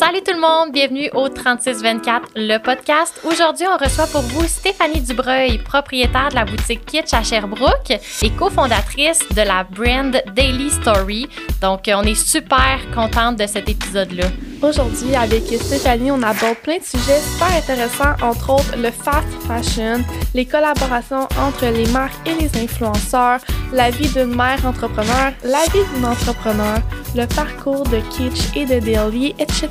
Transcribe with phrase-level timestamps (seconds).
[0.00, 3.20] Salut tout le monde, bienvenue au 3624, le podcast.
[3.22, 7.90] Aujourd'hui, on reçoit pour vous Stéphanie Dubreuil, propriétaire de la boutique Kitsch à Sherbrooke
[8.22, 11.28] et cofondatrice de la brand Daily Story.
[11.60, 14.28] Donc, on est super contente de cet épisode-là.
[14.62, 20.04] Aujourd'hui, avec Stéphanie, on aborde plein de sujets super intéressants, entre autres le fast fashion,
[20.34, 23.40] les collaborations entre les marques et les influenceurs,
[23.72, 26.78] la vie d'une mère entrepreneur, la vie d'une entrepreneur,
[27.16, 29.68] le parcours de Kitsch et de Daily, etc.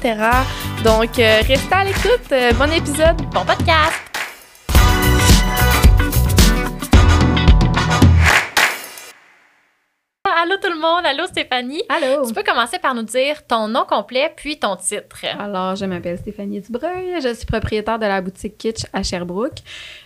[0.83, 2.31] Donc, euh, restez à l'écoute.
[2.31, 4.08] Euh, bon épisode, bon podcast!
[10.41, 11.83] Allô tout le monde, allô Stéphanie.
[11.89, 12.25] Allô.
[12.25, 15.25] Tu peux commencer par nous dire ton nom complet puis ton titre.
[15.37, 19.59] Alors, je m'appelle Stéphanie Dubreuil, je suis propriétaire de la boutique Kitsch à Sherbrooke.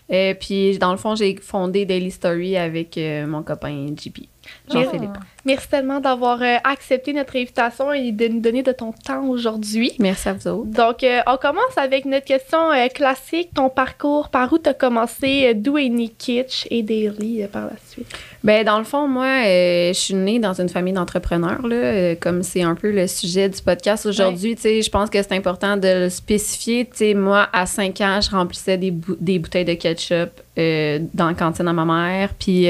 [0.10, 4.28] Et euh, puis, dans le fond, j'ai fondé Daily Story avec mon copain JP.
[4.72, 5.18] Jean-Philippe.
[5.46, 9.92] Merci tellement d'avoir euh, accepté notre invitation et de nous donner de ton temps aujourd'hui.
[10.00, 10.70] Merci à vous autres.
[10.70, 14.74] Donc, euh, on commence avec notre question euh, classique, ton parcours, par où tu as
[14.74, 18.08] commencé, d'où est né Kitsch et Daily par la suite?
[18.42, 22.62] Ben dans le fond, moi, je suis née dans une famille d'entrepreneurs, là, comme c'est
[22.62, 24.56] un peu le sujet du podcast aujourd'hui.
[24.56, 26.86] Tu sais, je pense que c'est important de le spécifier.
[26.86, 31.34] Tu sais, moi, à 5 ans, je remplissais des, des bouteilles de ketchup dans la
[31.34, 32.34] cantine à ma mère.
[32.38, 32.68] Puis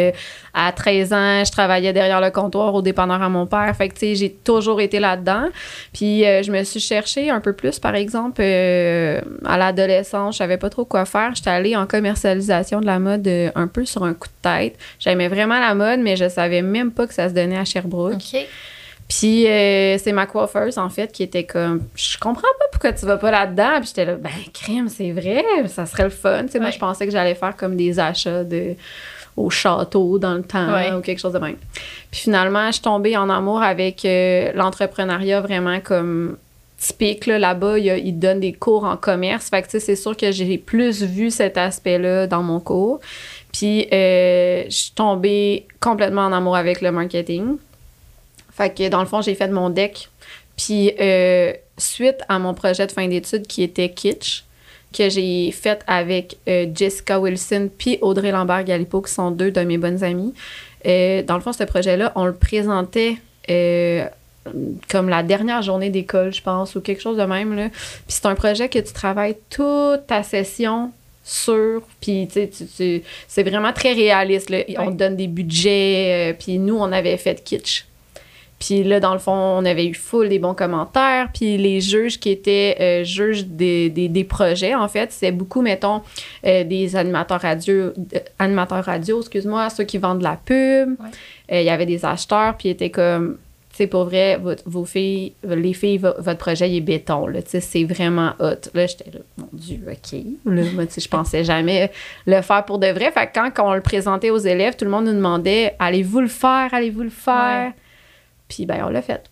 [0.53, 3.73] à 13 ans, je travaillais derrière le comptoir au dépanneur à mon père.
[3.75, 5.49] Fait que, tu sais, j'ai toujours été là-dedans.
[5.93, 10.37] Puis, euh, je me suis cherchée un peu plus, par exemple, euh, à l'adolescence, je
[10.39, 11.33] savais pas trop quoi faire.
[11.35, 14.77] J'étais allée en commercialisation de la mode euh, un peu sur un coup de tête.
[14.99, 18.21] J'aimais vraiment la mode, mais je savais même pas que ça se donnait à Sherbrooke.
[19.09, 23.17] Puis c'est ma coiffeuse, en fait, qui était comme Je comprends pas pourquoi tu vas
[23.17, 23.79] pas là-dedans.
[23.79, 26.43] Puis j'étais là, ben, crème, c'est vrai, ça serait le fun.
[26.45, 28.75] Tu sais, moi, je pensais que j'allais faire comme des achats de
[29.35, 31.57] au château dans le temps ou quelque chose de même.
[32.11, 36.37] Puis finalement, je suis tombée en amour avec euh, l'entrepreneuriat vraiment comme
[36.77, 37.25] typique.
[37.25, 39.49] Là-bas, ils donnent des cours en commerce.
[39.49, 42.99] Fait que c'est sûr que j'ai plus vu cet aspect-là dans mon cours.
[43.51, 47.57] Puis euh, je suis tombée complètement en amour avec le marketing.
[48.51, 50.09] Fait que dans le fond, j'ai fait mon deck.
[50.57, 54.43] Puis euh, suite à mon projet de fin d'études qui était Kitsch,
[54.93, 59.77] que j'ai faite avec euh, Jessica Wilson puis Audrey Lambert-Galipo, qui sont deux de mes
[59.77, 60.33] bonnes amies.
[60.85, 63.17] Euh, dans le fond, ce projet-là, on le présentait
[63.49, 64.05] euh,
[64.89, 67.55] comme la dernière journée d'école, je pense, ou quelque chose de même.
[67.55, 67.69] Là.
[67.69, 70.91] Puis c'est un projet que tu travailles toute ta session
[71.23, 74.49] sur, puis tu sais, c'est vraiment très réaliste.
[74.49, 74.59] Là.
[74.77, 77.85] On te donne des budgets, puis nous, on avait fait kitsch.
[78.63, 81.27] Puis là, dans le fond, on avait eu full des bons commentaires.
[81.33, 86.01] Puis les juges qui étaient euh, juges des, des, projets, en fait, c'est beaucoup, mettons,
[86.45, 87.91] euh, des animateurs radio, euh,
[88.39, 90.95] animateurs radio, excuse-moi, ceux qui vendent de la pub.
[91.51, 93.37] Il y avait des acheteurs, puis ils étaient comme,
[93.71, 97.49] tu sais, pour vrai, vos filles, les filles, votre projet, il est béton, là, tu
[97.49, 98.69] sais, c'est vraiment hot.
[98.73, 100.19] Là, j'étais là, mon Dieu, OK.
[100.45, 101.91] Là, moi, tu sais, je pensais jamais
[102.25, 103.11] le faire pour de vrai.
[103.11, 106.27] Fait que quand on le présentait aux élèves, tout le monde nous demandait, allez-vous le
[106.27, 107.73] faire, allez-vous le faire?
[108.53, 109.23] Puis, ben, on l'a fait.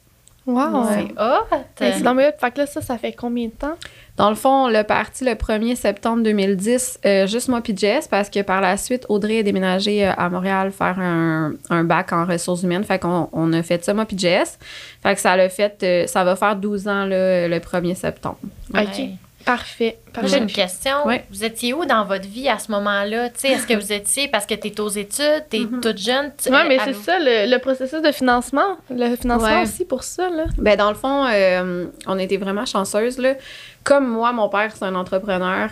[0.47, 0.85] Wow!
[0.89, 1.61] C'est hot!
[1.75, 3.75] C'est dans Fait que là, ça, ça fait combien de temps?
[4.17, 8.07] Dans le fond, on l'a parti le 1er septembre 2010, euh, juste moi puis Jess,
[8.07, 12.11] parce que par la suite, Audrey a déménagé euh, à Montréal faire un, un bac
[12.11, 12.83] en ressources humaines.
[12.83, 14.57] Fait qu'on on a fait ça, moi puis Jess.
[15.03, 18.39] Fait que ça l'a fait, euh, ça va faire 12 ans le 1er septembre.
[18.73, 19.01] OK.
[19.45, 19.97] Parfait.
[20.23, 20.97] J'ai une question.
[21.29, 23.29] Vous étiez où dans votre vie à ce moment-là?
[23.43, 25.79] Est-ce que vous étiez parce que tu es aux études, tu es mm-hmm.
[25.79, 26.31] toute jeune?
[26.49, 28.77] Oui, mais c'est ça, le, processus de financement.
[28.89, 30.29] Le financement aussi pour ça.
[30.29, 30.45] Là.
[30.57, 33.17] Ben, dans le fond, euh, on était vraiment chanceuses.
[33.17, 33.35] Là.
[33.83, 35.69] Comme moi, mon père, c'est un entrepreneur.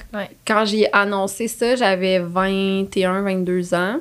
[0.47, 3.99] Quand j'ai annoncé ça, j'avais 21, 22 ans.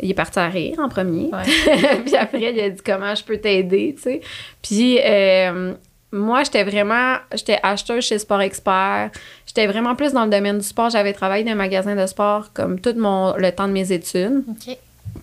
[0.00, 1.30] Il est parti à rire en premier.
[2.04, 4.20] puis après, il a dit comment je peux t'aider, tu sais.
[4.60, 5.74] Puis euh,
[6.14, 9.10] moi, j'étais vraiment, j'étais acheteuse chez Sport Expert.
[9.46, 10.88] J'étais vraiment plus dans le domaine du sport.
[10.88, 14.44] J'avais travaillé dans un magasin de sport comme tout mon, le temps de mes études.
[14.48, 14.78] OK.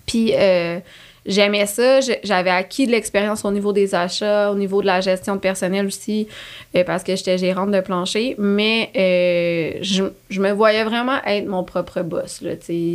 [0.06, 0.80] Puis, euh,
[1.26, 2.00] j'aimais ça.
[2.24, 5.86] J'avais acquis de l'expérience au niveau des achats, au niveau de la gestion de personnel
[5.86, 6.28] aussi,
[6.76, 8.36] euh, parce que j'étais gérante de plancher.
[8.38, 12.42] Mais euh, je, je, me voyais vraiment être mon propre boss.
[12.42, 12.54] Là,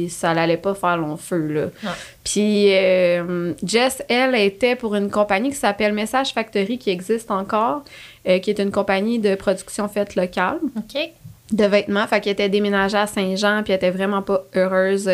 [0.08, 1.46] ça n'allait pas faire long feu.
[1.46, 1.92] Là.
[2.24, 7.84] Puis euh, Jess, elle, était pour une compagnie qui s'appelle Message Factory, qui existe encore,
[8.24, 10.58] qui est une compagnie de production faite locale.
[11.52, 12.04] De vêtements.
[12.08, 15.08] Fait qu'elle était déménagée à Saint-Jean, puis elle était vraiment pas heureuse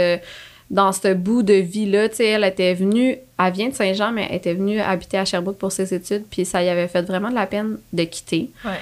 [0.73, 2.09] dans ce bout de vie-là.
[2.09, 5.25] Tu sais, elle était venue, elle vient de Saint-Jean, mais elle était venue habiter à
[5.25, 8.51] Sherbrooke pour ses études, puis ça y avait fait vraiment de la peine de quitter.
[8.65, 8.81] Ouais.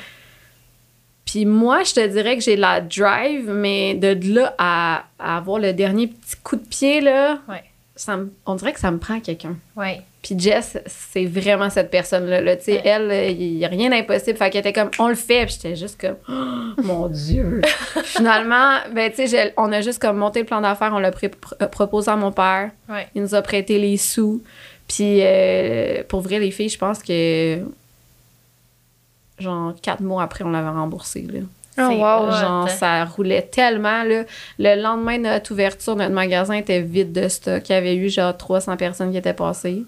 [1.26, 5.72] Puis moi, je te dirais que j'ai la drive, mais de là à, avoir le
[5.72, 7.62] dernier petit coup de pied, là, ouais.
[8.00, 9.56] Ça me- on dirait que ça me prend quelqu'un.
[9.76, 10.00] Ouais.
[10.22, 12.40] Puis Jess, c'est vraiment cette personne-là.
[12.40, 12.56] là.
[12.56, 12.82] Tu sais, Ouais.
[12.84, 14.36] elle, il n'y a rien d'impossible.
[14.38, 15.46] Fait qu'elle était comme, on le fait.
[15.46, 17.60] Puis j'étais juste comme, oh, mon Dieu.
[18.04, 21.10] Finalement, ben, tu sais, j'ai- on a juste comme monté le plan d'affaires, on l'a
[21.10, 22.70] pr- proposé à mon père.
[22.88, 23.06] Ouais.
[23.14, 24.42] Il nous a prêté les sous.
[24.88, 27.58] Puis euh, pour vrai, les filles, je pense que,
[29.38, 31.22] genre, quatre mois après, on l'avait remboursé.
[31.22, 31.40] Là.
[31.78, 32.26] Oh, wow.
[32.28, 32.30] hot.
[32.32, 34.02] Genre, ça roulait tellement.
[34.02, 34.24] Là.
[34.58, 37.68] Le lendemain de notre ouverture, notre magasin était vide de stock.
[37.68, 39.84] Il y avait eu genre 300 personnes qui étaient passées.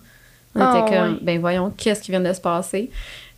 [0.55, 1.19] On Ah, était comme, ouais.
[1.23, 2.91] ben voyons, qu'est-ce qui vient de se passer?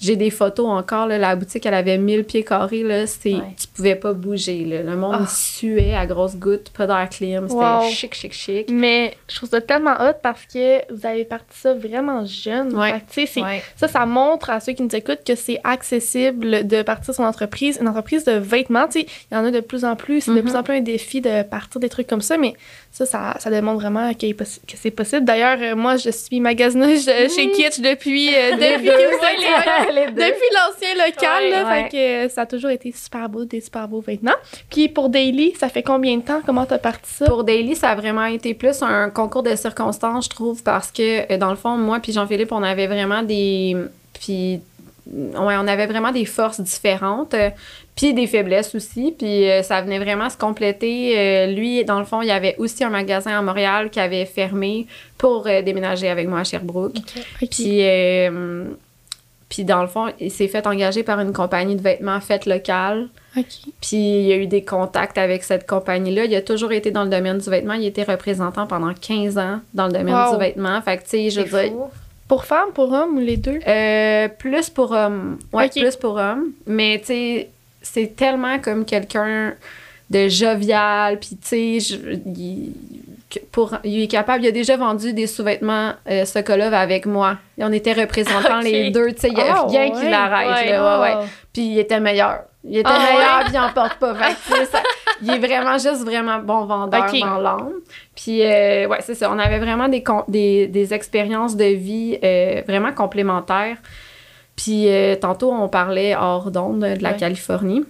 [0.05, 1.07] J'ai des photos encore.
[1.07, 2.83] Là, la boutique, elle avait 1000 pieds carrés.
[2.83, 3.41] Là, c'est, Ouais.
[3.59, 4.65] Tu pouvais pas bouger.
[4.65, 4.83] Là.
[4.83, 5.27] Le monde Ah.
[5.27, 7.49] suait à grosses gouttes, pas d'air clim.
[7.49, 7.89] C'était Wow.
[7.91, 8.69] chic, chic, chic.
[8.71, 12.77] Mais je trouve ça tellement hot parce que vous avez parti ça vraiment jeune.
[12.77, 13.03] Ouais.
[13.09, 13.63] Fait Ouais.
[13.77, 17.79] Ça, ça montre à ceux qui nous écoutent que c'est accessible de partir son entreprise.
[17.81, 20.21] Une entreprise de vêtements, il y en a de plus en plus.
[20.23, 20.43] C'est de Mhm.
[20.43, 22.55] plus en plus un défi de partir des trucs comme ça, mais
[22.97, 25.25] ça, ça, ça démontre vraiment possi- que c'est possible.
[25.25, 27.05] D'ailleurs, euh, moi, je suis magasineuse
[27.35, 31.51] chez Kitsch depuis, euh, depuis que depuis l'ancien local, Ouais.
[31.51, 31.83] là, Ouais.
[31.83, 34.37] fait que euh, ça a toujours été super beau, des super beaux vêtements.
[34.71, 36.41] Puis pour Daily, ça fait combien de temps?
[36.47, 37.27] Comment t'as parti ça?
[37.27, 41.37] Pour Daily, ça a vraiment été plus un concours de circonstances, je trouve, parce que
[41.37, 43.77] dans le fond, moi puis Jean-Philippe, on avait vraiment des.
[44.21, 44.61] Puis.
[45.07, 47.51] Ouais, on avait vraiment des forces différentes, euh,
[47.97, 51.19] puis des faiblesses aussi, puis euh, ça venait vraiment se compléter.
[51.19, 54.25] Euh, lui, dans le fond, il y avait aussi un magasin à Montréal qui avait
[54.25, 54.87] fermé
[55.17, 56.97] pour euh, déménager avec moi à Sherbrooke.
[56.97, 57.49] Ok.
[57.51, 58.65] Puis, euh,
[59.49, 63.09] puis dans le fond, il s'est fait engager par une compagnie de vêtements faite locale.
[63.35, 66.25] Puis il y a eu des contacts avec cette compagnie-là.
[66.25, 67.75] Il a toujours été dans le domaine du vêtement.
[67.75, 70.33] Il était représentant pendant 15 ans dans le domaine Wow.
[70.33, 70.81] du vêtement.
[70.83, 71.73] Fait que, tu sais, je veux dire.
[72.27, 73.59] Pour femmes, pour hommes ou les deux?
[73.67, 75.39] euh, plus pour hommes.
[75.53, 76.53] Ouais, plus pour hommes.
[76.67, 77.49] Mais, tu sais,
[77.85, 79.55] c'est tellement comme quelqu'un
[80.11, 81.19] de jovial.
[81.21, 81.63] Puis, tu sais,
[82.27, 82.73] il,
[83.85, 84.45] il est capable.
[84.45, 87.37] Il a déjà vendu des sous-vêtements euh, Sokolov avec moi.
[87.59, 89.13] Et on était représentants les deux.
[89.13, 90.67] Tu sais, il n'y a Ah, rien qui l'arrête.
[90.71, 90.79] Ouais.
[90.79, 91.15] ouais, ouais.
[91.23, 91.25] Oh.
[91.53, 92.41] Puis il était meilleur.
[92.67, 94.15] Il était Ah meilleur, puis il en porte pas.
[94.15, 94.83] Fait ça-
[95.23, 97.73] il est vraiment juste vraiment bon vendeur dans l'âme.
[98.17, 99.31] Puis, euh, ouais, c'est ça.
[99.31, 103.77] On avait vraiment des, des, des expériences de vie euh, vraiment complémentaires.
[104.57, 107.17] Puis, euh, tantôt, on parlait hors d'onde de la Ouais.
[107.17, 107.85] Californie.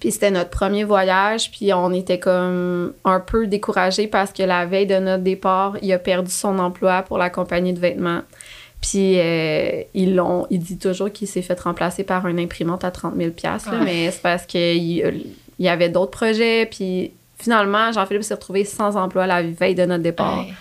[0.00, 1.50] Puis, c'était notre premier voyage.
[1.50, 5.92] Puis, on était comme un peu découragés parce que la veille de notre départ, il
[5.92, 8.20] a perdu son emploi pour la compagnie de vêtements.
[8.82, 12.90] Puis, euh, ils l'ont, il dit toujours qu'il s'est fait remplacer par une imprimante à
[12.90, 13.78] 30 000 là, Ouais.
[13.84, 14.60] mais c'est parce qu'il
[15.58, 16.66] il y avait d'autres projets.
[16.66, 20.40] Puis, finalement, Jean-Philippe s'est retrouvé sans emploi la veille de notre départ.
[20.40, 20.52] Ouais.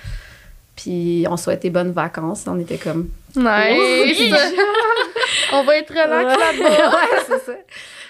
[0.78, 2.46] Puis, on souhaitait bonnes vacances.
[2.48, 3.10] On était comme.
[3.36, 4.34] Nice!
[5.54, 6.90] On va être relax là-bas.
[6.96, 7.58] ouais, c'est ça.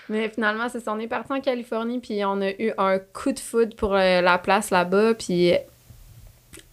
[0.10, 0.94] Mais finalement, c'est ça.
[0.94, 4.22] On est parti en Californie, puis on a eu un coup de foudre pour euh,
[4.22, 5.16] la place là-bas.
[5.16, 5.54] Puis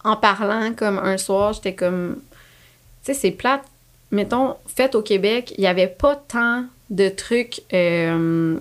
[0.03, 2.21] en parlant, comme un soir, j'étais comme.
[3.03, 3.63] Tu sais, c'est plate.
[4.11, 8.59] Mettons, fait au Québec, il n'y avait pas tant de trucs euh,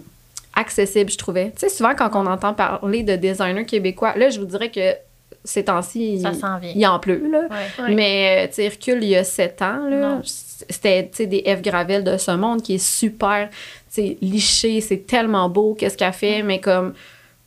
[0.55, 1.51] accessibles, je trouvais.
[1.51, 4.95] Tu sais, souvent, quand on entend parler de designers québécois, là, je vous dirais que
[5.45, 7.41] ces temps-ci, Ça il, il en pleut, là.
[7.51, 7.85] Ouais.
[7.85, 7.95] Ouais.
[7.95, 11.43] Mais, euh, tu sais, Hercule, il y a sept ans, là, c'était, tu sais, des
[11.47, 11.63] F.
[11.63, 13.57] Gravel de ce monde qui est super, tu
[13.89, 16.95] sais, liché, c'est tellement beau, qu'est-ce qu'elle fait, mais comme,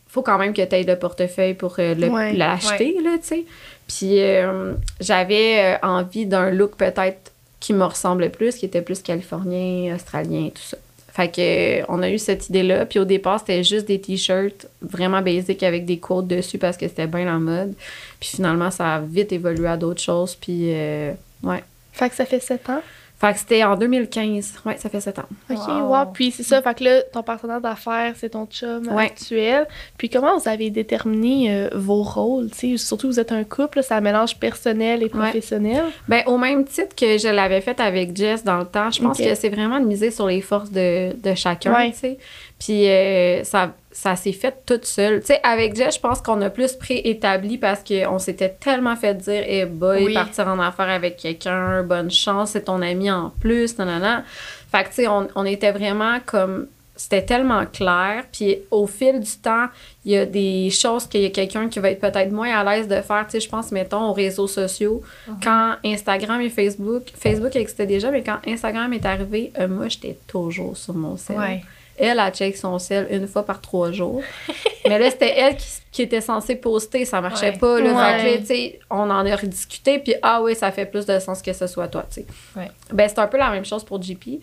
[0.07, 2.33] faut quand même que tu aies le portefeuille pour euh, Ouais.
[2.33, 3.45] l'acheter, là, tu sais.
[3.87, 9.95] Puis, euh, j'avais envie d'un look peut-être qui me ressemblait plus, qui était plus californien,
[9.95, 10.77] australien, tout ça.
[11.15, 12.85] Fait que, euh, on a eu cette idée-là.
[12.85, 16.89] Puis au départ, c'était juste des t-shirts vraiment basiques avec des quotes dessus parce que
[16.89, 17.73] c'était bien la mode.
[18.19, 20.35] Puis finalement, ça a vite évolué à d'autres choses.
[20.35, 21.63] Puis, euh, ouais.
[21.93, 22.81] Fait que ça fait 7 ans?
[23.17, 24.55] Fait que c'était en 2015.
[24.65, 25.23] Ouais, ça fait sept ans.
[25.49, 25.85] OK, Wow.
[25.87, 26.05] wow.
[26.13, 29.05] Puis c'est ça, fait que là, ton partenaire d'affaires, c'est ton chum Ouais.
[29.05, 29.67] actuel.
[29.97, 32.49] Puis comment vous avez déterminé euh, vos rôles?
[32.51, 32.77] tu sais?
[32.77, 35.85] Surtout, vous êtes un couple, ça mélange personnel et professionnel.
[36.09, 39.17] Ben, au même titre que je l'avais fait avec Jess dans le temps, je pense
[39.17, 41.91] que c'est vraiment de miser sur les forces de, de chacun, Ouais.
[41.91, 42.17] tu sais.
[42.59, 45.19] Puis euh, ça, ça s'est fait toute seule.
[45.19, 49.13] Tu sais, avec Jess, je pense qu'on a plus préétabli parce qu'on s'était tellement fait
[49.15, 50.13] dire, eh boy, Oui.
[50.13, 54.23] partir en affaires avec quelqu'un, bonne chance, c'est ton ami en plus, nanana.
[54.71, 58.23] Fait que, tu sais, on, on était vraiment comme c'était tellement clair.
[58.31, 59.65] Puis au fil du temps,
[60.05, 62.63] il y a des choses qu'il y a quelqu'un qui va être peut-être moins à
[62.63, 63.25] l'aise de faire.
[63.25, 65.01] Tu sais, je pense, mettons, aux réseaux sociaux.
[65.43, 70.17] Quand Instagram et Facebook, Facebook existait déjà, mais quand Instagram est arrivé, euh, moi, j'étais
[70.25, 71.17] toujours sur mon.
[71.31, 71.63] Ouais.
[71.97, 74.21] Elle a check son sel une fois par trois jours.
[74.87, 77.05] mais là, c'était elle qui, qui était censée poster.
[77.05, 77.57] Ça marchait Ouais.
[77.57, 77.79] pas.
[77.79, 78.39] Là, Ouais.
[78.39, 79.99] Fait on en a rediscuté.
[79.99, 82.25] Puis, ah oui, ça fait plus de sens que ce soit toi, tu sais.
[82.55, 82.69] Ouais.
[82.91, 84.41] Ben, c'est un peu la même chose pour JP.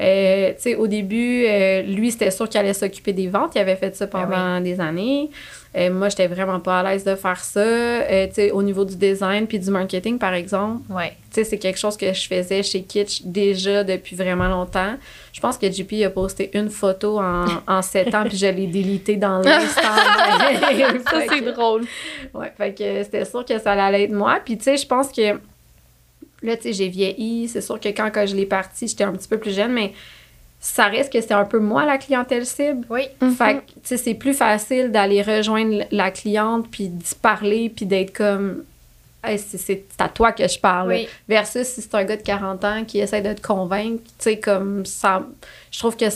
[0.00, 3.52] Euh, tu sais, au début, euh, lui, c'était sûr qu'il allait s'occuper des ventes.
[3.54, 5.30] Il avait fait ça Ben pendant des années.
[5.76, 7.62] Euh, moi, j'étais vraiment pas à l'aise de faire ça.
[8.28, 11.10] Tu sais, au niveau du design puis du marketing, par exemple, Ouais.
[11.30, 14.94] tu sais, c'est quelque chose que je faisais chez Kitsch déjà depuis vraiment longtemps.
[15.32, 18.66] Je pense que JP a posté une photo en, en 7 ans, puis je l'ai
[18.68, 19.80] délité dans l'instant.
[21.10, 21.84] Ça, c'est drôle.
[22.32, 24.38] Ouais, fait que c'était sûr que ça allait être moi.
[24.44, 25.38] Puis, tu sais, je pense que
[26.44, 27.48] là, tu sais, j'ai vieilli.
[27.48, 29.92] C'est sûr que quand, quand je l'ai parti, j'étais un petit peu plus jeune, mais
[30.60, 32.86] ça reste que c'est un peu moi la clientèle cible.
[32.88, 33.02] Oui.
[33.36, 37.86] Fait que, tu sais, c'est plus facile d'aller rejoindre la cliente, puis d'y parler, puis
[37.86, 38.64] d'être comme.
[39.22, 40.88] Hey, c'est à toi que je parle.
[40.88, 41.08] Oui.
[41.28, 44.38] Versus si c'est un gars de 40 ans qui essaie de te convaincre, tu sais,
[44.38, 45.26] comme ça.
[45.70, 46.10] Je trouve que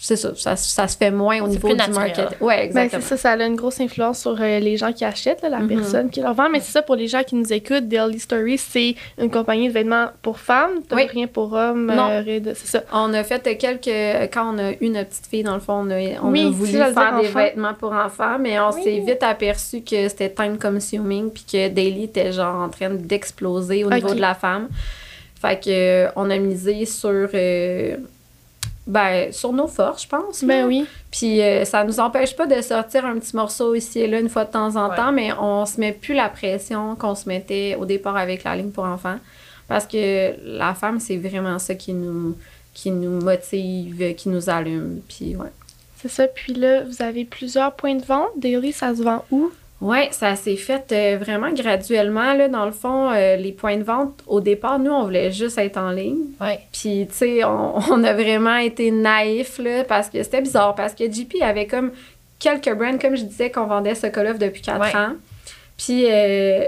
[0.00, 1.98] c'est ça, ça, ça se fait moins au niveau plus du naturel.
[2.16, 2.36] marketing.
[2.40, 3.02] Ouais, Ben, exactement.
[3.02, 5.58] c'est ça, ça a une grosse influence sur euh, les gens qui achètent, là, la
[5.60, 5.68] Mhm.
[5.68, 6.48] personne qui leur vend.
[6.50, 9.72] Mais c'est ça, pour les gens qui nous écoutent, Daily Story, c'est une compagnie de
[9.72, 10.82] vêtements pour femmes.
[10.88, 11.06] T'as Oui.
[11.06, 11.86] rien pour hommes.
[11.86, 12.08] Non.
[12.10, 12.82] euh, c'est ça.
[12.92, 14.30] On a fait quelques.
[14.32, 16.50] Quand on a eu notre petite fille, dans le fond, on a, on Oui, a
[16.50, 17.38] voulu faire des enfant.
[17.38, 18.82] vêtements pour enfants, mais on Oui.
[18.84, 23.84] s'est vite aperçu que c'était time consuming puis que Daily était genre en train d'exploser
[23.84, 24.68] au niveau de la femme.
[25.40, 27.28] Fait que euh, on a misé sur.
[27.34, 27.96] euh,
[28.86, 30.42] ben, sur nos forces, je pense.
[30.42, 30.48] là.
[30.48, 30.86] Ben oui.
[31.10, 34.28] Puis euh, ça nous empêche pas de sortir un petit morceau ici et là une
[34.28, 34.96] fois de temps en Ouais.
[34.96, 38.54] temps, mais on se met plus la pression qu'on se mettait au départ avec la
[38.56, 39.18] ligne pour enfants.
[39.68, 42.36] Parce que la femme, c'est vraiment ça qui nous,
[42.72, 45.00] qui nous motive, qui nous allume.
[45.08, 45.48] Puis ouais.
[46.00, 46.28] C'est ça.
[46.28, 48.28] Puis là, vous avez plusieurs points de vente.
[48.36, 49.50] Daily, ça se vend où?
[49.80, 52.32] Ouais, ça s'est fait euh, vraiment graduellement.
[52.32, 55.58] Là, dans le fond, euh, les points de vente, au départ, nous, on voulait juste
[55.58, 56.16] être en ligne.
[56.40, 56.60] Ouais.
[56.72, 60.94] Puis, tu sais, on, on a vraiment été naïfs, là, parce que c'était bizarre, parce
[60.94, 61.92] que JP avait comme
[62.38, 64.96] quelques brands, comme je disais, qu'on vendait ce call depuis quatre Ouais.
[64.96, 65.12] ans.
[65.76, 66.64] Puis, euh,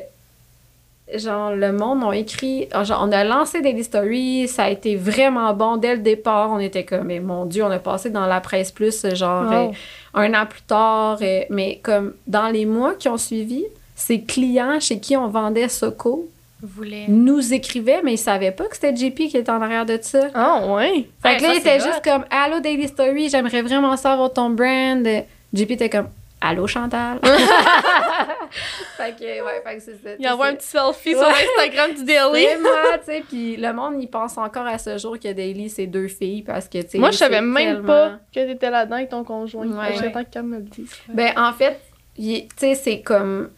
[1.16, 5.52] genre, le monde a écrit, genre, on a lancé Daily Story, ça a été vraiment
[5.54, 6.50] bon dès le départ.
[6.50, 9.66] On était comme, mais mon Dieu, on a passé dans la presse plus, genre, euh,
[10.14, 11.18] un an plus tard.
[11.22, 15.68] euh, mais comme dans les mois qui ont suivi, ces clients chez qui on vendait
[15.68, 16.28] Soco
[16.62, 17.04] voulez.
[17.08, 20.28] nous écrivaient, mais ils savaient pas que c'était JP qui était en arrière de ça.
[20.34, 21.08] Ah, ouais.
[21.22, 24.50] Fait Ouais, que là, il était juste comme Allô Daily Story, j'aimerais vraiment savoir ton
[24.50, 25.06] brand.
[25.54, 26.08] JP était comme
[26.40, 27.18] Allô Chantal?
[28.97, 30.11] fait que, ouais, fait que c'est ça.
[30.18, 31.26] Il envoie un petit selfie sur.
[31.26, 32.47] Instagram du Daily.
[32.61, 35.87] Moi, tu sais, puis le monde, il pense encore à ce jour que Daily, c'est
[35.87, 38.97] deux filles parce que, tu sais, Moi, je savais même tellement- pas que t'étais là-dedans
[38.97, 39.66] avec ton conjoint.
[39.66, 39.95] Ouais.
[40.00, 40.90] J'attends qu'elle me le dise.
[41.09, 41.80] Ben, en fait,
[42.16, 43.50] tu sais, c'est comme.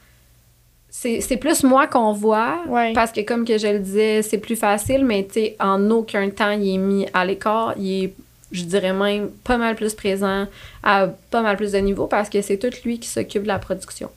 [0.93, 2.63] C'est c'est plus moi qu'on voit.
[2.67, 2.93] Ouais.
[2.95, 6.29] Parce que, comme que je le disais, c'est plus facile, mais tu sais, en aucun
[6.31, 7.75] temps, il est mis à l'écart.
[7.77, 8.15] Il est,
[8.52, 10.47] je dirais même, pas mal plus présent
[10.83, 13.59] à pas mal plus de niveaux parce que c'est tout lui qui s'occupe de la
[13.59, 14.11] production.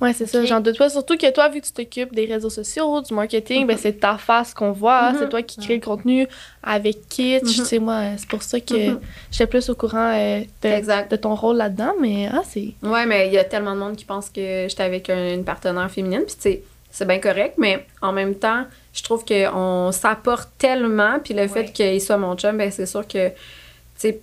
[0.00, 0.88] Ouais, c'est ça, j'en doute pas.
[0.88, 4.16] Surtout que toi, vu que tu t'occupes des réseaux sociaux, du marketing, ben c'est ta
[4.16, 5.12] face qu'on voit.
[5.12, 5.16] Mhm.
[5.20, 6.26] C'est toi qui crée le contenu
[6.62, 7.72] avec Kitsch.
[7.74, 7.84] Mhm.
[7.84, 9.00] Moi, c'est pour ça que Mhm.
[9.30, 11.10] j'étais plus au courant euh, de, Exact.
[11.10, 11.92] de ton rôle là-dedans.
[12.00, 12.72] Mais ah, c'est.
[12.82, 15.44] Ouais, mais il y a tellement de monde qui pense que j'étais avec un- une
[15.44, 16.22] partenaire féminine.
[16.26, 18.64] Puis, tu sais, c'est bien correct, mais en même temps,
[18.94, 21.18] je trouve qu'on s'apporte tellement.
[21.22, 21.48] Puis, le Ouais.
[21.48, 23.30] fait qu'il soit mon chum, ben, c'est sûr que,
[23.98, 24.20] sais,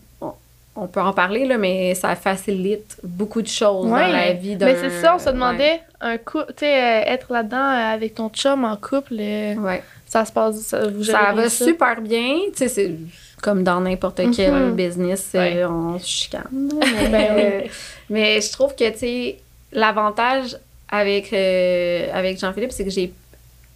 [0.76, 4.02] on, peut en parler, là, mais ça facilite beaucoup de choses Ouais.
[4.08, 4.66] dans la vie d'un.
[4.66, 5.34] Mais c'est ça, on se ouais.
[5.34, 9.54] demandait, un coup, tu sais, euh, être là-dedans euh, avec ton chum en couple, euh,
[9.56, 9.84] Ouais.
[10.08, 10.58] ça se passe.
[10.62, 12.38] Ça, vous Ça va super bien.
[12.48, 12.96] Tu sais, c'est
[13.42, 14.76] comme dans n'importe quel Mhm.
[14.76, 15.58] business, Ouais.
[15.58, 16.48] euh, on se chicane.
[16.52, 17.62] Mais, Ben euh,
[18.10, 19.38] mais je trouve que, tu sais,
[19.74, 20.58] l'avantage
[20.90, 23.12] avec, euh, avec Jean-Philippe, c'est que j'ai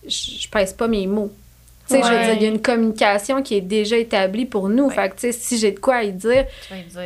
[0.07, 1.31] je je pèse pas mes mots.
[1.89, 4.67] Tu sais, je veux dire, il y a une communication qui est déjà établie pour
[4.69, 4.87] nous.
[4.87, 4.93] Ouais.
[4.95, 6.45] Fait que, tu sais, si j'ai de quoi y dire,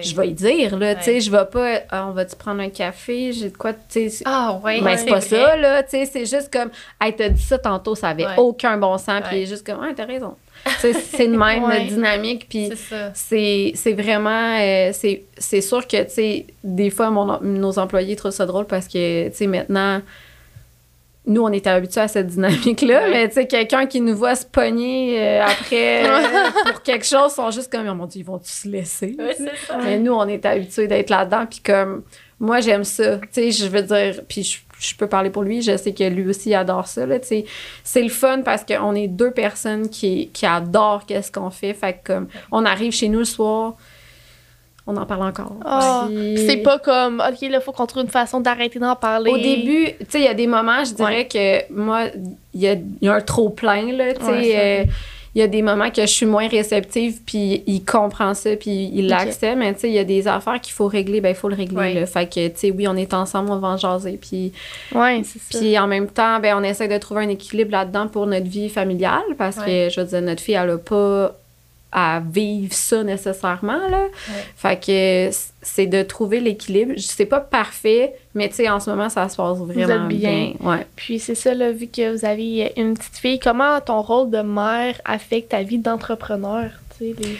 [0.01, 0.95] je vais y dire, là.
[0.95, 3.31] Tu sais, je vais pas, Ah, on va-tu prendre un café?
[3.31, 4.09] J'ai de quoi, tu sais.
[4.09, 4.81] c'est- Ah, ouais.
[4.81, 5.83] ben, c'est pas ça, là.
[5.83, 6.71] Tu sais, c'est juste comme,
[7.01, 8.33] hey, t'as dit ça tantôt, ça avait Ouais.
[8.37, 9.21] aucun bon sens.
[9.29, 10.35] Puis juste comme, ouais, t'as raison.
[10.79, 11.85] C'est de même, Ouais.
[11.85, 12.47] dynamique.
[12.49, 12.71] Puis
[13.13, 14.57] C'est vraiment.
[14.59, 18.65] euh, c'est c'est sûr que, tu sais, des fois, mon, nos employés trouvent ça drôle
[18.65, 20.01] parce que, tu sais, maintenant.
[21.27, 23.11] Nous, on était habitués à cette dynamique-là, Ouais.
[23.11, 27.31] mais tu sais, quelqu'un qui nous voit se pogner euh, après euh, pour quelque chose,
[27.33, 29.15] sont juste comme, oh mon Dieu, ils vont-tu se laisser?
[29.19, 29.77] Ouais, c'est ça.
[29.83, 31.45] Mais nous, on est habitués d'être là-dedans.
[31.47, 32.01] Puis comme,
[32.39, 33.17] moi, j'aime ça.
[33.17, 36.03] Tu sais, je veux dire, puis je, je peux parler pour lui, je sais que
[36.05, 37.45] lui aussi adore ça, là, tu sais.
[37.83, 41.75] C'est le fun parce qu'on est deux personnes qui, qui adorent qu'est-ce qu'on fait.
[41.75, 43.75] Fait que comme, on arrive chez nous le soir,
[44.91, 45.55] on en parle encore.
[45.65, 49.31] Ah, Puis- C'est pas comme, OK, là, faut qu'on trouve une façon d'arrêter d'en parler.
[49.31, 52.05] Au début, tu sais, il y a des moments, je dirais que moi,
[52.53, 54.31] il y a, il y a un trop-plein, là, tu sais.
[54.31, 54.83] Ouais, euh,
[55.33, 58.91] il y a des moments que je suis moins réceptive, puis il comprend ça, puis
[58.93, 59.57] il l'accepte.
[59.57, 61.55] Mais tu sais, il y a des affaires qu'il faut régler, ben il faut le
[61.55, 61.77] régler.
[61.77, 61.93] Ouais.
[61.93, 62.05] là.
[62.05, 64.19] Fait que, tu sais, oui, on est ensemble, on va en jaser.
[64.21, 64.51] Puis,
[64.93, 65.57] Ouais, c'est ça.
[65.57, 68.67] puis en même temps, ben on essaie de trouver un équilibre là-dedans pour notre vie
[68.67, 69.87] familiale, parce Ouais.
[69.87, 71.33] que, je veux dire, notre fille, elle a pas
[71.91, 74.05] à vivre ça nécessairement, là.
[74.55, 75.29] Fait que
[75.61, 76.93] c'est de trouver l'équilibre.
[76.97, 80.53] C'est pas parfait, mais tu sais, en ce moment, ça se passe vraiment bien.
[80.59, 80.87] Ouais.
[80.95, 84.41] Puis c'est ça, là, vu que vous avez une petite fille, comment ton rôle de
[84.41, 87.37] mère affecte ta vie d'entrepreneur, tu sais, les...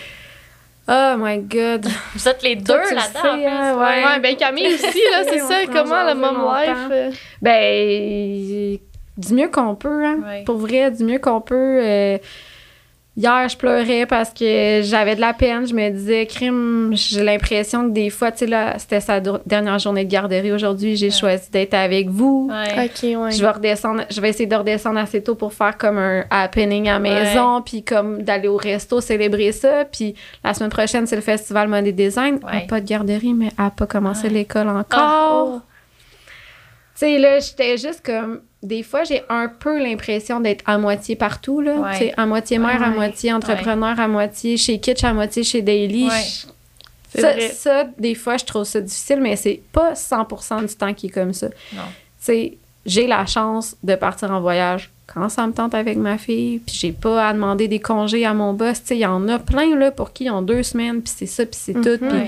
[0.88, 1.88] Oh my God.
[2.16, 3.48] Vous êtes les deux là-dedans.
[3.48, 4.06] Hein, ouais.
[4.06, 4.20] ouais.
[4.20, 5.56] ben Camille aussi, là, c'est ça.
[5.72, 6.88] Comment le mom life?
[6.92, 7.12] Euh?
[7.42, 8.78] Ben,
[9.18, 10.44] du mieux qu'on peut, hein.
[10.46, 11.80] Pour vrai, du mieux qu'on peut.
[11.82, 12.18] Euh,
[13.18, 15.68] Hier, je pleurais parce que j'avais de la peine.
[15.68, 19.80] Je me disais, crime, j'ai l'impression que des fois, tu sais, là, c'était sa dernière
[19.80, 20.96] journée de garderie aujourd'hui.
[20.96, 22.50] J'ai choisi d'être avec vous.
[22.50, 23.32] OK, ouais.
[23.32, 26.88] Je vais redescendre, je vais essayer de redescendre assez tôt pour faire comme un happening
[26.88, 29.84] à maison, puis comme d'aller au resto, célébrer ça.
[29.84, 32.40] Puis la semaine prochaine, c'est le festival Money Design.
[32.70, 35.50] Pas de garderie, mais elle n'a pas commencé l'école encore.
[35.58, 35.62] Oh.
[36.94, 41.16] Tu sais, là, j'étais juste comme des fois, j'ai un peu l'impression d'être à moitié
[41.16, 41.92] partout, là.
[42.18, 46.10] À moitié mère, à moitié entrepreneur, à moitié chez Kitsch, à moitié chez Daily.
[47.14, 51.08] Ça, ça, des fois, je trouve ça difficile, mais c'est pas 100% du temps qui
[51.08, 51.48] est comme ça.
[52.24, 52.54] Tu
[52.84, 56.76] j'ai la chance de partir en voyage quand ça me tente avec ma fille, puis
[56.76, 58.82] j'ai pas à demander des congés à mon boss.
[58.90, 61.46] il y en a plein, là, pour qui ils ont deux semaines, puis c'est ça,
[61.46, 62.04] puis c'est tout.
[62.04, 62.28] Mhm.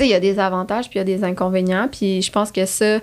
[0.00, 2.66] il y a des avantages, puis il y a des inconvénients, puis je pense que
[2.66, 3.00] ça,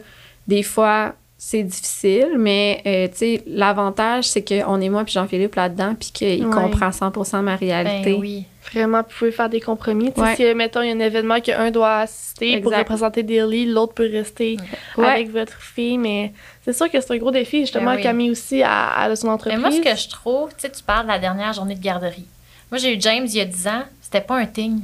[0.48, 5.56] des fois, c'est difficile, mais euh, tu sais, l'avantage, c'est qu'on est moi puis Jean-Philippe
[5.56, 8.14] là-dedans, puis qu'il comprend 100% ma réalité.
[8.14, 8.46] Ben oui.
[8.72, 10.12] Vraiment, vous pouvez faire des compromis.
[10.36, 14.10] Si, mettons, il y a un événement qu'un doit assister pour représenter Daily, l'autre peut
[14.10, 14.58] rester
[14.98, 17.60] avec votre fille, mais c'est sûr que c'est un gros défi.
[17.62, 19.62] Justement, ben Camille aussi, à, à son entreprise.
[19.62, 21.84] Mais moi, ce que je trouve, tu sais, tu parles de la dernière journée de
[21.84, 22.26] garderie.
[22.72, 24.82] Moi, j'ai eu James il y a 10 ans, c'était pas un thing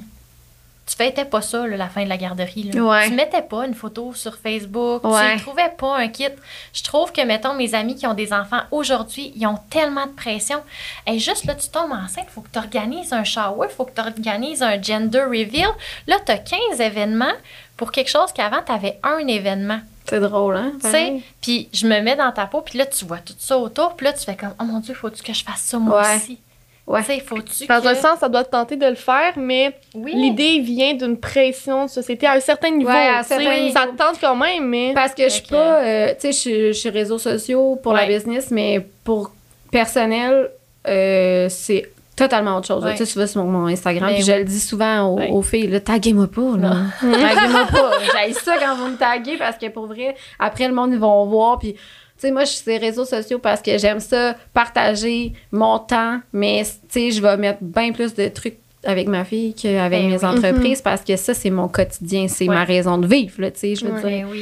[0.91, 2.63] tu fêtais pas ça, la fin de la garderie.
[2.63, 3.03] Là.
[3.07, 6.27] Tu mettais pas une photo sur Facebook, tu ne trouvais pas un kit.
[6.73, 10.11] Je trouve que, mettons, mes amis qui ont des enfants aujourd'hui, ils ont tellement de
[10.11, 10.59] pression.
[11.07, 13.85] Et juste là, tu tombes enceinte, il faut que tu organises un shower, il faut
[13.85, 15.69] que tu organises un gender reveal.
[16.07, 17.33] Là, tu as 15 événements
[17.77, 19.79] pour quelque chose qu'avant, tu avais un événement.
[20.05, 20.73] C'est drôle, hein?
[20.81, 23.57] Tu sais, puis je me mets dans ta peau, puis là, tu vois tout ça
[23.57, 26.03] autour, puis là, tu fais comme, oh mon Dieu, faut-tu que je fasse ça moi
[26.15, 26.39] aussi?
[26.87, 27.01] Ouais.
[27.01, 31.17] Faut-tu Dans un sens, ça doit te tenter de le faire, mais l'idée vient d'une
[31.17, 32.89] pression de société à un certain niveau.
[32.89, 34.91] Ça te tente quand même, mais.
[34.93, 35.83] Parce que je suis pas.
[35.83, 39.31] Euh, tu sais, je suis réseaux sociaux pour la business, mais pour
[39.71, 40.49] personnel,
[40.87, 42.85] euh, c'est totalement autre chose.
[42.91, 45.67] Tu sais, tu vas sur mon Instagram, ben puis je le dis souvent aux, filles,
[45.67, 46.75] là, taguez-moi pas, là.
[47.01, 47.91] taguez-moi pas.
[48.25, 51.25] J'ai ça quand vous me taguez parce que pour vrai, après, le monde, ils vont
[51.25, 51.75] voir, puis
[52.21, 55.79] tu sais, moi, je suis sur les réseaux sociaux parce que j'aime ça, partager mon
[55.79, 60.03] temps, mais, tu sais, je vais mettre bien plus de trucs avec ma fille qu'avec
[60.03, 60.83] ben mes entreprises mhm.
[60.83, 63.99] parce que ça, c'est mon quotidien, c'est ma raison de vivre, tu sais, je veux
[64.07, 64.27] dire.
[64.27, 64.37] Ben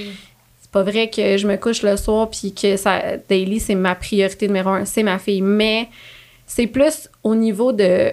[0.61, 3.95] c'est pas vrai que je me couche le soir puis que ça, daily, c'est ma
[3.95, 5.87] priorité numéro un, c'est ma fille, mais
[6.45, 8.11] c'est plus au niveau de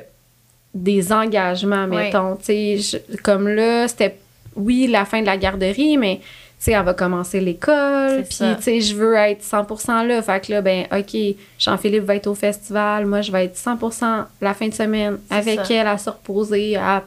[0.74, 4.16] des engagements, mettons, tu sais, comme là, c'était,
[4.54, 6.20] oui, la fin de la garderie, mais
[6.58, 10.22] sais, elle va commencer l'école, puis, tu sais, je veux être 100% là.
[10.22, 11.16] Fait que là, ben, OK,
[11.58, 15.70] Jean-Philippe va être au festival, moi, je vais être 100% la fin de semaine avec
[15.70, 17.02] elle à se reposer, à,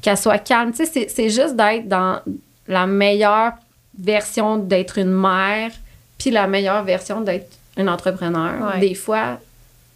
[0.00, 0.72] qu'elle soit calme.
[0.72, 2.20] Tu sais, c'est juste d'être dans
[2.66, 3.52] la meilleure
[3.98, 5.70] version d'être une mère,
[6.18, 8.78] puis la meilleure version d'être un entrepreneur.
[8.80, 9.38] Des fois,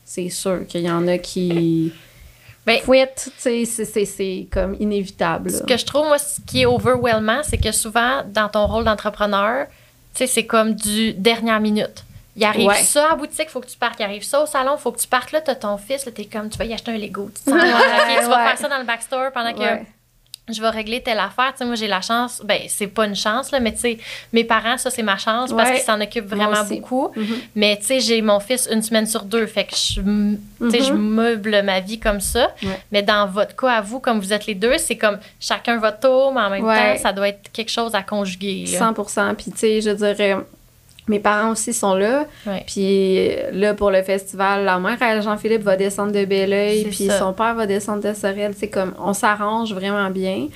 [0.04, 1.92] c'est sûr qu'il y en a qui
[2.78, 2.80] ben,
[4.04, 5.50] c'est comme inévitable.
[5.50, 8.84] Ce que je trouve, moi, ce qui est overwhelming, c'est que souvent, dans ton rôle
[8.84, 9.66] d'entrepreneur,
[10.14, 12.04] c'est comme du dernière minute.
[12.36, 13.98] Il arrive ça à la boutique, il faut que tu partes.
[13.98, 15.32] Il arrive ça au salon, il faut que tu partes.
[15.32, 17.30] Là, tu as ton fils, tu es comme, tu vas y acheter un Lego.
[17.34, 19.84] Tu, tu vas faire ça dans le backstore pendant que
[20.52, 21.52] je vais régler telle affaire.
[21.52, 23.98] Tu sais, moi, j'ai la chance, ben, c'est pas une chance, là, mais tu sais,
[24.32, 27.08] mes parents, ça, c'est ma chance parce qu'ils s'en occupent vraiment beaucoup.
[27.16, 27.24] Mm-hmm.
[27.56, 30.92] Mais tu sais, j'ai mon fils une semaine sur deux, fait que je, sais, je
[30.92, 30.96] mm-hmm.
[30.96, 32.54] meuble ma vie comme ça.
[32.92, 36.00] Mais dans votre cas, à vous, comme vous êtes les deux, c'est comme chacun votre
[36.00, 38.64] tour, mais en même temps, ça doit être quelque chose à conjuguer.
[38.66, 40.36] 100% Puis, tu sais, je dirais
[41.10, 42.26] mes parents aussi sont là.
[42.66, 47.54] Puis là, pour le festival, la mère, Jean-Philippe, va descendre de Belleuil, puis son père
[47.54, 48.54] va descendre de Sorel.
[48.56, 50.48] C'est comme, on s'arrange vraiment bien.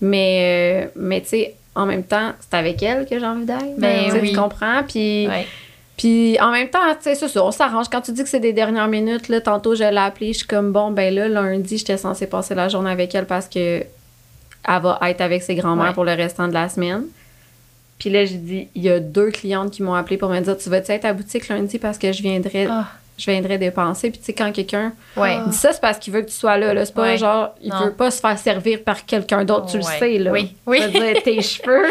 [0.00, 3.74] Mais, euh, mais tu sais, en même temps, c'est avec elle que j'ai envie d'aller.
[3.76, 4.30] Ben, oui.
[4.30, 4.82] Tu comprends?
[4.86, 5.28] Puis...
[5.96, 7.86] Puis en même temps, tu sais, c'est ça, on s'arrange.
[7.90, 10.46] Quand tu dis que c'est des dernières minutes, là, tantôt je l'ai appelée, je suis
[10.46, 13.82] comme bon, ben là, lundi, j'étais censée passer la journée avec elle parce que
[14.68, 17.02] elle va être avec ses grands-mères pour le restant de la semaine.
[17.98, 20.56] Puis là, j'ai dit, il y a deux clientes qui m'ont appelé pour me dire
[20.56, 22.86] Tu vas-tu être à boutique lundi parce que je viendrais ah.
[23.18, 24.10] je viendrais dépenser?
[24.10, 25.36] Puis, tu sais, quand quelqu'un Ouais.
[25.48, 26.72] dit ça, c'est parce qu'il veut que tu sois là.
[26.74, 26.84] là.
[26.86, 27.18] C'est pas Ouais.
[27.18, 27.86] genre, il Non.
[27.86, 30.30] veut pas se faire servir par quelqu'un d'autre, tu le sais, là.
[30.30, 30.54] Oui.
[30.64, 30.78] Oui.
[30.92, 31.86] Dire, tes cheveux,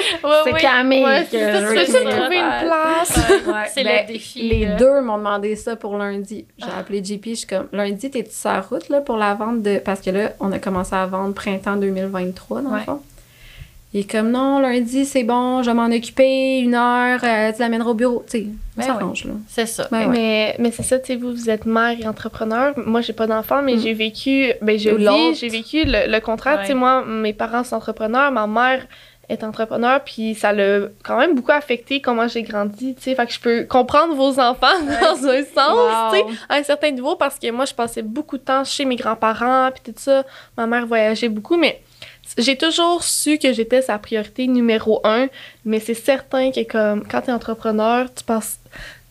[0.46, 0.54] c'est.
[0.54, 3.20] Camille que c'est je veux me trouver une place.
[3.74, 4.76] C'est Ben, le défi, Les là.
[4.78, 6.46] deux m'ont demandé ça pour lundi.
[6.58, 9.62] J'ai appelé JP, je suis comme, lundi, t'es-tu sur la route là, pour la vente
[9.62, 9.80] de.
[9.80, 13.02] Parce que là, on a commencé à vendre printemps 2023, dans le fond.
[13.94, 17.60] Il est comme, non, lundi, c'est bon, je vais m'en occuper, une heure, euh, tu
[17.62, 18.24] l'amèneras au bureau.
[18.30, 19.00] Tu sais, Ben ça ouais.
[19.00, 19.32] s'arrange, là.
[19.48, 19.88] C'est ça.
[19.90, 20.08] Ben ouais.
[20.08, 22.74] Mais, mais c'est ça, tu sais, vous, vous êtes mère et entrepreneur.
[22.86, 23.80] Moi, j'ai pas d'enfant, mais Mm.
[23.80, 26.60] j'ai vécu, ben, je vis, j'ai vécu le, le contraire.
[26.62, 28.86] Tu sais, moi, mes parents sont entrepreneurs, ma mère
[29.30, 33.16] est entrepreneur, puis ça l'a quand même beaucoup affecté comment j'ai grandi, tu sais.
[33.16, 36.92] Fait que je peux comprendre vos enfants dans un sens, tu sais, à un certain
[36.92, 40.24] niveau, parce que moi, je passais beaucoup de temps chez mes grands-parents, puis tout ça.
[40.58, 41.82] Ma mère voyageait beaucoup, mais
[42.38, 45.28] j'ai toujours su que j'étais sa priorité numéro un,
[45.66, 48.60] mais c'est certain que comme quand tu es entrepreneur, tu passes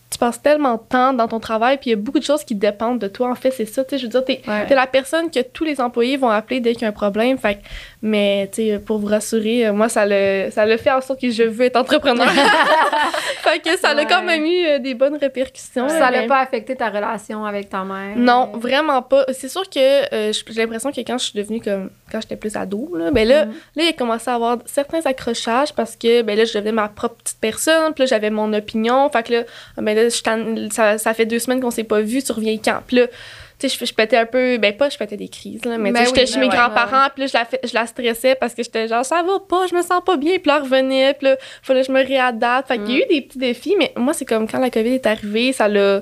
[0.09, 2.45] tu passes tellement de temps dans ton travail, puis il y a beaucoup de choses
[2.45, 3.29] qui dépendent de toi.
[3.29, 4.73] En fait, c'est ça, tu sais, je veux dire, t'es Ouais.
[4.73, 7.37] la personne que tous les employés vont appeler dès qu'il y a un problème.
[7.37, 7.59] Fait
[8.01, 11.19] mais, tu sais, pour vous rassurer, euh, moi, ça le, ça le fait en sorte
[11.19, 12.27] que je veux être entrepreneur.
[13.43, 14.05] fait que ça a Ouais.
[14.07, 15.89] quand même eu euh, des bonnes répercussions.
[15.89, 18.15] Ça mais- l'a pas affecté ta relation avec ta mère?
[18.15, 19.25] non, vraiment pas.
[19.33, 22.55] C'est sûr que euh, j'ai l'impression que quand je suis devenue comme quand j'étais plus
[22.55, 23.49] ado, là, ben là, Mm.
[23.75, 26.87] là, il a commencé à avoir certains accrochages parce que ben là, je devenais ma
[26.89, 29.09] propre petite personne, puis là, j'avais mon opinion.
[29.09, 29.43] Fait que là,
[29.77, 30.09] ben là,
[30.71, 32.79] ça, ça fait deux semaines qu'on s'est pas vu, tu reviens quand?
[32.85, 33.07] Puis là,
[33.59, 35.91] tu sais, je, je pétais un peu, ben pas je pétais des crises, là, mais
[35.91, 37.59] tu sais, Ben j'étais oui, chez ben mes ouais, grands-parents, puis là, je la, fais-
[37.63, 40.33] je la stressais parce que j'étais genre, ça va pas, je me sens pas bien,
[40.37, 42.67] puis là, elle revenait, puis là, fallait que je me réadapte.
[42.67, 44.93] Fait qu'il y a eu des petits défis, mais moi, c'est comme quand la COVID
[44.93, 46.01] est arrivée, ça l'a.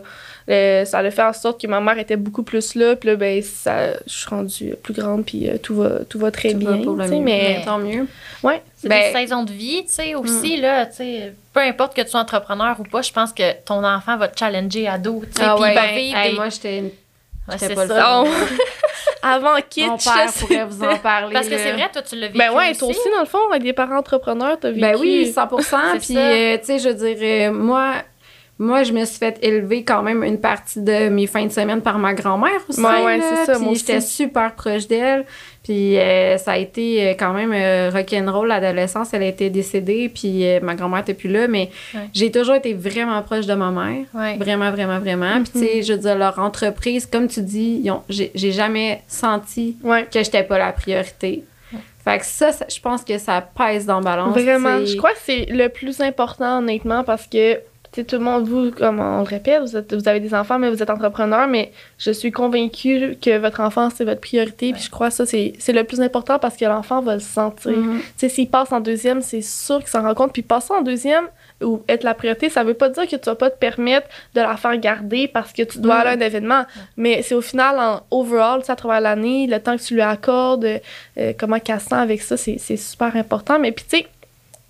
[0.49, 3.15] euh, ça a fait en sorte que ma mère était beaucoup plus là, puis là,
[3.15, 6.59] ben, ça, je suis rendue plus grande, puis euh, tout, va, tout va très tout
[6.59, 7.07] va bien.
[7.07, 7.21] sais, mieux.
[7.23, 8.05] mais, Tant mieux.
[8.43, 8.61] ouais.
[8.75, 12.01] C'est Ben- des saisons de vie, tu sais, aussi, là, tu sais, peu importe que
[12.01, 15.39] tu sois entrepreneur ou pas, je pense que ton enfant va te challenger ado, tu
[15.41, 16.35] sais, Ah puis ouais, va ben, hey, des...
[16.35, 16.91] moi, j'étais une-
[17.47, 18.23] Ouais, c'est pas le ça.
[18.23, 18.27] Oh.
[19.21, 19.87] Avant kitsch.
[19.87, 21.33] Mon père je pourrait vous en parler.
[21.33, 22.79] Parce que c'est vrai, toi, tu l'as vécu Ben ouais, aussi.
[22.79, 24.81] toi aussi, dans le fond, avec des parents entrepreneurs, t'as vécu.
[24.81, 27.93] Ben oui, 100 C'est Puis, euh, tu sais, je dirais, moi,
[28.57, 31.81] moi, je me suis fait élever quand même une partie de mes fins de semaine
[31.81, 32.79] par ma grand-mère aussi.
[32.81, 35.25] Ouais, ouais, c'est ça, Puis j'étais super proche d'elle.
[35.63, 39.09] Puis euh, ça a été euh, quand même euh, rock'n'roll l'adolescence.
[39.13, 41.47] Elle a été décédée, puis euh, ma grand-mère était plus là.
[41.47, 42.01] Mais Ouais.
[42.13, 44.05] j'ai toujours été vraiment proche de ma mère.
[44.13, 44.37] Ouais.
[44.37, 45.41] Vraiment, vraiment, vraiment.
[45.43, 50.23] Puis, tu sais, je veux dire, leur entreprise, comme tu dis, j'ai jamais senti que
[50.23, 51.43] j'étais pas la priorité.
[52.03, 54.37] Fait que ça, ça- je pense que ça pèse dans la balance.
[54.37, 54.85] Vraiment.
[54.85, 57.57] Je crois que c'est le plus important, honnêtement, parce que,
[58.03, 60.69] tout le monde, vous, comme on le répète, vous, êtes- vous avez des enfants, mais
[60.69, 64.73] vous êtes entrepreneur, mais je suis convaincue que votre enfant, c'est votre priorité.
[64.73, 67.19] Puis je crois que ça, c'est c'est le plus important parce que l'enfant va le
[67.21, 67.71] sentir.
[67.73, 70.33] Tu sais, s'il passe en deuxième, c'est sûr qu'il s'en rend compte.
[70.33, 71.25] Puis passer en deuxième
[71.63, 74.41] ou être la priorité, ça veut pas dire que tu vas pas te permettre de
[74.41, 75.99] la faire garder parce que tu dois Mm.
[76.01, 76.63] aller à un événement.
[76.97, 80.01] Mais c'est au final, en overall, sais, à travers l'année, le temps que tu lui
[80.01, 80.65] accordes,
[81.17, 83.57] euh, comment qu'elle se sent avec ça, c'est c'est super important.
[83.59, 84.07] Mais puis, tu sais,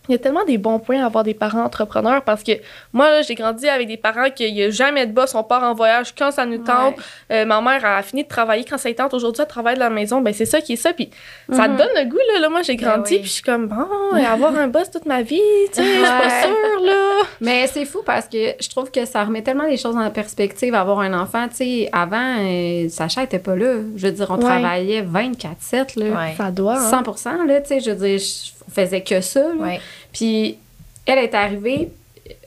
[0.09, 2.51] il y a tellement des bons points à avoir des parents entrepreneurs parce que
[2.93, 5.73] moi, j'ai grandi avec des parents qu'il n'y a jamais de boss, on part en
[5.73, 6.97] voyage quand ça nous tente.
[6.97, 7.03] Ouais.
[7.41, 9.13] Euh, ma mère a fini de travailler quand ça lui tente.
[9.13, 10.21] Aujourd'hui, elle travaille de la maison.
[10.21, 10.93] Ben, c'est ça qui est ça.
[10.93, 11.09] Puis
[11.51, 11.77] ça te Mhm.
[11.77, 12.39] donne le goût, là.
[12.41, 13.19] là moi, j'ai Ben grandi, oui.
[13.19, 13.85] puis je suis comme, bon,
[14.27, 15.39] avoir un boss toute ma vie,
[15.73, 17.21] tu sais, je suis pas sûre, là.
[17.41, 20.73] Mais c'est fou parce que je trouve que ça remet tellement les choses en perspective
[20.75, 21.47] avoir un enfant.
[21.49, 23.75] Tu sais, avant, euh, Sacha était pas là.
[23.95, 24.41] Je veux dire, on Ouais.
[24.43, 26.33] travaillait 24-7, là.
[26.37, 27.03] Ça doit, hein.
[27.15, 29.47] 100 là, tu sais, je veux dire, je faisait que ça.
[29.57, 29.79] Ouais.
[30.13, 30.57] Puis
[31.05, 31.89] elle est arrivée,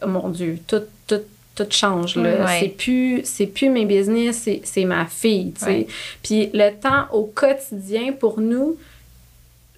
[0.02, 1.20] oh mon Dieu, tout, tout,
[1.54, 2.44] tout change, là.
[2.44, 2.58] Ouais.
[2.60, 5.70] C'est plus, c'est plus mes business, c'est, c'est ma fille, tu sais.
[5.70, 5.86] Ouais.
[6.22, 8.76] Puis le temps au quotidien, pour nous,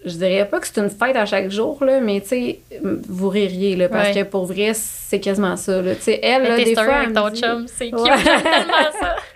[0.04, 3.28] je dirais pas que c'est une fête à chaque jour, là, mais tu sais, vous
[3.28, 4.22] ririez, là, parce Ouais.
[4.24, 5.92] que pour vrai, c'est quasiment ça, là.
[6.22, 8.10] Elle, là, des fois, avec ton dit- chum, c'est cute, Ouais.
[8.24, 9.16] j'aime tellement ça.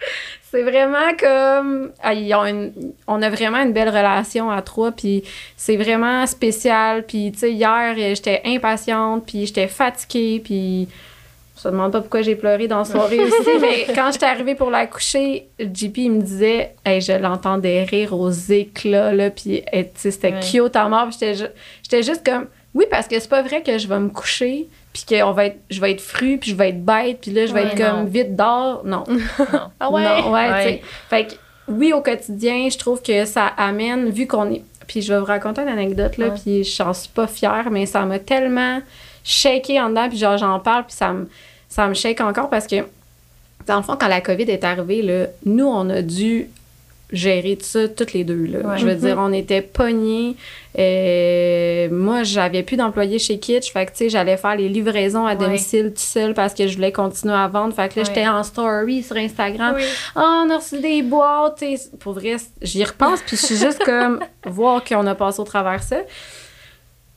[0.55, 2.73] c'est vraiment comme ah, ils ont une-
[3.09, 5.25] on a vraiment une belle relation à trois puis
[5.57, 10.89] c'est vraiment spécial puis tu sais hier j'étais impatiente puis j'étais fatiguée puis
[11.57, 14.55] je se demande pas pourquoi j'ai pleuré dans la soirée aussi mais quand j'étais arrivée
[14.55, 19.63] pour la coucher JP il me disait hey, je l'entendais rire aux éclats là puis
[19.73, 20.41] tu sais c'était Ouais.
[20.41, 21.35] cute à mort j'étais
[21.83, 25.05] j'étais juste comme oui parce que c'est pas vrai que je vais me coucher puis
[25.07, 27.45] que on va être je vais être fru puis je vais être bête puis là
[27.47, 29.05] je vais Ouais, être comme vite dors non
[29.81, 30.03] Ah ouais?
[30.23, 30.81] non, ouais.
[31.11, 31.35] Fait que,
[31.69, 34.63] oui, au quotidien, je trouve que ça amène, vu qu'on est.
[34.87, 38.05] Puis je vais vous raconter une anecdote, là, puis j'en suis pas fière, mais ça
[38.05, 38.81] m'a tellement
[39.25, 41.27] shaké en dedans, puis genre, j'en parle, puis ça me,
[41.69, 42.77] ça me shake encore parce que,
[43.67, 46.49] dans le fond, quand la COVID est arrivée, là, nous, on a dû
[47.11, 48.47] gérer ça toutes les deux.
[48.47, 48.59] Là.
[48.61, 48.79] Ouais.
[48.79, 50.35] Je veux dire, on était pognés.
[50.79, 53.73] Euh, moi, j'avais plus d'employés chez Kitsch.
[53.73, 55.37] Fait que, tu sais, j'allais faire les livraisons à Ouais.
[55.37, 57.75] domicile tout seul parce que je voulais continuer à vendre.
[57.75, 58.09] Fait que là, Ouais.
[58.15, 59.75] j'étais en story sur Instagram.
[59.77, 59.83] Oui.
[60.17, 61.59] Ah, on a reçu des boîtes.
[61.59, 61.91] tu sais.
[62.01, 63.21] Pour vrai, j'y repense.
[63.27, 65.99] Puis je suis juste comme voir qu'on a passé au travers ça.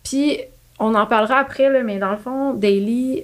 [0.04, 0.40] Puis
[0.80, 3.24] on en parlera après, là, mais dans le fond, Daily,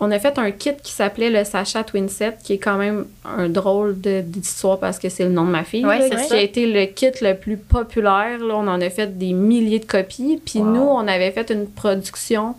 [0.00, 3.48] on a fait un kit qui s'appelait le Sacha Twinset, qui est quand même un
[3.48, 5.84] drôle de- d'histoire parce que c'est le nom de ma fille.
[5.84, 8.38] Ouais, c'est qui a été le kit le plus populaire.
[8.38, 8.54] Là.
[8.54, 10.40] On en a fait des milliers de copies.
[10.44, 10.66] Puis Wow.
[10.66, 12.54] nous, on avait fait une production.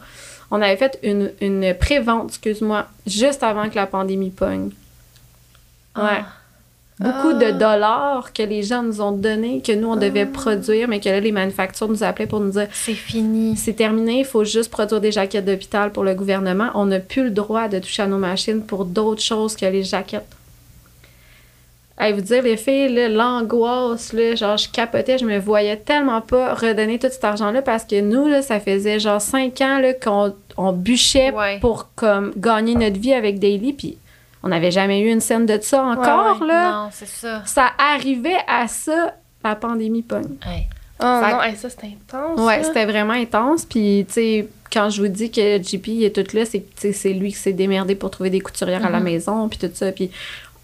[0.52, 4.71] On avait fait une, une pré-vente, excuse-moi, juste avant que la pandémie pogne.
[5.95, 6.04] Ouais.
[6.21, 6.25] Ah.
[7.00, 7.34] Beaucoup Ah.
[7.46, 10.34] de dollars que les gens nous ont donnés, que nous, on devait Ah.
[10.34, 13.56] produire, mais que là, les manufactures nous appelaient pour nous dire C'est fini.
[13.56, 16.70] c'est terminé, il faut juste produire des jaquettes d'hôpital pour le gouvernement.
[16.76, 19.84] On n'a plus le droit de toucher à nos machines pour d'autres choses que les
[19.84, 20.28] jaquettes.
[22.02, 26.54] Hey, vous dire, les filles, l'angoisse, là, genre, je capotais, je me voyais tellement pas
[26.54, 30.72] redonner tout cet argent-là parce que nous, là, ça faisait genre cinq ans qu'on on
[30.72, 31.60] bûchait Ouais.
[31.60, 33.98] pour comme, gagner notre vie avec Daily, puis
[34.43, 36.47] on n'avait jamais eu une scène de ça encore, ouais.
[36.47, 36.71] là.
[36.71, 37.43] Non, c'est ça.
[37.45, 40.38] Ça arrivait à ça, la pandémie pogne.
[40.45, 40.67] Ouais.
[41.02, 42.39] Oh Fait non, hey, ça c'est intense.
[42.39, 42.67] Ouais, ça.
[42.67, 43.63] c'était vraiment intense.
[43.65, 47.30] Puis, tu sais, quand je vous dis que JP est tout là, c'est c'est lui
[47.32, 49.04] qui s'est démerdé pour trouver des couturières à la Mhm.
[49.06, 49.91] maison, puis tout ça.
[49.93, 50.12] Puis,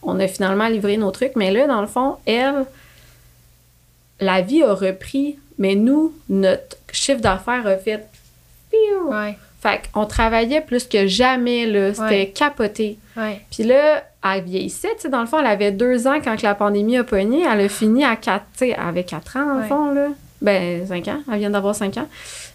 [0.04, 1.36] on a finalement livré nos trucs.
[1.38, 2.66] Mais là, dans le fond, elle,
[4.20, 8.06] la vie a repris, mais nous, notre chiffre d'affaires a fait.
[8.70, 9.10] piou.
[9.12, 9.38] Ouais.
[9.66, 11.92] Fait qu'on travaillait plus que jamais, là.
[11.94, 12.32] C'était Ouais.
[12.36, 12.98] capoté.
[13.18, 13.42] Ouais.
[13.52, 16.44] Puis là, elle vieillissait, tu sais, dans le fond, elle avait deux ans quand que
[16.44, 17.44] la pandémie a pogné.
[17.52, 20.10] Elle a fini à quatre, tu sais, elle avait quatre ans, dans le fond, là.
[20.42, 21.20] Ben, cinq ans.
[21.32, 22.08] Elle vient d'avoir cinq ans.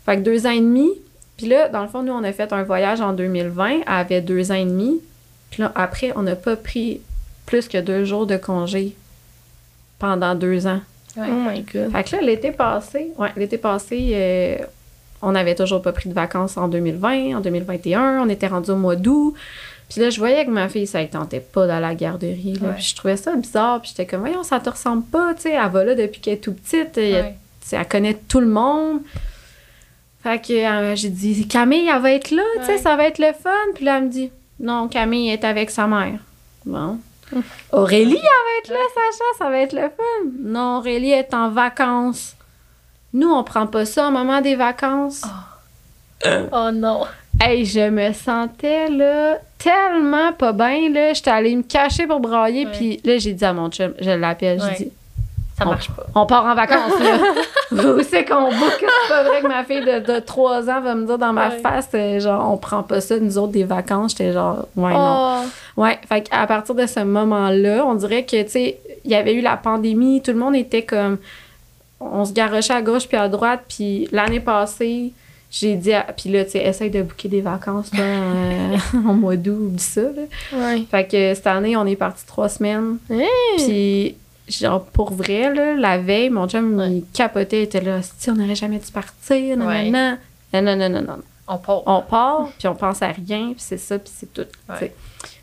[0.07, 0.88] Fait que deux ans et demi.
[1.37, 3.68] Puis là, dans le fond, nous, on a fait un voyage en 2020.
[3.68, 5.01] Elle avait deux ans et demi.
[5.51, 7.01] Puis là, après, on n'a pas pris
[7.46, 8.94] plus que deux jours de congé
[9.99, 10.81] pendant deux ans.
[11.16, 11.90] Oh my god.
[11.90, 14.59] Fait que là, l'été passé, ouais, l'été passé, euh,
[15.22, 18.76] on n'avait toujours pas pris de vacances en 2020, en 2021, on était rendu au
[18.76, 19.35] mois d'août.
[19.88, 22.56] Puis là, je voyais que ma fille, ça ne tentait pas d'aller à la garderie.
[22.62, 22.68] là.
[22.68, 22.74] Ouais.
[22.74, 23.80] Puis je trouvais ça bizarre.
[23.80, 25.52] Puis j'étais comme, voyons, ça te ressemble pas, tu sais.
[25.52, 26.96] Elle va là depuis qu'elle est tout petite.
[26.96, 27.35] Ouais.
[27.61, 29.00] sais, elle connaît tout le monde.
[30.22, 32.78] Fait que euh, j'ai dit, Camille, elle va être là, tu sais, Ouais.
[32.78, 33.50] ça va être le fun.
[33.74, 34.30] Puis là, elle me dit,
[34.61, 36.18] non, Camille est avec sa mère.
[36.64, 36.98] Bon.
[37.72, 40.30] Aurélie, elle va être là, Sacha, ça va être le fun.
[40.42, 42.37] Non, Aurélie est en vacances.
[43.12, 45.23] Nous, on prend pas ça au moment des vacances.
[46.53, 47.03] Oh non.
[47.40, 52.66] Hey, je me sentais là tellement pas bien là, j'étais allée me cacher pour brailler
[52.66, 54.75] puis là j'ai dit à mon chum, je l'appelle, Ouais.
[54.79, 54.92] j'ai dit
[55.57, 56.05] Ça On- marche pas.
[56.14, 57.18] on part en vacances là.
[57.73, 60.94] Où c'est qu'on book C'est pas vrai que ma fille de, de 3 ans va
[60.94, 61.59] me dire dans ma Ouais.
[61.59, 65.42] face euh, genre on prend pas ça nous autres des vacances, j'étais genre ouais non.
[65.77, 65.81] Oh.
[65.83, 69.33] Ouais, fait à partir de ce moment-là, on dirait que, tu sais, il y avait
[69.35, 71.16] eu la pandémie, tout le monde était comme.
[72.01, 75.13] On se garochait à gauche puis à droite, puis l'année passée,
[75.51, 75.93] j'ai dit.
[75.93, 79.59] à- Puis là, tu sais, essaye de booker des vacances, là, euh, au mois d'août,
[79.69, 80.23] oublie ça, là.
[80.53, 80.83] Ouais.
[80.91, 82.97] Fait que cette année, on est parti trois semaines.
[83.11, 83.27] Hey!
[83.59, 84.17] Puis,
[84.61, 86.91] genre, pour vrai, là, la veille, mon chum, Ouais.
[86.91, 89.91] il capotait, il était là, si on n'aurait jamais dû partir, non, Ouais.
[89.91, 90.17] non,
[90.55, 91.19] non, non, non, non, non.
[91.53, 91.83] On part.
[91.87, 94.47] On part, puis on pense à rien, puis c'est ça, puis c'est tout.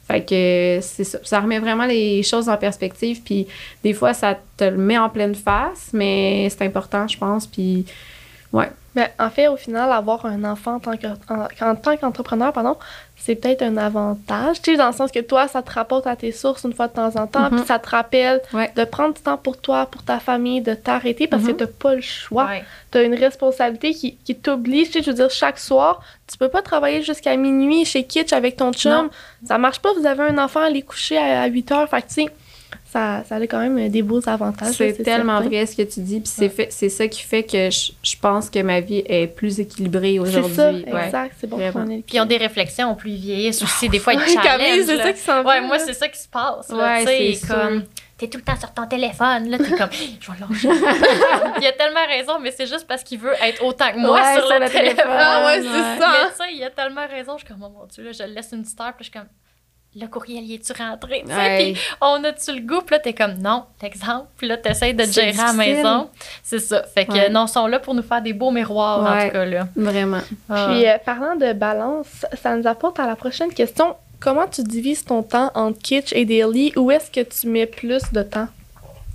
[0.07, 1.19] Fait que c'est ça.
[1.23, 3.47] Ça remet vraiment les choses en perspective, puis
[3.83, 7.85] des fois, ça te le met en pleine face, mais c'est important, je pense, puis
[8.53, 8.69] ouais.
[8.95, 12.51] Ben, en fait, au final, avoir un enfant en tant que- en- en tant qu'entrepreneur,
[12.51, 12.77] pardon,
[13.15, 14.59] c'est peut-être un avantage.
[14.61, 16.87] Tu sais, dans le sens que toi, ça te rapporte à tes sources une fois
[16.87, 17.57] de temps en temps, Mhm.
[17.57, 18.71] puis ça te rappelle Ouais.
[18.75, 21.49] de prendre du temps pour toi, pour ta famille, de t'arrêter parce Mhm.
[21.49, 22.45] que t'as pas le choix.
[22.45, 22.63] Ouais.
[22.89, 24.87] T'as une responsabilité qui, qui t'oblige.
[24.87, 28.33] Tu sais, je veux dire, chaque soir, tu peux pas travailler jusqu'à minuit chez Kitsch
[28.33, 28.91] avec ton chum.
[28.91, 29.09] Non.
[29.45, 31.87] Ça marche pas, vous avez un enfant, aller coucher à, 8 heures.
[31.87, 32.25] Fait que, tu sais,
[32.91, 34.73] ça, ça a quand même des beaux avantages.
[34.75, 35.49] C'est tellement certain.
[35.55, 38.49] vrai ce que tu dis, puis c'est c'est ça qui fait que je, je pense
[38.49, 40.55] que ma vie est plus équilibrée C'est aujourd'hui.
[40.55, 41.05] ça, Ouais.
[41.05, 41.35] exact.
[41.39, 41.71] C'est bon Vraiment.
[41.73, 43.89] pour un Puis ils ont des réflexions, plus ils vieillissent aussi.
[43.89, 44.85] Des fois, ils Ouais, challengent.
[44.85, 46.69] c'est ça qui s'en Ouais, moi, c'est ça qui se passe.
[46.69, 47.83] Là, Ouais, c'est comme.
[48.17, 50.69] T'es tout le temps sur ton téléphone, là, t'es comme, je vais lâcher.
[51.61, 54.33] il a tellement raison, mais c'est juste parce qu'il veut être autant que moi Ouais,
[54.41, 55.05] sur, le, téléphone.
[55.07, 55.99] Ah ouais, c'est Ouais.
[55.99, 56.11] ça.
[56.11, 57.33] Mais tu sais, il a tellement raison.
[57.37, 59.11] Je suis comme, oh mon Dieu, là, je laisse une petite heure, puis je suis
[59.11, 59.27] comme,
[59.99, 61.23] le courriel, y est-tu rentré?
[61.25, 61.71] Tu sais, Ouais.
[61.73, 62.81] Puis on a-tu le goût?
[62.81, 64.27] Puis là, t'es comme, non, l'exemple.
[64.37, 66.09] Puis là, t'essayes de gérer à la maison.
[66.43, 66.83] C'est ça.
[66.83, 67.29] Fait que, Ouais.
[67.29, 69.67] non, ils sont là pour nous faire des beaux miroirs, en tout cas, là.
[69.75, 70.21] Vraiment.
[70.49, 70.67] Ah.
[70.69, 73.95] Puis, euh, parlant de balance, ça nous apporte à la prochaine question.
[74.19, 76.73] Comment tu divises ton temps entre kitsch et daily?
[76.75, 78.47] Où est-ce que tu mets plus de temps?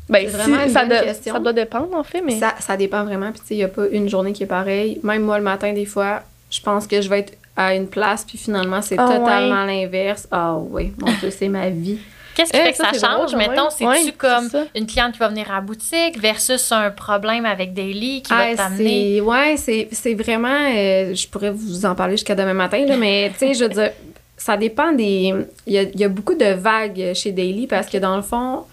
[0.09, 1.35] Ben, C'est vraiment une ça, question.
[1.35, 2.39] ça doit dépendre, en fait, mais...
[2.39, 3.31] Ça, ça dépend vraiment.
[3.33, 5.01] Puis, tu sais, il n'y a pas une journée qui est pareille.
[5.03, 8.25] Même moi, le matin, des fois, je pense que je vais être à une place,
[8.25, 10.27] puis finalement, c'est Ah totalement l'inverse.
[10.31, 11.99] Ah oui, mon Dieu, c'est ma vie.
[12.35, 13.33] Qu'est-ce qui Eh, fait que ça, change?
[13.33, 17.45] drôle, Mettons, c'est-tu comme une cliente qui va venir à la boutique versus un problème
[17.45, 19.21] avec Daily qui va Ah, t'amener?
[19.21, 23.31] ouais, c'est c'est vraiment euh, je pourrais vous en parler jusqu'à demain matin là, mais
[23.35, 23.91] tu sais je veux dire
[24.39, 25.35] ça dépend des
[25.67, 28.23] il y a, il y a beaucoup de vagues chez Daily parce que dans le
[28.23, 28.65] fond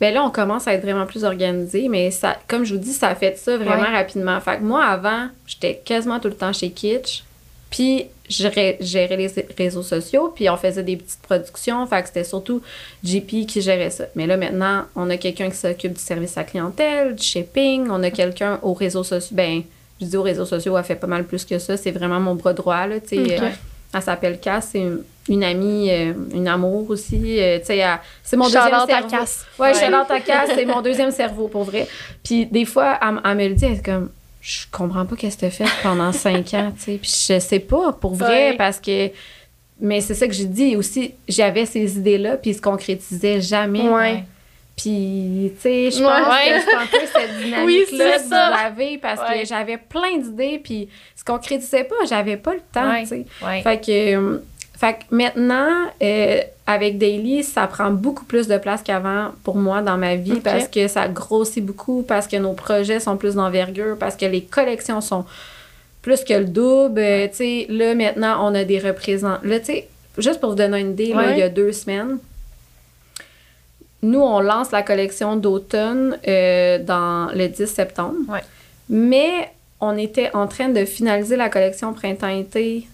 [0.00, 2.92] ben là on commence à être vraiment plus organisé mais ça comme je vous dis
[2.92, 3.96] ça a fait ça vraiment Ouais.
[3.96, 4.40] rapidement.
[4.40, 7.24] Fait que moi avant, j'étais quasiment tout le temps chez Kitsch.
[7.70, 8.48] Puis je
[8.80, 11.86] gérais les réseaux sociaux, puis on faisait des petites productions.
[11.86, 12.60] Fait que c'était surtout
[13.04, 14.04] JP qui gérait ça.
[14.16, 17.86] Mais là, maintenant, on a quelqu'un qui s'occupe du service à clientèle, du shipping.
[17.90, 19.36] On a quelqu'un aux réseaux sociaux.
[19.36, 19.62] Ben,
[20.00, 21.76] je dis aux réseaux sociaux, elle fait pas mal plus que ça.
[21.76, 23.00] C'est vraiment mon bras droit, là.
[23.00, 23.42] Tu sais, Ok.
[23.42, 23.48] euh,
[23.94, 27.40] elle s'appelle Cass, c'est une, une amie, euh, une amour aussi.
[27.40, 27.82] euh, tu sais,
[28.22, 29.08] c'est mon deuxième cerveau.
[29.08, 29.46] Cass.
[29.58, 30.20] Ouais, Ouais.
[30.26, 31.86] Cass, c'est mon deuxième cerveau, pour vrai.
[32.22, 34.10] Puis des fois, elle me le dit, elle est comme,
[34.48, 36.98] je comprends pas qu'est-ce que t'as fait pendant cinq ans, tu sais.
[37.02, 38.56] Puis je sais pas, pour vrai, Ouais.
[38.56, 39.10] parce que...
[39.80, 43.88] Mais c'est ça que j'ai dit aussi, j'avais ces idées-là, puis ils se concrétisaient jamais.
[43.88, 44.24] Ouais.
[44.76, 46.58] Puis, tu sais, je pense Ouais.
[46.58, 48.50] que c'est un peu cette Oui, dynamique-là c'est que ça.
[48.50, 52.60] vous avez, parce que j'avais plein d'idées, puis ils se concrétisaient pas, j'avais pas le
[52.72, 53.26] temps, tu sais.
[53.62, 54.38] Fait que, euh,
[54.76, 55.70] fait que maintenant,
[56.02, 60.40] euh, avec Daily, ça prend beaucoup plus de place qu'avant pour moi dans ma vie
[60.40, 64.42] parce que ça grossit beaucoup, parce que nos projets sont plus d'envergure, parce que les
[64.42, 65.24] collections sont
[66.02, 67.00] plus que le double.
[67.00, 69.40] Euh, tu sais, là, maintenant, on a des représentants.
[69.44, 72.18] Là, tu sais, juste pour vous donner une idée, là, il y a deux semaines,
[74.02, 78.16] nous, on lance la collection d'automne euh, dans le 10 septembre.
[78.28, 78.42] Ouais.
[78.90, 82.86] Mais on était en train de finaliser la collection printemps-été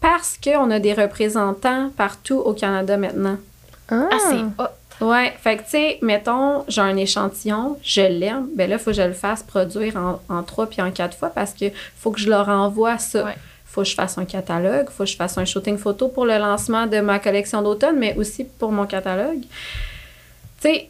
[0.00, 3.36] parce qu'on a des représentants partout au Canada maintenant.
[3.90, 5.06] Ah, Ah, c'est hot.
[5.08, 8.90] Ouais, fait que tu sais, mettons, j'ai un échantillon, je l'aime, ben là, il faut
[8.90, 12.10] que je le fasse produire en, en trois puis en quatre fois parce que faut
[12.10, 13.24] que je leur envoie ça.
[13.24, 13.34] Ouais.
[13.64, 16.36] Faut que je fasse un catalogue, faut que je fasse un shooting photo pour le
[16.38, 19.40] lancement de ma collection d'automne, mais aussi pour mon catalogue.
[20.60, 20.88] Tu sais,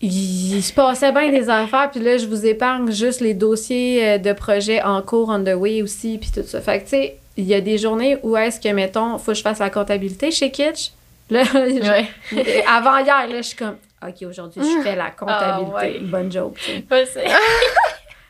[0.00, 4.18] il se passait bien des affaires, puis là, je vous épargne juste les dossiers euh,
[4.18, 6.60] de projets en cours, on the way aussi, puis tout ça.
[6.60, 9.38] Fait que, tu sais, il y a des journées où est-ce que, mettons, faut que
[9.38, 10.90] je fasse la comptabilité chez Kitsch?
[11.30, 11.90] Là, je-
[12.36, 12.64] Ouais.
[12.66, 15.72] avant hier, là, je suis comme, OK, aujourd'hui, je fais la comptabilité.
[15.76, 15.98] Ah, ouais.
[16.02, 16.70] Bonne joke, tu
[17.06, 17.24] sais.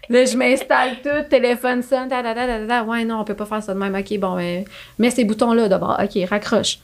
[0.09, 2.85] Là, je m'installe tout, téléphone sonne, ta, ta, ta, ta, ta.
[2.85, 3.93] Ouais, non, on peut pas faire ça de même.
[3.95, 4.65] OK, bon, ben,
[5.01, 5.99] mets ces boutons-là d'abord.
[6.01, 6.79] OK, raccroche.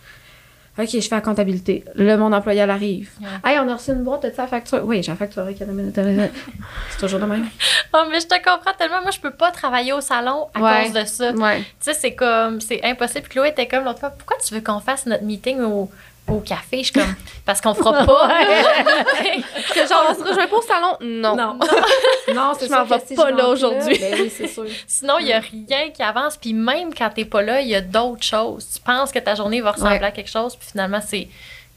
[0.78, 1.84] OK, je fais la comptabilité.
[1.96, 3.10] Là, mon employé, elle arrive.
[3.20, 3.50] Ouais.
[3.52, 4.80] Hey, on a reçu une boîte, as-tu la facture?
[4.84, 5.46] Oui, j'ai la facture.
[5.54, 7.46] C'est toujours de même.
[7.92, 9.02] Oh, mais je te comprends tellement.
[9.02, 10.84] Moi, je peux pas travailler au salon à Ouais.
[10.84, 11.32] cause de ça.
[11.32, 11.58] Ouais.
[11.60, 13.28] Tu sais, c'est comme, c'est impossible.
[13.28, 15.90] Chloé était comme l'autre fois, pourquoi tu veux qu'on fasse notre meeting au,
[16.28, 16.78] au café?
[16.78, 18.28] Je suis comme, parce qu'on fera pas.
[19.74, 20.96] que genre, on se rejoint pas au salon?
[21.00, 21.36] Non.
[21.36, 21.58] Non.
[22.34, 23.98] non, c'est Je m'en vais pas je là aujourd'hui.
[23.98, 24.64] Ben oui, c'est sûr.
[24.86, 26.36] Sinon, il y a rien qui avance.
[26.36, 28.66] Puis même quand t'es pas là, il y a d'autres choses.
[28.74, 30.04] Tu penses que ta journée va ressembler Ouais.
[30.04, 31.28] à quelque chose, puis finalement, c'est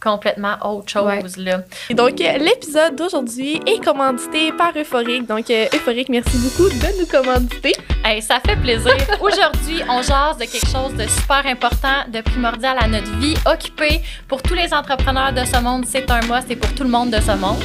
[0.01, 1.37] complètement autre chose.
[1.37, 1.61] Là.
[1.89, 5.25] Et donc, euh, l'épisode d'aujourd'hui est commandité par Euphorique.
[5.27, 7.73] Donc, euh, Euphorique, merci beaucoup de nous commanditer.
[8.03, 8.95] Hey, ça fait plaisir.
[9.21, 14.01] Aujourd'hui, on jase de quelque chose de super important, de primordial à notre vie, occupé
[14.27, 15.85] pour tous les entrepreneurs de ce monde.
[15.87, 17.61] C'est un must et pour tout le monde de ce monde,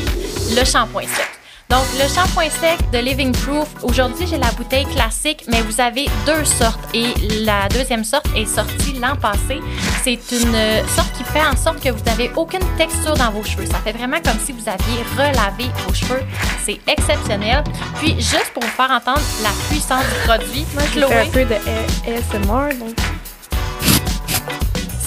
[0.56, 1.39] le shampoing sec.
[1.70, 6.08] Donc, le shampoing sec de Living Proof, aujourd'hui, j'ai la bouteille classique, mais vous avez
[6.26, 6.80] deux sortes.
[6.92, 9.60] Et la deuxième sorte est sortie l'an passé.
[10.02, 13.66] C'est une sorte qui fait en sorte que vous n'avez aucune texture dans vos cheveux.
[13.66, 16.22] Ça fait vraiment comme si vous aviez relavé vos cheveux.
[16.66, 17.62] C'est exceptionnel.
[18.00, 21.44] Puis, juste pour vous faire entendre la puissance du produit, Moi, je fais un peu
[21.44, 22.96] de ASMR, donc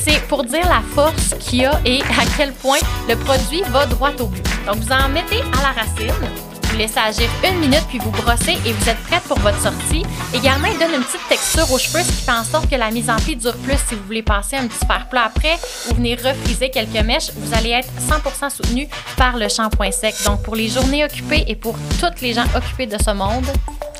[0.01, 3.85] c'est pour dire la force qu'il y a et à quel point le produit va
[3.85, 4.45] droit au but.
[4.65, 6.13] Donc, vous en mettez à la racine,
[6.73, 10.03] vous laissez agir une minute, puis vous brossez et vous êtes prête pour votre sortie.
[10.33, 12.89] Également, il donne une petite texture aux cheveux, ce qui fait en sorte que la
[12.89, 15.55] mise en pli dure plus si vous voulez passer un petit fer plat après
[15.89, 17.31] ou venir refriser quelques mèches.
[17.35, 20.15] Vous allez être 100% soutenu par le shampoing sec.
[20.25, 23.45] Donc, pour les journées occupées et pour toutes les gens occupés de ce monde,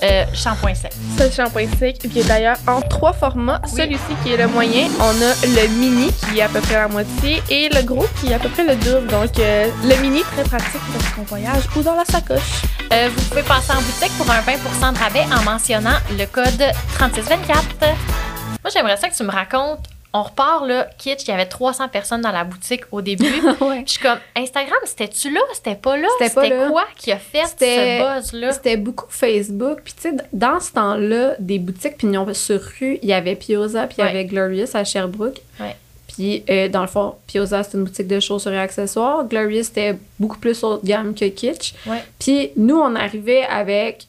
[0.02, 0.92] euh, shampoing sec.
[1.18, 3.62] ce shampoing sec vient d'ailleurs en trois formats.
[3.68, 6.88] Celui-ci qui est le moyen, on a le mini qui est à peu près la
[6.88, 9.08] moitié et le gros qui est à peu près le double.
[9.08, 12.63] Donc, euh, le mini, très pratique pour son voyage ou dans la sacoche.
[12.94, 16.64] Euh, vous pouvez passer en boutique pour un 20% de rabais en mentionnant le code
[16.96, 17.64] 3624.
[17.82, 19.80] Moi, j'aimerais ça que tu me racontes.
[20.16, 23.26] On repart là, Kitsch, il y avait 300 personnes dans la boutique au début.
[23.62, 23.84] ouais.
[23.88, 25.40] Je suis comme, Instagram, c'était-tu là?
[25.56, 26.08] C'était pas là?
[26.20, 28.52] C'était quoi qui a fait ce buzz-là?
[28.52, 29.80] C'était beaucoup Facebook.
[29.84, 33.88] Puis, tu sais, dans ce temps-là, des boutiques pignon sur rue, il y avait Pioza,
[33.88, 34.10] puis il y Ouais.
[34.12, 35.42] avait Glorious à Sherbrooke.
[35.60, 35.76] Ouais.
[36.14, 39.26] Puis, euh, dans le fond, Pioza, c'est une boutique de chaussures et accessoires.
[39.28, 41.74] Glorious, c'était beaucoup plus haut de gamme que Kitsch.
[41.88, 42.04] Ouais.
[42.20, 44.06] Puis, nous, on arrivait avec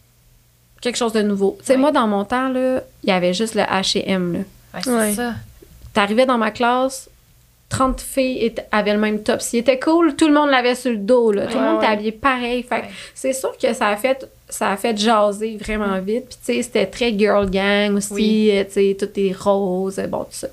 [0.83, 1.57] quelque chose de nouveau.
[1.61, 1.79] Tu sais, Ouais.
[1.79, 4.39] moi, dans mon temps, là, il y avait juste le H&M, là.
[4.75, 5.13] Ouais, c'est Ouais.
[5.15, 5.33] ça.
[5.95, 7.09] T'arrivais dans ma classe,
[7.71, 9.41] 30 filles étaient- avaient le même top.
[9.41, 11.33] S'il était cool, tout le monde l'avait sur le dos.
[11.33, 11.47] Là.
[11.47, 12.63] Tout le Ouais, monde était habillé pareil.
[12.65, 12.83] Fait
[13.15, 16.27] c'est sûr que ça a fait ça a fait jaser vraiment vite.
[16.29, 18.13] Puis, tu sais, c'était très girl gang aussi.
[18.13, 18.51] Oui.
[18.53, 20.49] euh, Tu sais, tout est rose, bon, tout ça.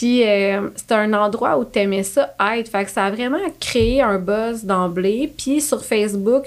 [0.00, 2.70] Puis, euh, c'était un endroit où t'aimais ça être.
[2.70, 5.30] Fait que ça a vraiment créé un buzz d'emblée.
[5.36, 6.46] Puis, sur Facebook,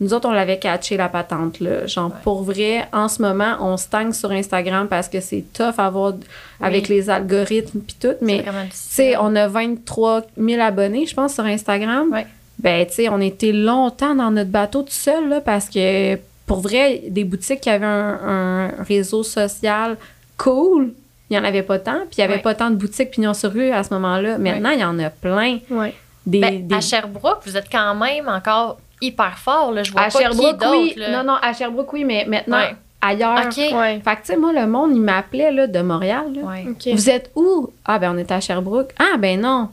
[0.00, 1.86] nous autres, on l'avait catché, la patente, là.
[1.86, 5.90] Genre, pour vrai, en ce moment, on stagne sur Instagram parce que c'est tough à
[5.90, 6.14] voir
[6.62, 8.16] avec les algorithmes puis tout.
[8.22, 12.10] Mais, tu sais, on a 23 000 abonnés, je pense, sur Instagram.
[12.10, 12.26] Ouais.
[12.58, 16.60] Ben, tu sais, on était longtemps dans notre bateau tout seul, là, parce que, pour
[16.60, 19.98] vrai, des boutiques qui avaient un, un réseau social
[20.38, 20.94] cool,
[21.30, 22.00] il n'y en avait pas tant.
[22.10, 22.40] Puis, il n'y avait Ouais.
[22.42, 24.38] pas tant de boutiques pignon sur rue à ce moment-là.
[24.38, 25.58] Maintenant, il y en a plein.
[25.70, 25.94] Ouais.
[26.26, 29.72] Des, Ben, des- À Sherbrooke, vous êtes quand même encore hyper fort.
[29.72, 29.82] Là.
[29.82, 30.88] Je vois à pas Sherbrooke, qui oui.
[30.94, 31.00] d'autre.
[31.00, 31.22] là.
[31.22, 32.74] Non, non, à Sherbrooke, oui, mais maintenant, Ouais.
[33.02, 33.38] ailleurs.
[33.46, 33.56] OK.
[33.56, 34.00] Ouais.
[34.02, 36.42] Fait que, tu sais, moi, le monde, il m'appelait, là, de Montréal, là.
[36.42, 36.64] Ouais.
[36.70, 36.92] OK.
[36.94, 37.70] Vous êtes où?
[37.84, 38.92] Ah, ben, on est à Sherbrooke.
[38.98, 39.68] Ah, ben non.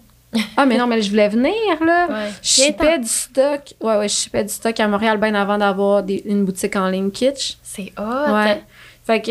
[0.55, 1.53] Ah, mais non, mais je voulais venir,
[1.85, 2.07] là.
[2.09, 2.29] Ouais.
[2.41, 3.73] Je shippais du stock.
[3.81, 7.11] Ouais, ouais, je shippais du stock à Montréal bien avant d'avoir une boutique en ligne
[7.11, 7.57] Kitsch.
[7.63, 8.33] C'est hot.
[8.33, 8.61] Ouais.
[9.11, 9.21] Fait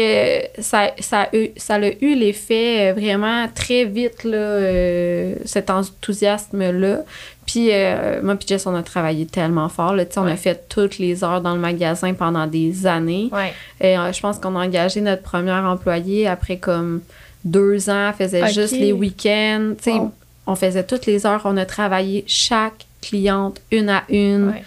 [0.58, 5.34] que ça, ça, a eu, ça a eu l'effet euh, vraiment très vite, là, euh,
[5.44, 6.98] cet enthousiasme-là.
[7.46, 9.94] Puis euh, moi puis Jess, on a travaillé tellement fort.
[9.94, 10.32] Là, on Ouais.
[10.32, 13.28] a fait toutes les heures dans le magasin pendant des années.
[13.32, 13.52] Ouais.
[13.80, 17.00] Et euh, je pense qu'on a engagé notre première employée après comme
[17.44, 18.08] deux ans.
[18.18, 19.74] Elle faisait juste les week-ends.
[19.86, 20.12] Wow.
[20.46, 21.40] On faisait toutes les heures.
[21.44, 24.48] On a travaillé chaque cliente une à une.
[24.50, 24.62] Ouais.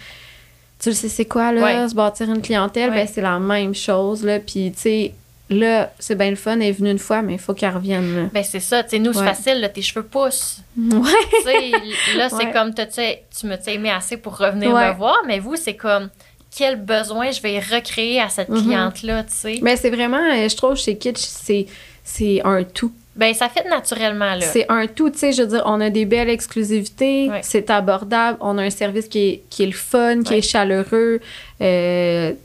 [0.84, 1.88] Tu le sais, c'est quoi, là, Ouais.
[1.88, 2.90] se bâtir une clientèle?
[2.90, 2.96] Ouais.
[3.04, 4.38] Ben, c'est la même chose, là.
[4.38, 5.14] Puis, tu sais,
[5.48, 8.14] là, c'est bien le fun, elle est venue une fois, mais il faut qu'elle revienne,
[8.14, 8.22] là.
[8.34, 8.82] Ben, c'est ça.
[8.82, 9.24] Tu sais, nous, c'est Ouais.
[9.26, 9.60] facile.
[9.60, 10.58] Là, tes cheveux poussent.
[10.76, 11.10] Ouais.
[11.42, 11.70] Tu sais,
[12.18, 15.38] là, c'est comme tu sais, tu me t'as aimé assez pour revenir me voir, mais
[15.38, 16.10] vous, c'est comme
[16.56, 18.62] quel besoin je vais recréer à cette Mhm.
[18.62, 19.58] cliente-là, tu sais?
[19.62, 21.66] Mais c'est vraiment, euh, je trouve, chez Kitsch, c'est,
[22.04, 22.92] c'est un tout.
[23.16, 24.40] Ben, ça fait naturellement, là.
[24.40, 27.40] C'est un tout, tu sais, je veux dire, on a des belles exclusivités, Ouais.
[27.42, 30.38] c'est abordable, on a un service qui est, qui est le fun, qui Ouais.
[30.38, 31.20] est chaleureux.
[31.60, 32.36] Euh, tu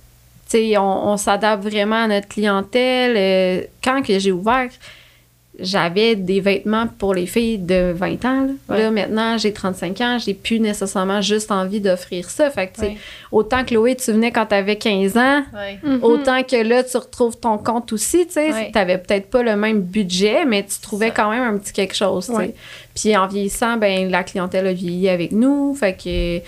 [0.58, 3.16] sais, on, on s'adapte vraiment à notre clientèle.
[3.18, 4.70] Euh, quand que j'ai ouvert,
[5.62, 8.46] j'avais des vêtements pour les filles de 20 ans.
[8.46, 8.82] Là, Ouais.
[8.82, 12.50] Là, maintenant, j'ai 35 ans, j'ai plus nécessairement juste envie d'offrir ça.
[12.50, 12.98] Fait que, tu sais, Ouais.
[13.32, 15.80] autant Chloé, tu venais quand t'avais 15 ans, Ouais.
[15.84, 16.04] Mhm.
[16.04, 18.52] Autant que là, tu retrouves ton compte aussi, tu sais.
[18.52, 18.72] Ouais.
[18.72, 21.14] T'avais peut-être pas le même budget, mais tu trouvais Ça.
[21.16, 22.32] quand même un petit quelque chose.
[22.96, 25.74] Puis en vieillissant, ben la clientèle a vieilli avec nous.
[25.76, 26.40] Fait que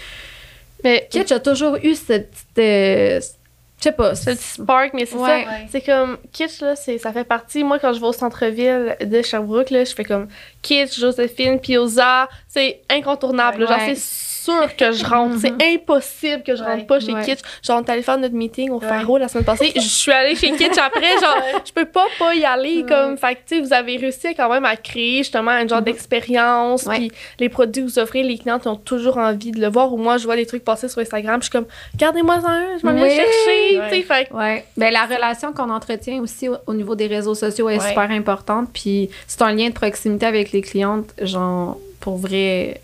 [0.83, 3.35] Mais Kitsch a toujours eu cette petite...
[3.81, 4.15] je sais pas.
[4.15, 5.43] c'est le petit spark, mais c'est Ouais.
[5.43, 5.49] ça.
[5.49, 5.67] Ouais.
[5.71, 7.63] C'est comme Kitsch, là, c'est, ça fait partie.
[7.63, 10.27] Moi, quand je vais au centre-ville de Sherbrooke, là, je fais comme
[10.61, 12.29] Kitsch, Joséphine, Pioza.
[12.47, 13.61] C'est incontournable.
[13.63, 13.65] là.
[13.67, 13.95] Genre, Ouais.
[13.95, 15.37] c'est sûr que je rentre.
[15.39, 16.83] C'est impossible que je rentre Ouais.
[16.85, 17.23] pas chez Ouais.
[17.23, 17.39] Kitsch.
[17.63, 18.79] Genre, on est allé faire notre meeting au.
[18.79, 19.71] Faro la semaine passée.
[19.75, 21.11] Je suis allée chez Kitsch après.
[21.21, 22.85] Genre, je peux pas pas y aller.
[22.87, 25.81] Comme, fait que, tu sais, vous avez réussi quand même à créer justement un genre
[25.81, 26.85] d'expérience.
[26.85, 26.97] Ouais.
[26.97, 29.93] Puis les produits que vous offrez, les clientes ont toujours envie de le voir.
[29.93, 31.37] Ou moi, je vois des trucs passer sur Instagram.
[31.41, 34.01] Je suis comme, regardez-moi un, je m'en viens chercher.
[34.03, 34.65] Fait que- Ouais.
[34.77, 38.69] Ben, la relation qu'on entretient aussi au, au niveau des réseaux sociaux est super importante.
[38.73, 42.81] Puis c'est un lien de proximité avec les clientes, genre, pour vrai,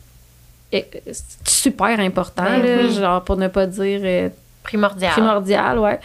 [1.46, 2.94] super important, Ben là, oui.
[2.94, 4.30] genre, pour ne pas dire euh,
[4.64, 5.12] Primordial.
[5.14, 6.00] primordial, ouais.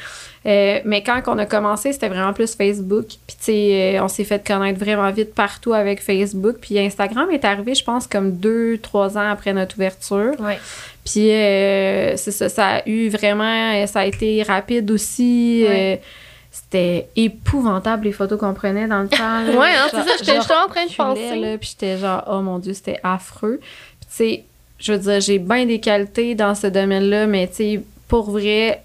[0.47, 3.07] Euh, mais quand on a commencé, c'était vraiment plus Facebook.
[3.07, 6.57] Puis, tu sais, euh, on s'est fait connaître vraiment vite partout avec Facebook.
[6.61, 10.33] Puis, Instagram est arrivé, je pense, comme deux, trois ans après notre ouverture.
[10.41, 10.59] Ouais.
[11.05, 15.65] Puis, euh, c'est ça, ça a eu vraiment, ça a été rapide aussi.
[15.69, 16.01] Ouais.
[16.01, 16.07] Euh,
[16.53, 19.43] c'était épouvantable les photos qu'on prenait dans le temps.
[19.43, 19.53] là.
[19.59, 21.37] Ouais, hein, c'est ça, j'étais en train de penser.
[21.37, 23.59] là, puis j'étais genre, oh mon Dieu, c'était affreux.
[23.61, 24.45] Puis, tu sais,
[24.83, 28.83] je veux dire, j'ai bien des qualités dans ce domaine-là, mais tu sais, pour vrai,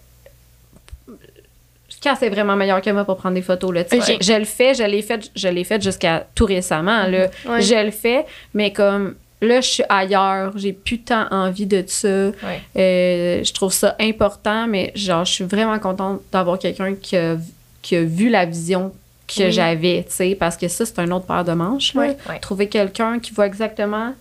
[2.03, 4.17] quand c'est vraiment meilleur que moi pour prendre des photos, là, tu sais, Ouais.
[4.21, 7.27] je, je le fais, je l'ai fait, je l'ai fait jusqu'à tout récemment, là.
[7.47, 7.61] Ouais.
[7.61, 12.07] Je le fais, mais comme là, je suis ailleurs, j'ai plus tant envie de ça.
[12.07, 12.61] Ouais.
[12.77, 17.35] Euh, je trouve ça important, mais genre, je suis vraiment contente d'avoir quelqu'un qui a,
[17.81, 18.93] qui a vu la vision
[19.27, 19.51] que Oui.
[19.51, 21.93] j'avais, tu sais, parce que ça, c'est un autre paire de manches.
[21.95, 22.01] là.
[22.01, 22.17] Ouais.
[22.29, 22.39] Ouais.
[22.39, 24.13] Trouver quelqu'un qui voit exactement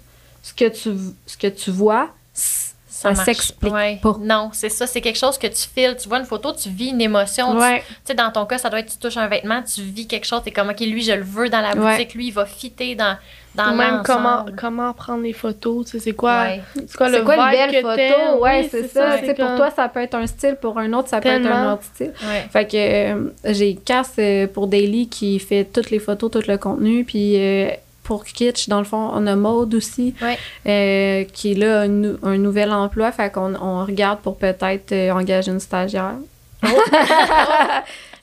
[0.46, 0.90] ce que tu,
[1.26, 3.98] ce que tu vois, ça, s'explique Ouais.
[4.02, 4.16] pas.
[4.20, 4.86] Non, c'est ça.
[4.86, 5.96] C'est quelque chose que tu files.
[6.00, 7.52] Tu vois une photo, tu vis une émotion.
[7.52, 7.80] Tu- Ouais.
[7.80, 10.24] Tu sais, dans ton cas, ça doit être tu touches un vêtement, tu vis quelque
[10.24, 11.92] chose, t'es comme, OK, lui, je le veux dans la Ouais.
[11.96, 13.16] boutique, lui, il va fitter dans,
[13.54, 16.62] dans Ou même comment, comment prendre les photos, tu sais, c'est quoi, Ouais.
[16.74, 18.42] c'est quoi le C'est quoi une vibe belle que photo?
[18.44, 19.18] Oui, c'est ça.
[19.34, 21.82] Pour toi, ça peut être un style, pour un autre, ça peut être un autre
[21.82, 22.12] style.
[22.22, 22.46] Ouais.
[22.50, 26.56] Fait que euh, j'ai Cass euh, pour Daily qui fait toutes les photos, tout le
[26.56, 27.04] contenu.
[27.04, 27.68] Puis euh,
[28.06, 30.38] pour Kitsch, dans le fond, on a Maude aussi, Ouais.
[30.66, 33.10] euh, qui est là un, nou- un nouvel emploi.
[33.12, 36.14] Fait qu'on on regarde pour peut-être euh, engager une stagiaire.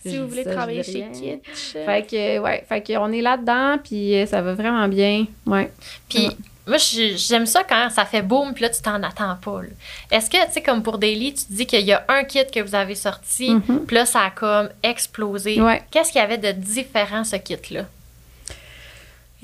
[0.06, 1.06] Si Je vous voulez ça, travailler chez.
[1.14, 1.78] Kitsch.
[1.86, 5.26] Fait que, ouais, fait qu'on est là-dedans, puis euh, ça va vraiment bien.
[5.46, 5.72] Ouais.
[6.10, 6.30] Puis,
[6.68, 9.62] moi, j'aime ça quand ça fait boom, puis là, tu t'en attends pas.
[10.12, 12.60] Est-ce que, tu sais, comme pour Daily, tu dis qu'il y a un kit que
[12.60, 13.86] vous avez sorti, Mhm.
[13.88, 15.62] puis là, ça a comme explosé.
[15.62, 15.82] Ouais.
[15.90, 17.84] Qu'est-ce qu'il y avait de différent, ce kit-là?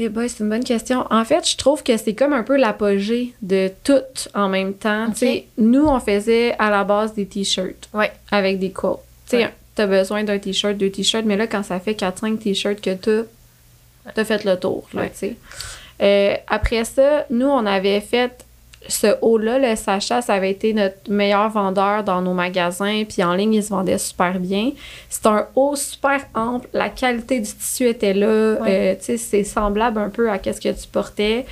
[0.01, 1.05] Eh ben, c'est une bonne question.
[1.09, 3.99] En fait, je trouve que c'est comme un peu l'apogée de tout
[4.33, 5.07] en même temps.
[5.11, 8.11] Tu sais, nous, on faisait à la base des t-shirts Ouais.
[8.31, 9.01] avec des quotes.
[9.29, 9.53] Tu sais, Ouais.
[9.75, 13.23] t'as besoin d'un t-shirt, deux t-shirts, mais là, quand ça fait 4-5 t-shirts que t'as,
[14.15, 15.09] t'as fait le tour, là, Ouais.
[15.09, 15.35] tu sais.
[16.01, 18.45] Euh, après ça, nous, on avait fait
[18.87, 23.33] ce haut-là, le Sacha, ça avait été notre meilleur vendeur dans nos magasins, puis en
[23.33, 24.71] ligne, il se vendait super bien.
[25.09, 28.93] C'est un haut super ample, la qualité du tissu était là, Ouais.
[28.93, 31.45] euh, tu sais, c'est semblable un peu à qu'est-ce que tu portais,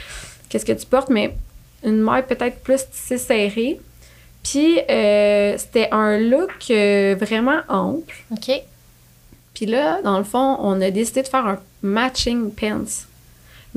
[0.49, 1.35] qu'est-ce que tu portes, mais
[1.83, 3.79] une maille peut-être plus tissée serrée.
[4.43, 8.15] Puis euh, c'était un look euh, vraiment ample.
[8.31, 8.51] OK.
[9.53, 13.06] Puis là, dans le fond, on a décidé de faire un matching pants.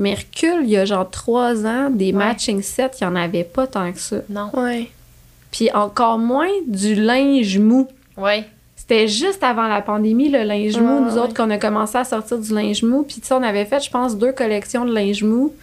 [0.01, 3.43] Mais recule, il y a genre trois ans, des matching sets, il n'y en avait
[3.43, 4.17] pas tant que ça.
[4.29, 4.49] Non.
[4.53, 4.89] Ouais.
[5.51, 7.87] Puis encore moins du linge mou.
[8.17, 8.45] Ouais.
[8.75, 10.95] C'était juste avant la pandémie, le linge mou.
[10.95, 11.19] Ouais, Nous ouais.
[11.19, 13.03] autres, qu'on a commencé à sortir du linge mou.
[13.03, 15.53] Puis tu sais, on avait fait, je pense, deux collections de linge mou.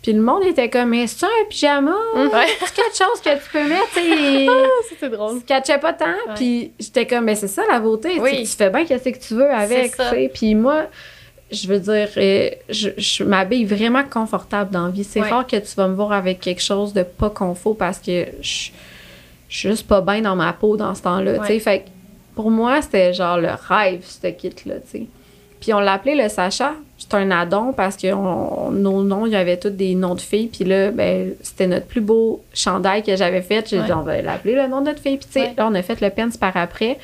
[0.00, 1.90] Puis le monde était comme, mais c'est un pyjama?
[2.14, 2.28] Ouais.
[2.64, 5.38] C'est quelque chose que tu peux mettre, tu c'est drôle.
[5.40, 6.04] Tu catchais pas tant.
[6.06, 6.34] Ouais.
[6.36, 8.10] Puis j'étais comme, mais c'est ça la beauté.
[8.10, 8.42] tu sais, Oui.
[8.44, 9.90] Tu fais bien qu'est-ce que tu veux avec.
[9.90, 10.10] C'est ça.
[10.10, 10.30] tu sais.
[10.32, 10.84] Puis moi,
[11.50, 15.04] je veux dire, euh, je, je m'habille vraiment confortable dans la vie.
[15.04, 15.28] C'est Ouais.
[15.30, 18.70] rare que tu vas me voir avec quelque chose de pas confort parce que je,
[19.48, 21.38] je suis juste pas bien dans ma peau dans ce temps-là.
[21.40, 21.58] Ouais.
[21.58, 21.84] Fait que
[22.34, 24.74] pour moi, c'était genre le rêve, ce kit-là.
[25.60, 26.74] Puis on l'appelait le Sacha.
[26.98, 30.20] C'est un addon parce que on- nos noms, il y avait tous des noms de
[30.20, 30.48] filles.
[30.48, 33.66] Puis là, ben, c'était notre plus beau chandail que j'avais fait.
[33.68, 33.86] J'ai Ouais.
[33.86, 35.16] dit, on va l'appeler le nom de notre fille.
[35.16, 35.54] Puis tu sais, Ouais.
[35.56, 36.98] là, on a fait le pens par après.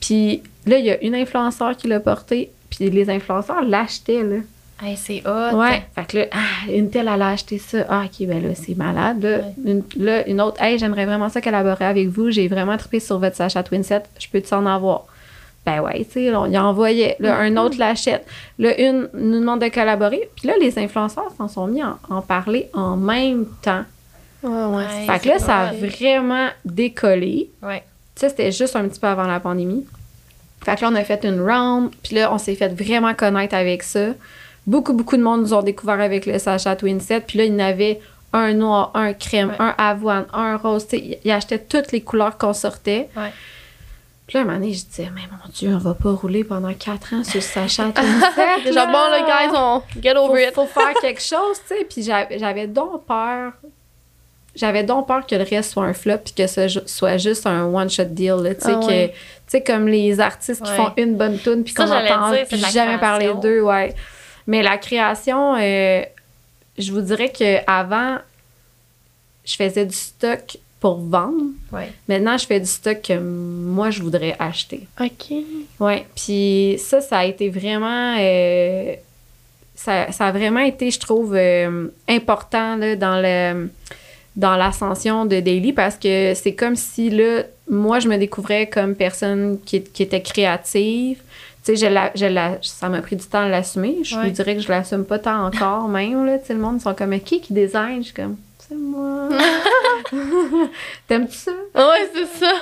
[0.00, 2.50] Puis là, il y a une influenceur qui l'a porté.
[2.76, 4.36] Puis les influenceurs l'achetaient, là.
[4.82, 5.56] Hey, c'est hot.
[5.56, 5.84] Ouais.
[5.94, 7.78] Fait que là, ah, une telle, elle a acheté ça.
[7.88, 9.22] Ah, OK, ben là, c'est malade.
[9.22, 9.54] Là, Ouais.
[9.64, 12.30] une, là, une autre, hey, j'aimerais vraiment ça collaborer avec vous.
[12.32, 14.02] J'ai vraiment trippé sur votre Sacha Twinset.
[14.18, 15.04] Je peux-tu en avoir?
[15.64, 17.16] Ben ouais, tu sais, on y envoyait.
[17.20, 18.26] Là, un autre l'achète.
[18.58, 20.28] Là, une nous demande de collaborer.
[20.36, 23.84] Puis là, les influenceurs s'en sont mis à en parler en même temps.
[24.42, 24.76] Ouais, ouais.
[24.76, 25.06] Ouais.
[25.06, 25.88] fait que là, ça a vrai.
[25.88, 27.48] vraiment décollé.
[27.62, 27.82] Ouais.
[28.14, 29.86] Tu sais, c'était juste un petit peu avant la pandémie.
[30.64, 33.54] Fait que là, on a fait une round, puis là, on s'est fait vraiment connaître
[33.54, 34.08] avec ça.
[34.66, 37.20] Beaucoup, beaucoup de monde nous ont découvert avec le Sacha Twinset.
[37.20, 38.00] Puis là, il y en avait
[38.32, 39.56] un noir, un crème, Ouais.
[39.58, 40.86] un avoine, un rose.
[40.88, 43.08] Tu sais, ils achetaient toutes les couleurs qu'on sortait.
[43.16, 43.30] Ouais.
[44.26, 46.72] Puis là, un moment donné, je disais, mais mon Dieu, on va pas rouler pendant
[46.72, 48.64] quatre ans sur le Sacha Twinset.
[48.64, 50.54] Déjà, bon, le guys, on get over faut, it.
[50.54, 51.84] faut faire quelque chose, tu sais.
[51.84, 52.02] Puis
[52.38, 53.52] j'avais donc peur.
[54.56, 57.64] J'avais donc peur que le reste soit un flop puis que ce soit juste un
[57.64, 59.08] one-shot deal, là, tu sais, Ah ouais.
[59.12, 62.68] tu sais, comme les artistes qui font une bonne tune puis qu'on entend dire, la
[62.70, 63.94] jamais parler d'eux, ouais.
[64.46, 66.02] Mais la création, euh,
[66.78, 68.18] je vous dirais que avant
[69.44, 71.44] je faisais du stock pour vendre.
[71.72, 71.90] Ouais.
[72.08, 74.86] Maintenant, je fais du stock que moi, je voudrais acheter.
[75.00, 75.34] OK.
[75.80, 78.16] Ouais, puis ça, ça a été vraiment.
[78.18, 78.94] euh,
[79.74, 83.68] ça, ça a vraiment été, je trouve, euh, important là, dans le
[84.36, 88.94] dans l'ascension de Daily parce que c'est comme si là, moi, je me découvrais comme
[88.94, 91.18] personne qui, qui était créative.
[91.64, 93.98] Tu sais, je la, je la, ça m'a pris du temps à l'assumer.
[94.02, 94.24] Je Ouais.
[94.24, 96.26] vous dirais que je l'assume pas tant encore, même.
[96.26, 97.98] Là, Tu sais, le monde, ils sont comme, qui qui design?
[98.00, 99.28] Je suis comme, c'est moi.
[101.08, 101.52] T'aimes-tu ça?
[101.74, 102.52] Ouais, c'est ça.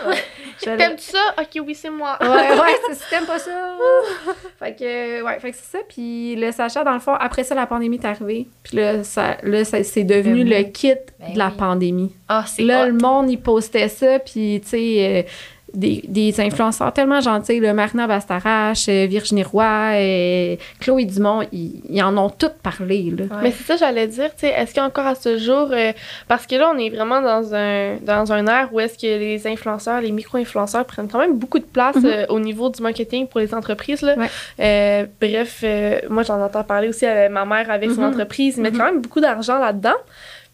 [0.65, 1.19] T'aimes ça?
[1.39, 2.17] OK, oui, c'est moi.
[2.21, 3.51] ouais, ouais, c'est si t'aimes pas ça.
[4.59, 5.85] fait que, ouais, fait que c'est ça.
[5.89, 8.49] Puis le Sacha, dans le fond, après ça, la pandémie est arrivée.
[8.63, 11.55] Puis là, ça, là ça, c'est devenu Le kit Ben de la oui.
[11.59, 12.15] pandémie.
[12.29, 12.87] Ah, c'est Là, hot.
[12.89, 14.19] le monde, il postait ça.
[14.19, 15.31] Puis, tu sais, euh,
[15.75, 21.81] des, des influenceurs tellement gentils, le Marina Bastarache, euh, Virginie Roy, et Chloé Dumont, ils,
[21.89, 23.25] ils en ont toutes parlé, là.
[23.37, 23.43] Ouais.
[23.45, 25.93] Mais c'est ça, j'allais dire, tu sais, est-ce qu'encore à ce jour, euh,
[26.29, 29.47] parce que là, on est vraiment dans un, dans un air où est-ce que les
[29.47, 32.05] influenceurs, les micro-influenceurs prennent quand même beaucoup de place Mhm.
[32.07, 34.14] euh, au niveau du marketing pour les entreprises, là.
[34.16, 34.29] Ouais.
[34.61, 38.09] Euh, bref, euh, moi, j'en entends parler aussi à ma mère avec son Mhm.
[38.09, 38.55] entreprise.
[38.59, 39.95] Ils mettent quand même beaucoup d'argent là-dedans.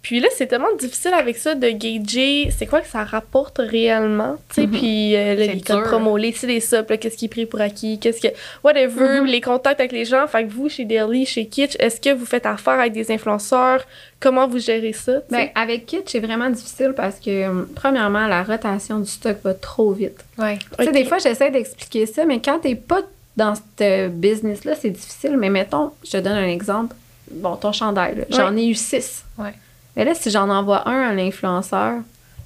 [0.09, 4.37] Puis là, c'est tellement difficile avec ça de gager c'est quoi que ça rapporte réellement,
[4.49, 4.71] tu sais, Mhm.
[4.79, 7.61] puis euh, là, les codes promo, les ci, les ça, qu'est-ce qui est pris pour
[7.61, 8.29] acquis, qu'est-ce que...
[8.65, 9.27] Whatever, Mhm.
[9.27, 10.27] les contacts avec les gens.
[10.27, 13.83] Fait que vous, chez Daily, chez Kitsch, est-ce que vous faites affaire avec des influenceurs?
[14.19, 15.27] Comment vous gérez ça, tu sais?
[15.31, 19.53] Ben, avec Kit, c'est vraiment difficile parce que, hum, premièrement, la rotation du stock va
[19.53, 20.25] trop vite.
[20.39, 20.59] Ouais.
[20.79, 23.03] Tu sais, des fois, j'essaie d'expliquer ça, mais quand t'es pas
[23.37, 25.37] dans ce business-là, c'est difficile.
[25.37, 26.97] Mais mettons, je te donne un exemple.
[27.31, 29.23] Bon, ton chandail, j'en ai eu six.
[29.37, 29.53] Ouais.
[29.99, 31.97] Mais là, si j'en envoie un à l'influenceur,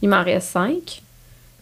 [0.01, 1.03] il m'en reste cinq.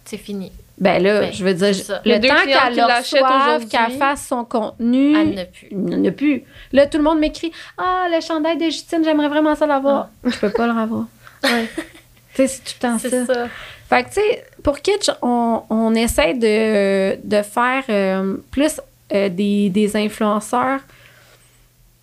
[0.06, 0.50] C'est fini.
[0.78, 1.74] Ben là, Ben, je veux dire.
[2.06, 3.68] Les le temps qu'elle reçoive, aujourd'hui.
[3.68, 6.06] qu'elle fasse son contenu, Elle n'a plus.
[6.06, 6.42] a plus.
[6.72, 10.08] Là, tout le monde m'écrit Ah, le chandail de Justine, j'aimerais vraiment ça l'avoir.
[10.24, 11.04] Je peux pas le revoir.
[11.42, 11.68] Ouais.
[11.74, 11.82] tu
[12.34, 13.26] sais, c'est tout le temps C'est ça.
[13.34, 13.46] ça.
[13.88, 18.80] Fait que, tu sais, pour Kitsch, on, on essaie de, de faire euh, plus
[19.12, 20.80] euh, des, des influenceurs,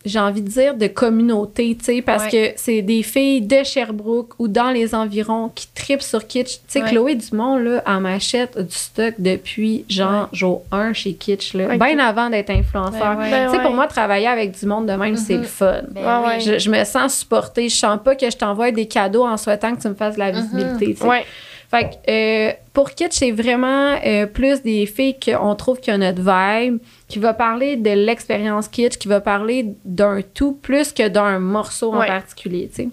[0.06, 4.34] j'ai envie de dire, de communauté, tu sais, parce que c'est des filles de Sherbrooke
[4.40, 6.54] ou dans les environs qui tripent sur Kitsch.
[6.54, 6.90] Tu sais, Ouais.
[6.90, 12.00] Chloé Dumont, là, elle m'achète du stock depuis, genre, jour 1 chez Kitsch, là, bien
[12.00, 13.18] avant d'être influenceur.
[13.18, 13.30] Ben.
[13.30, 13.76] Ben Tu sais, pour ouais.
[13.76, 15.42] moi, travailler avec du monde de même, c'est Mhm.
[15.42, 15.82] le fun.
[15.92, 16.40] Ben oui.
[16.42, 17.68] Je, je me sens supportée.
[17.68, 20.20] Je sens pas que je t'envoie des cadeaux en souhaitant que tu me fasses de
[20.20, 20.42] la Mhm.
[20.42, 20.94] visibilité.
[20.94, 21.06] tu sais.
[21.08, 21.26] Ouais.
[21.70, 25.96] Fait que euh, pour Kitsch, c'est vraiment euh, plus des filles qu'on trouve qu'il y
[25.96, 26.78] a notre vibe,
[27.08, 31.94] qui va parler de l'expérience Kitsch, qui va parler d'un tout plus que d'un morceau
[31.94, 32.08] en Ouais.
[32.08, 32.90] particulier, tu sais.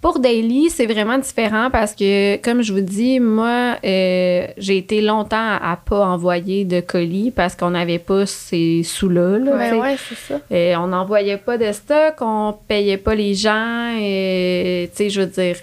[0.00, 5.00] Pour Daily, c'est vraiment différent parce que, comme je vous dis, moi, euh, j'ai été
[5.00, 9.38] longtemps à, pas envoyer de colis parce qu'on n'avait pas ces sous-là.
[9.38, 9.56] là.
[9.56, 10.40] Ben ouais, c'est ça.
[10.52, 13.96] Euh, on n'envoyait pas de stock, on payait pas les gens.
[13.98, 15.56] Et, tu sais, je veux dire,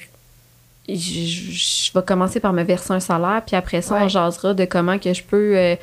[0.89, 1.51] je, je-
[1.87, 4.09] je vais commencer par me verser un salaire, puis après ça, on Ouais.
[4.09, 5.75] jasera de comment que je peux euh,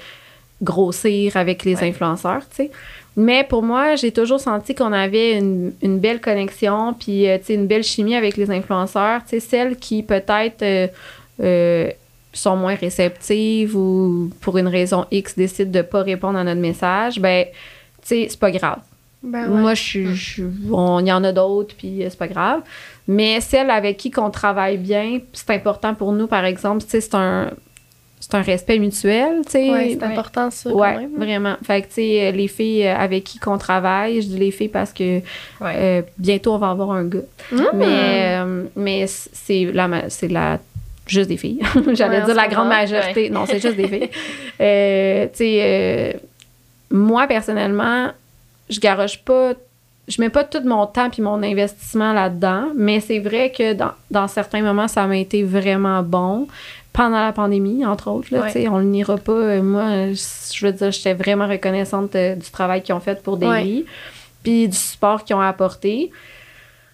[0.62, 1.88] grossir avec les Ouais.
[1.88, 2.70] influenceurs, tu sais.
[3.16, 7.44] Mais pour moi, j'ai toujours senti qu'on avait une, une belle connexion, puis euh, tu
[7.46, 9.20] sais, une belle chimie avec les influenceurs.
[9.24, 10.86] Tu sais, celles qui peut-être euh,
[11.42, 11.90] euh,
[12.32, 17.20] sont moins réceptives ou pour une raison X décident de pas répondre à notre message,
[17.20, 17.44] ben,
[18.00, 18.78] tu sais, c'est pas grave.
[19.22, 19.60] Ben ouais.
[19.60, 19.82] Moi, je
[20.14, 20.42] suis.
[20.72, 22.60] on- Il y en a d'autres, puis euh, c'est pas grave.
[23.06, 27.00] Mais celle avec qui qu'on travaille bien, c'est important pour nous, par exemple, tu sais,
[27.02, 27.50] c'est un.
[28.24, 29.68] C'est un respect mutuel, tu sais.
[29.70, 31.16] Ouais, c'est important ça Ouais, quand même.
[31.16, 31.56] vraiment.
[31.66, 34.52] Fait que, tu sais, euh, les filles euh, avec qui qu'on travaille, je dis les
[34.52, 35.18] filles parce que
[35.60, 35.74] Ouais.
[35.74, 37.18] euh, bientôt, on va avoir un gars.
[37.50, 37.62] Mmh.
[37.74, 40.60] Mais, euh, mais c'est la, c'est la
[41.08, 41.60] juste des filles.
[41.94, 43.28] J'allais Ouais, dire la grande majorité.
[43.28, 44.10] Non, c'est juste des filles.
[44.60, 46.20] Euh, tu sais,
[46.90, 48.10] moi, personnellement,
[48.70, 49.54] je garoche pas,
[50.06, 53.90] je mets pas tout mon temps puis mon investissement là-dedans, mais c'est vrai que dans,
[54.10, 56.46] dans certains moments, ça m'a été vraiment bon.
[56.92, 58.68] Pendant la pandémie, entre autres, là, Ouais.
[58.68, 59.32] on le niera pas.
[59.32, 63.38] Euh, Moi, je veux dire, j'étais vraiment reconnaissante euh, du travail qu'ils ont fait pour
[63.38, 63.86] Daily,
[64.42, 66.10] puis du support qu'ils ont apporté.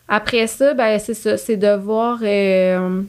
[0.08, 2.18] Après ça, ben c'est ça, c'est de voir.
[2.22, 3.02] euh,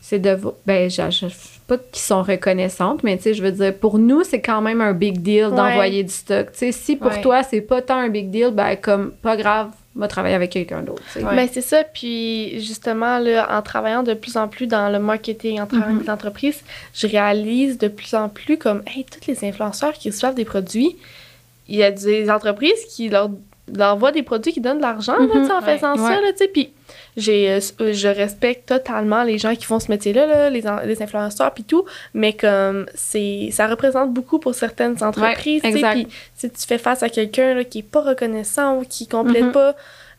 [0.00, 0.36] c'est de
[0.66, 1.26] ben je, je
[1.68, 4.80] pas qu'ils sont reconnaissantes, mais tu sais, je veux dire, pour nous, c'est quand même
[4.80, 6.50] un big deal d'envoyer du stock.
[6.52, 7.20] Tu sais, si pour Ouais.
[7.20, 10.82] toi, c'est pas tant un big deal, ben comme, pas grave, va travailler avec quelqu'un
[10.82, 11.02] d'autre.
[11.16, 11.36] Ouais.
[11.36, 11.84] Ben, c'est ça.
[11.84, 16.08] Puis, justement, là, en travaillant de plus en plus dans le marketing, en travaillant Mhm.
[16.10, 16.62] entreprises,
[16.94, 20.96] je réalise de plus en plus comme, hey, tous les influenceurs qui reçoivent des produits,
[21.68, 23.30] il y a des entreprises qui leur,
[23.74, 25.98] leur envoient des produits qui donnent de l'argent, sais, en faisant Ouais.
[26.14, 26.48] ça, là, tu sais.
[26.48, 26.70] Puis,
[27.16, 31.02] j'ai, euh, euh, je respecte totalement les gens qui font ce métier-là, là, les, les
[31.02, 35.62] influenceurs, puis tout, mais comme, c'est, ça représente beaucoup pour certaines entreprises.
[35.62, 36.06] Puis,
[36.36, 39.52] si tu fais face à quelqu'un là, qui est pas reconnaissant ou qui complète Mhm.
[39.52, 39.74] pas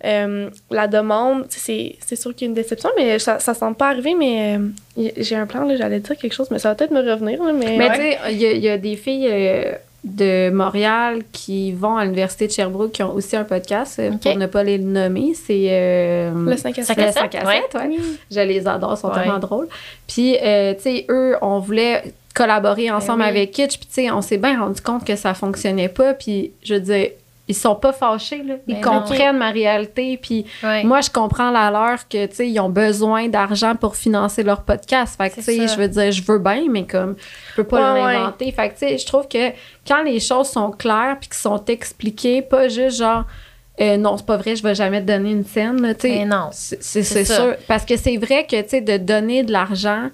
[0.05, 3.77] euh, la demande, c'est c'est sûr qu'il y a une déception, mais ça, ça semble
[3.77, 4.57] pas arriver, mais
[4.97, 7.41] euh, j'ai un plan, là, j'allais dire quelque chose, mais ça va peut-être me revenir,
[7.41, 7.77] là, mais...
[7.77, 7.95] Mais ouais.
[7.95, 9.71] tu sais, il y, a- il y a des filles euh,
[10.03, 14.35] de Montréal qui vont à l'Université de Sherbrooke qui ont aussi un podcast, euh, pour
[14.35, 15.33] ne pas les nommer.
[15.33, 15.67] C'est.
[15.69, 16.99] euh, Le 5 à Cinq 7.
[16.99, 17.61] à le sept, 5 à ouais.
[17.71, 17.97] 7, ouais.
[18.31, 19.13] Je les adore, ils sont Ouais.
[19.23, 19.67] tellement drôles.
[20.07, 22.03] Puis, euh, tu sais, eux, on voulait
[22.35, 23.29] collaborer ensemble oui.
[23.29, 26.51] avec Kitsch, puis tu sais, on s'est bien rendu compte que ça fonctionnait pas, puis
[26.63, 27.07] je veux dire,
[27.47, 28.55] ils sont pas fâchés, là.
[28.67, 28.99] Ils Ben non.
[29.01, 30.83] comprennent ma réalité, puis Ouais.
[30.85, 34.61] moi, je comprends la leur que, tu sais, ils ont besoin d'argent pour financer leur
[34.63, 35.15] podcast.
[35.17, 37.15] Fait que, tu sais, je veux dire, je veux bien, mais comme,
[37.51, 38.51] je peux pas Ouais, l'inventer.
[38.53, 39.49] Fait que, tu sais, je trouve que
[39.85, 43.25] quand les choses sont claires puis qui sont expliquées, pas juste genre,
[43.81, 45.93] euh, non, c'est pas vrai, je vais jamais te donner une scène, là.
[46.03, 46.49] Mais non.
[46.51, 47.55] C'est sûr.
[47.67, 50.09] Parce que c'est vrai que, tu sais, de donner de l'argent,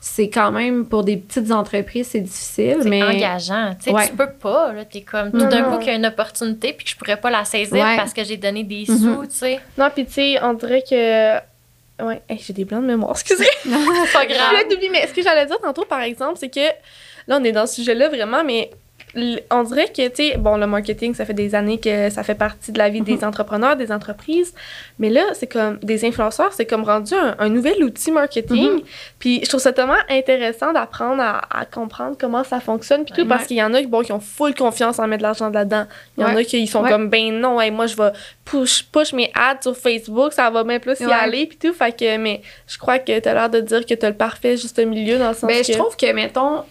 [0.00, 3.02] c'est quand même, pour des petites entreprises, c'est difficile, C'est mais...
[3.02, 3.74] engageant.
[3.78, 4.08] Tu sais, Ouais.
[4.08, 4.72] tu peux pas.
[4.72, 7.16] Là, t'es comme tout d'un coup qu'il y a une opportunité puis que je pourrais
[7.16, 7.96] pas la saisir Ouais.
[7.96, 8.96] parce que j'ai donné des Mhm.
[8.98, 9.60] sous, tu sais.
[9.76, 11.36] Non, puis tu sais, on dirait que...
[12.00, 13.44] Ouais, Hey, j'ai des blancs de mémoire, excusez.
[13.64, 14.68] C'est pas Je grave.
[14.70, 16.60] d'oublier, mais ce que j'allais dire tantôt, par exemple, c'est que
[17.26, 18.70] là, on est dans ce sujet-là vraiment, mais
[19.50, 22.34] on dirait que, tu sais, bon, le marketing, ça fait des années que ça fait
[22.34, 24.54] partie de la vie des entrepreneurs, des entreprises,
[24.98, 28.82] mais là, c'est comme des influenceurs, c'est comme rendu un, un nouvel outil marketing.
[29.18, 33.22] Puis je trouve ça tellement intéressant d'apprendre à, à comprendre comment ça fonctionne, puis tout,
[33.22, 33.28] Ouais.
[33.28, 35.84] parce qu'il y en a bon, qui ont full confiance en mettre de l'argent là-dedans.
[36.16, 36.40] Il y en Ouais.
[36.42, 36.90] a qui sont Ouais.
[36.90, 38.10] comme, ben non, hey, moi, je vais
[38.44, 41.72] push, push mes ads sur Facebook, ça va bien plus y aller, puis tout.
[41.72, 44.78] Fait que, mais je crois que t'as l'air de dire que t'as le parfait juste
[44.78, 45.72] milieu dans le sens Ben, que...
[45.72, 46.62] je trouve que, mettons,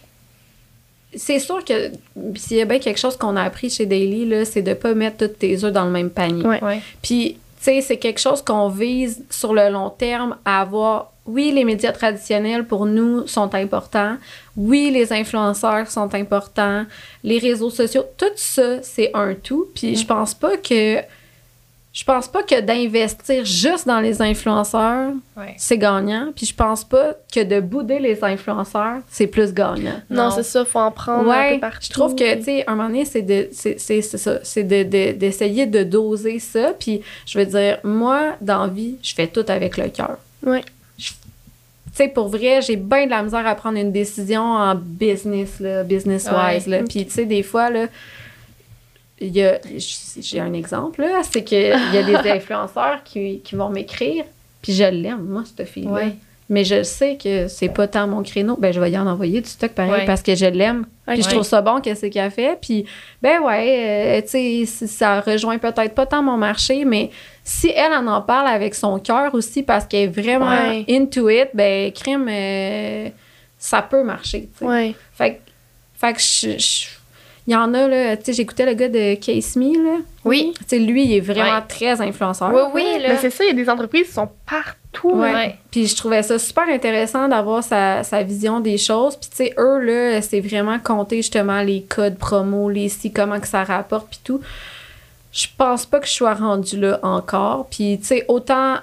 [1.15, 1.91] c'est sûr que
[2.35, 4.93] s'il y a bien quelque chose qu'on a appris chez Daily, là, c'est de pas
[4.93, 6.45] mettre tous tes œufs dans le même panier.
[6.45, 6.63] Ouais.
[6.63, 6.81] Ouais.
[7.01, 11.51] Puis, tu sais, c'est quelque chose qu'on vise sur le long terme à avoir oui,
[11.51, 14.15] les médias traditionnels pour nous sont importants.
[14.55, 16.85] Oui, les influenceurs sont importants.
[17.23, 19.67] Les réseaux sociaux, tout ça, c'est un tout.
[19.75, 20.99] Puis je pense pas que
[21.99, 25.55] je pense pas que d'investir juste dans les influenceurs, Ouais.
[25.57, 26.31] c'est gagnant.
[26.35, 29.99] Puis je pense pas que de bouder les influenceurs, c'est plus gagnant.
[30.07, 30.29] Non, Non.
[30.31, 31.79] c'est ça, faut en prendre un Ouais, peu partout.
[31.81, 34.63] je trouve que, tu sais, un moment donné, c'est de, c'est, c'est, c'est ça, c'est
[34.63, 36.73] de, de- d'essayer de doser ça.
[36.79, 40.17] Puis, je veux dire, moi, dans la vie, je fais tout avec le cœur.
[40.45, 40.63] Ouais.
[40.99, 41.13] Je-
[41.95, 45.59] Tu sais, pour vrai, j'ai bien de la misère à prendre une décision en business,
[45.59, 46.77] là, business-wise, Ouais.
[46.81, 46.83] là.
[46.87, 47.87] Puis, tu sais, des fois, là,
[49.19, 49.59] il y a,
[50.19, 54.23] j'ai un exemple, là, c'est qu'il y a des influenceurs qui, qui vont m'écrire,
[54.61, 55.91] puis je l'aime, moi, cette fille-là.
[55.91, 56.15] Ouais.
[56.49, 58.55] Mais je sais que c'est pas tant mon créneau.
[58.55, 60.05] Ben, je vais y en envoyer du stock pareil Ouais.
[60.05, 60.85] parce que je l'aime.
[61.05, 62.57] Puis je trouve ça bon qu'est-ce qu'elle a fait.
[62.61, 62.85] Puis,
[63.21, 67.09] ben ouais, euh, tu sais, ça rejoint peut-être pas tant mon marché, mais
[67.43, 70.85] si elle en en parle avec son cœur aussi parce qu'elle est vraiment Ouais.
[70.89, 73.09] into it, ben, crime, euh,
[73.59, 74.47] ça peut marcher.
[74.61, 74.95] Ouais.
[75.15, 75.39] Fait, que-
[75.99, 76.57] fait que je.
[76.57, 76.87] je-
[77.47, 79.99] il y en a, là, tu sais, j'écoutais le gars de Case Me, là.
[80.25, 80.51] Oui.
[80.59, 81.63] Tu sais, lui, il est vraiment Ouais.
[81.67, 82.51] très influenceur.
[82.53, 83.09] Oui, oui, là.
[83.09, 85.11] Mais c'est ça, il y a des entreprises qui sont partout.
[85.11, 85.31] Ouais.
[85.33, 85.55] Ouais.
[85.71, 89.15] Puis je trouvais ça super intéressant d'avoir sa, sa vision des choses.
[89.15, 93.39] Puis tu sais, eux, là, c'est vraiment compter justement les codes promo, les si, comment
[93.39, 94.41] que ça rapporte, puis tout.
[95.31, 97.67] Je pense pas que je sois rendue là encore.
[97.69, 98.75] Puis tu sais, autant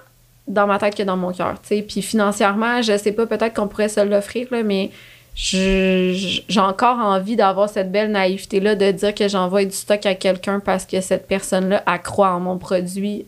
[0.46, 1.82] dans ma tête que dans mon cœur, tu sais.
[1.82, 4.90] Puis financièrement, je sais pas, peut-être qu'on pourrait se l'offrir, là, mais
[5.34, 10.60] j'ai encore envie d'avoir cette belle naïveté-là de dire que j'envoie du stock à quelqu'un
[10.60, 13.26] parce que cette personne-là, croit en mon produit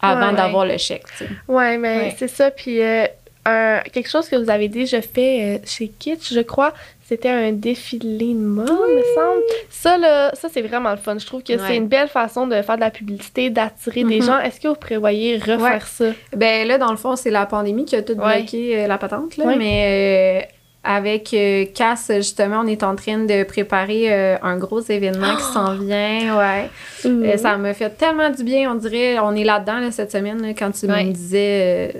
[0.00, 0.36] avant Ouais.
[0.36, 1.30] d'avoir le chèque, tu sais.
[1.48, 2.14] Ouais, mais Ouais.
[2.16, 2.50] c'est ça.
[2.52, 3.06] Puis euh,
[3.44, 6.72] un- quelque chose que vous avez déjà fait euh, chez Kitsch, je crois,
[7.08, 9.42] c'était un défilé de mode, me semble.
[9.70, 11.18] Ça, là, ça c'est vraiment le fun.
[11.18, 11.58] Je trouve que Ouais.
[11.66, 14.26] c'est une belle façon de faire de la publicité, d'attirer des Mhm.
[14.26, 14.38] gens.
[14.38, 15.80] Est-ce que vous prévoyez refaire Ouais.
[15.84, 16.04] ça?
[16.36, 18.36] Ben là, dans le fond, c'est la pandémie qui a tout Ouais.
[18.42, 19.46] bloqué euh, la patente, là.
[19.56, 20.48] Mais
[20.90, 25.42] avec euh, Cass, justement, on est en train de préparer euh, un gros événement qui
[25.42, 26.38] s'en vient.
[26.38, 26.70] Ouais.
[27.04, 29.18] Euh, ça m'a fait tellement du bien, on dirait.
[29.18, 31.04] On est là-dedans là, cette semaine, là, quand tu Ouais.
[31.04, 31.92] me disais.
[31.94, 31.98] euh,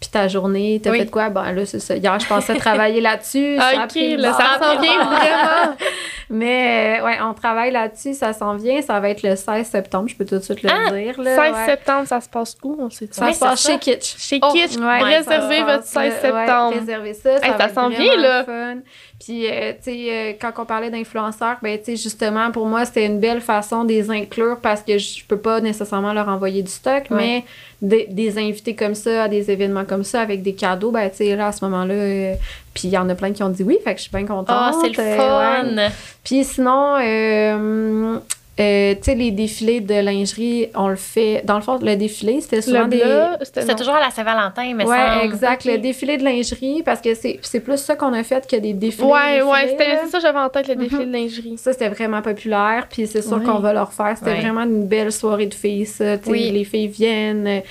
[0.00, 0.98] puis ta journée, t'as Oui.
[0.98, 1.28] fait quoi?
[1.30, 1.94] Ben là, c'est ça.
[1.96, 3.56] Hier, je pensais travailler là-dessus.
[3.56, 5.76] ça a ok, pris là, le ça s'en vient vraiment.
[6.34, 8.80] Mais euh, ouais, on travaille là-dessus, ça s'en vient.
[8.80, 11.20] Ça va être le 16 septembre, je peux tout de suite le Ah, dire.
[11.20, 11.64] Là, 16 ouais.
[11.66, 12.74] septembre, ça se passe où?
[12.80, 13.72] On sait Ça Oui, se passe ça.
[13.72, 14.16] chez Kitsch.
[14.18, 16.74] Chez Oh, Kitsch, Ouais, réservez ça votre se 16 passe, ouais, septembre.
[16.78, 17.38] réservez ça.
[17.38, 18.44] ça Hey, ça s'en vient, là.
[18.44, 18.78] Fun.
[19.22, 22.84] Puis, euh, tu sais, euh, quand on parlait d'influenceurs, ben, tu sais, justement, pour moi,
[22.86, 26.62] c'était une belle façon de les inclure parce que je peux pas nécessairement leur envoyer
[26.62, 27.16] du stock, Ouais.
[27.16, 27.44] mais
[27.80, 31.18] des, des invités comme ça à des événements comme ça avec des cadeaux, ben, tu
[31.18, 32.34] sais, là, à ce moment-là, euh,
[32.74, 34.26] puis il y en a plein qui ont dit oui, fait que je suis bien
[34.26, 34.46] contente.
[34.48, 35.76] Ah, c'est le euh, fun.
[35.76, 35.88] ouais.
[36.24, 38.18] Puis sinon, euh,
[38.60, 41.40] euh, tu sais, les défilés de lingerie, on le fait.
[41.44, 43.44] Dans le fond, le défilé, c'était souvent Le des.
[43.44, 45.24] c'était toujours à la Saint-Valentin, mais Ouais, semble.
[45.24, 45.64] exact.
[45.64, 49.06] Le défilé de lingerie, parce que c'est plus ça qu'on a fait que des défilés.
[49.08, 50.80] Ouais, défilés, ouais, c'était ça que j'avais en tête, le Mhm.
[50.82, 51.54] défilé de lingerie.
[51.56, 53.44] Ça, c'était vraiment populaire, puis c'est sûr Ouais.
[53.44, 54.16] qu'on va le refaire.
[54.18, 54.40] C'était Ouais.
[54.40, 56.16] vraiment une belle soirée de filles, ça.
[56.26, 56.50] Oui.
[56.50, 57.62] Les filles viennent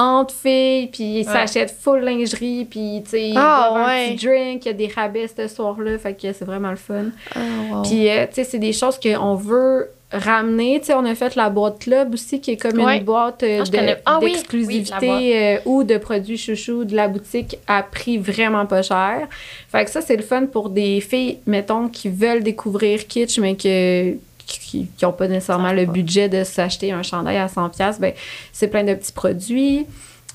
[0.00, 3.80] entre filles, puis ils s'achètent full lingerie, puis tu sais, ils Ah, ouais.
[4.12, 6.76] un petit drink, il y a des rabais ce soir-là, fait que c'est vraiment le
[6.76, 7.06] fun.
[7.34, 7.38] Ah,
[7.70, 7.82] wow.
[7.82, 10.80] Puis, euh, tu sais, c'est des choses qu'on veut ramener.
[10.80, 12.96] Tu sais, on a fait la boîte club aussi, qui est comme Ouais.
[12.98, 16.96] une boîte euh, Ah, de- ah oui, d'exclusivité oui, euh, ou de produits chouchou de
[16.96, 19.28] la boutique à prix vraiment pas cher.
[19.70, 23.54] Fait que ça, c'est le fun pour des filles, mettons, qui veulent découvrir Kitsch, mais
[23.54, 24.14] que
[24.70, 28.12] qui n'ont pas nécessairement le budget de s'acheter un chandail à 100$, pièces ben
[28.52, 29.86] c'est plein de petits produits.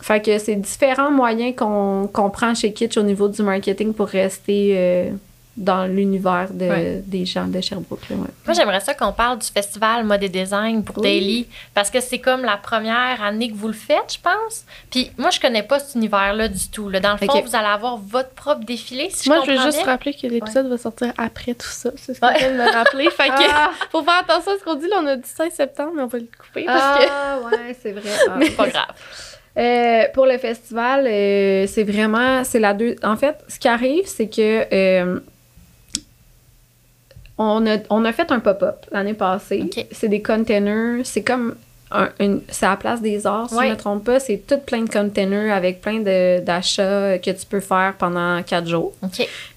[0.01, 4.07] Fait que c'est différents moyens qu'on qu'on prend chez Kitsch au niveau du marketing pour
[4.07, 5.11] rester euh,
[5.57, 7.01] dans l'univers de, Ouais.
[7.05, 8.09] des gens de Sherbrooke.
[8.09, 8.27] là, ouais.
[8.45, 11.03] Moi, j'aimerais ça qu'on parle du festival Mode et Design pour Oui.
[11.03, 14.65] Daily, parce que c'est comme la première année que vous le faites, je pense.
[14.91, 16.89] Puis moi, je connais pas cet univers-là du tout.
[16.89, 16.99] là.
[16.99, 17.45] Dans le fond, Ok.
[17.45, 19.85] vous allez avoir votre propre défilé, si Moi, je je veux juste bien.
[19.85, 21.89] rappeler que l'épisode va sortir après tout ça.
[21.95, 23.09] C'est ce qu'on vient de me rappeler.
[23.11, 24.87] fait que, Ah, faut faire attention à ce qu'on dit.
[24.89, 27.09] Là, on a dit 16 septembre, mais on va le couper parce que.
[27.09, 28.01] ah, ouais, c'est vrai.
[28.29, 28.39] Ah.
[28.41, 28.85] C'est pas grave.
[29.57, 32.97] Euh, pour le festival, euh, c'est vraiment, c'est la deux.
[33.03, 35.19] En fait, ce qui arrive, c'est que euh,
[37.37, 39.69] on a, on a fait un pop-up l'année passée.
[39.91, 41.01] C'est des containers.
[41.05, 41.55] C'est comme
[41.91, 43.65] un- une, c'est à la place des arts, si Ouais.
[43.65, 44.19] je ne me trompe pas.
[44.19, 48.67] C'est tout plein de containers avec plein de- d'achats que tu peux faire pendant quatre
[48.67, 48.93] jours.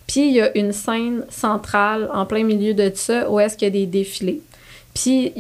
[0.07, 3.67] Puis il y a une scène centrale en plein milieu de ça où est-ce qu'il
[3.67, 4.41] y a des défilés.
[4.95, 5.33] Puis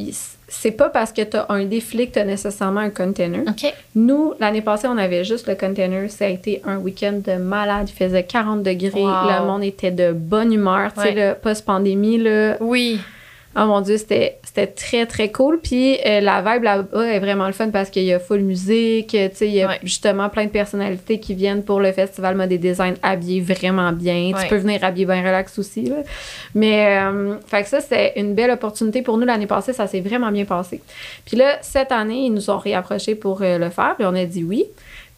[0.48, 3.42] c'est pas parce que tu as un défilé que tu as nécessairement un container.
[3.46, 3.72] OK.
[3.94, 6.10] Nous, l'année passée, on avait juste le container.
[6.10, 7.88] Ça a été un week-end de malade.
[7.90, 9.00] Il faisait 40 degrés.
[9.02, 9.28] Wow.
[9.40, 10.92] Le monde était de bonne humeur.
[10.94, 11.28] Tu sais, Ouais.
[11.28, 12.98] le post-pandémie, là, Oui.
[13.56, 15.58] Oh mon Dieu, c'était c'était très, très cool.
[15.60, 19.08] Puis euh, la vibe là-bas est vraiment le fun parce qu'il y a full musique.
[19.08, 19.78] Tu sais, il y a Ouais.
[19.82, 24.32] justement plein de personnalités qui viennent pour le festival Mode et Design habillés vraiment bien.
[24.34, 24.42] Ouais.
[24.42, 25.86] Tu peux venir habiller bien relax aussi.
[25.86, 25.96] Là.
[26.54, 29.72] Mais, euh, fait que ça, c'est une belle opportunité pour nous l'année passée.
[29.72, 30.80] Ça s'est vraiment bien passé.
[31.24, 33.94] Puis là, cette année, ils nous ont réapproché pour euh, le faire.
[33.96, 34.66] Puis on a dit oui.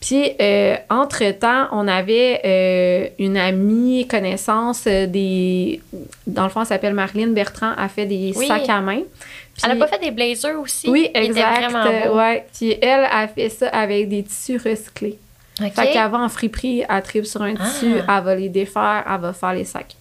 [0.01, 5.81] Puis, euh, entre-temps, on avait euh, une amie, connaissance euh, des...
[6.27, 8.47] Dans le fond, elle s'appelle Marlene Bertrand, a fait des Oui.
[8.47, 9.03] sacs à main.
[9.63, 10.89] Elle a Puis- pas fait des blazers aussi?
[10.89, 11.71] Oui, exact.
[12.15, 12.47] ouais.
[12.57, 15.19] Puis elle a fait ça avec des tissus recyclés.
[15.75, 17.65] Fait va en friperie, elle tripe sur un Ah.
[17.69, 19.97] tissu, elle va les défaire, elle va faire les sacs.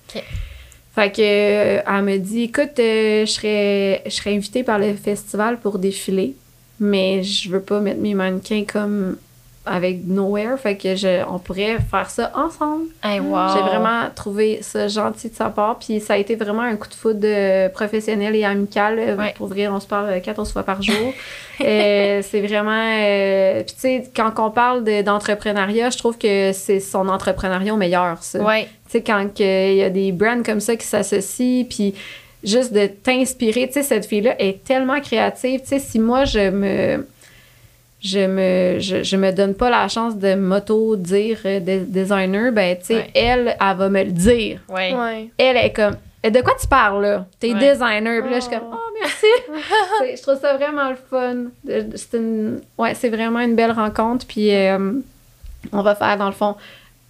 [0.95, 5.60] Fait que elle me dit écoute, euh, je serais je serais invitée par le festival
[5.60, 6.36] pour défiler,
[6.80, 9.18] mais je veux pas mettre mes mannequins comme
[9.66, 12.86] avec nowhere, fait que je, on pourrait faire ça ensemble.
[13.03, 13.49] Hey, wow.
[13.53, 15.78] J'ai vraiment trouvé ça gentil de sa part.
[15.80, 18.97] Puis ça a été vraiment un coup de foudre euh, professionnel et amical.
[18.97, 19.34] Euh, Ouais.
[19.38, 20.95] Pour vrai, on se parle euh, 14 fois par jour.
[21.62, 22.72] Euh, c'est vraiment.
[22.72, 27.74] euh, Puis tu sais, quand on parle de- d'entrepreneuriat, je trouve que c'est son entrepreneuriat
[27.74, 28.39] au meilleur, ça.
[28.39, 28.64] Ouais.
[28.86, 31.95] Tu sais, quand il y a des brands comme ça qui s'associent, puis
[32.45, 33.68] juste de t'inspirer.
[33.68, 35.60] Tu sais, cette fille-là est tellement créative.
[35.60, 37.05] Tu sais, si moi, je me.
[38.02, 42.78] Je me, je, je me donne pas la chance de m'auto-dire euh, de- designer, ben,
[42.78, 43.12] tu sais, Ouais.
[43.14, 44.62] elle, elle va me le dire.
[44.70, 44.93] Ouais.
[44.93, 45.30] Ouais.
[45.38, 47.26] Elle est comme, de quoi tu parles, là?
[47.41, 47.60] T'es Ouais.
[47.74, 48.22] designer.
[48.22, 48.60] Puis là, je suis Oh.
[48.60, 49.26] comme, oh, merci.
[50.00, 51.36] C'est- je trouve ça vraiment le fun.
[51.95, 54.26] C'est une, ouais, c'est vraiment une belle rencontre.
[54.26, 54.93] Puis, euh,
[55.74, 56.56] on va faire, dans le fond,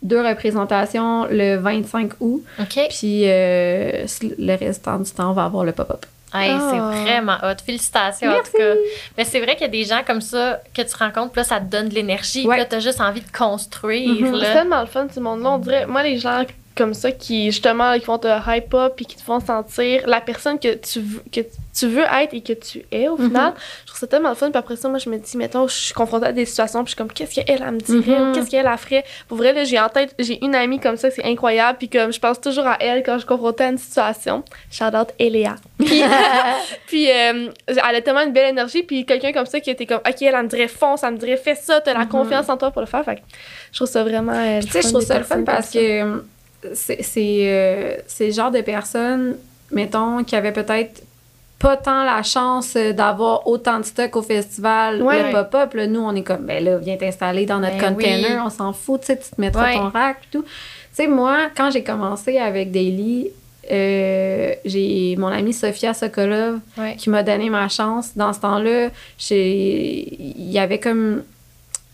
[0.01, 2.43] deux représentations le 25 août.
[2.59, 2.79] OK.
[2.89, 4.05] Puis euh,
[4.39, 6.05] le restant du temps, on va avoir le pop-up.
[6.33, 6.69] Hey, Ah.
[6.71, 7.55] C'est vraiment hot.
[7.65, 8.51] Félicitations, en Merci.
[8.51, 8.73] tout cas.
[9.17, 11.43] Mais c'est vrai qu'il y a des gens comme ça que tu rencontres, puis là,
[11.43, 12.45] ça te donne de l'énergie.
[12.45, 12.55] Ouais.
[12.55, 14.09] Puis là, t'as juste envie de construire.
[14.09, 14.39] Mhm.
[14.39, 15.49] C'est tellement le fun, ce monde-là.
[15.51, 16.43] On dirait, moi, les gens
[16.79, 20.19] comme ça qui, justement, qui vont te hype up puis qui te font sentir la
[20.21, 21.41] personne que tu veux, que
[21.77, 24.49] tu veux être et que tu es, au final, je trouve ça tellement le fun.
[24.49, 26.91] Puis après ça, moi, je me dis, mettons, je suis confrontée à des situations, puis
[26.91, 28.31] je suis comme, qu'est-ce qu'elle, elle me dirait Mhm.
[28.33, 29.03] qu'est-ce qu'elle, elle ferait?
[29.27, 31.77] Pour vrai, là, j'ai en tête, j'ai une amie comme ça, c'est incroyable.
[31.77, 34.43] Puis comme, je pense toujours à elle quand je suis confrontée à une situation.
[34.71, 35.55] Shout out Eléa.
[35.77, 36.01] Puis,
[36.87, 38.83] puis euh, elle a tellement une belle énergie.
[38.83, 41.17] Puis quelqu'un comme ça qui était comme, OK, elle, elle me dirait fonce, elle me
[41.17, 42.09] dirait fais ça, t'as la Mhm.
[42.09, 43.03] confiance en toi pour le faire.
[43.05, 43.21] Fait que
[43.71, 44.33] je trouve ça vraiment.
[44.33, 46.23] euh, tu sais, je trouve ça le fun parce que
[46.73, 49.35] c'est c'est, euh, le genre de personnes,
[49.71, 51.03] mettons, qui avaient peut-être
[51.59, 55.27] pas tant la chance d'avoir autant de stock au festival, Ouais.
[55.27, 55.73] le pop-up.
[55.73, 58.43] là, nous, on est comme, ben là, viens t'installer dans notre Ben container, oui.
[58.45, 59.73] on s'en fout, tu sais, tu te mettras Ouais.
[59.75, 60.43] ton rack et tout.
[60.43, 60.49] Tu
[60.93, 63.29] sais, moi, quand j'ai commencé avec Daily,
[63.71, 66.59] euh, j'ai mon amie Sofia Sokolov
[66.97, 68.11] qui m'a donné ma chance.
[68.15, 68.89] Dans ce temps-là,
[69.29, 71.23] il y avait comme.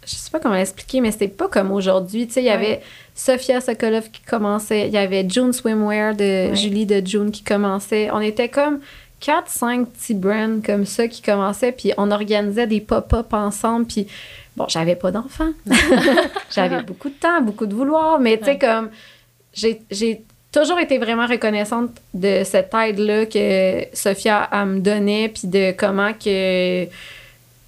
[0.05, 2.27] Je sais pas comment l'expliquer, mais c'était pas comme aujourd'hui.
[2.27, 2.81] Tu sais, il y avait
[3.15, 6.55] Sophia Sokolov qui commençait, il y avait June Swimwear de Ouais.
[6.55, 8.09] Julie de June qui commençait.
[8.11, 8.79] On était comme
[9.21, 14.07] 4-5 petits brands comme ça qui commençaient, puis on organisait des pop-up ensemble, puis
[14.57, 15.51] bon, j'avais pas d'enfants.
[16.53, 18.57] j'avais beaucoup de temps, beaucoup de vouloir, mais tu sais, Ouais.
[18.59, 18.89] comme
[19.53, 25.71] j'ai j'ai toujours été vraiment reconnaissante de cette aide-là que Sophia me donnait, puis de
[25.71, 26.85] comment que.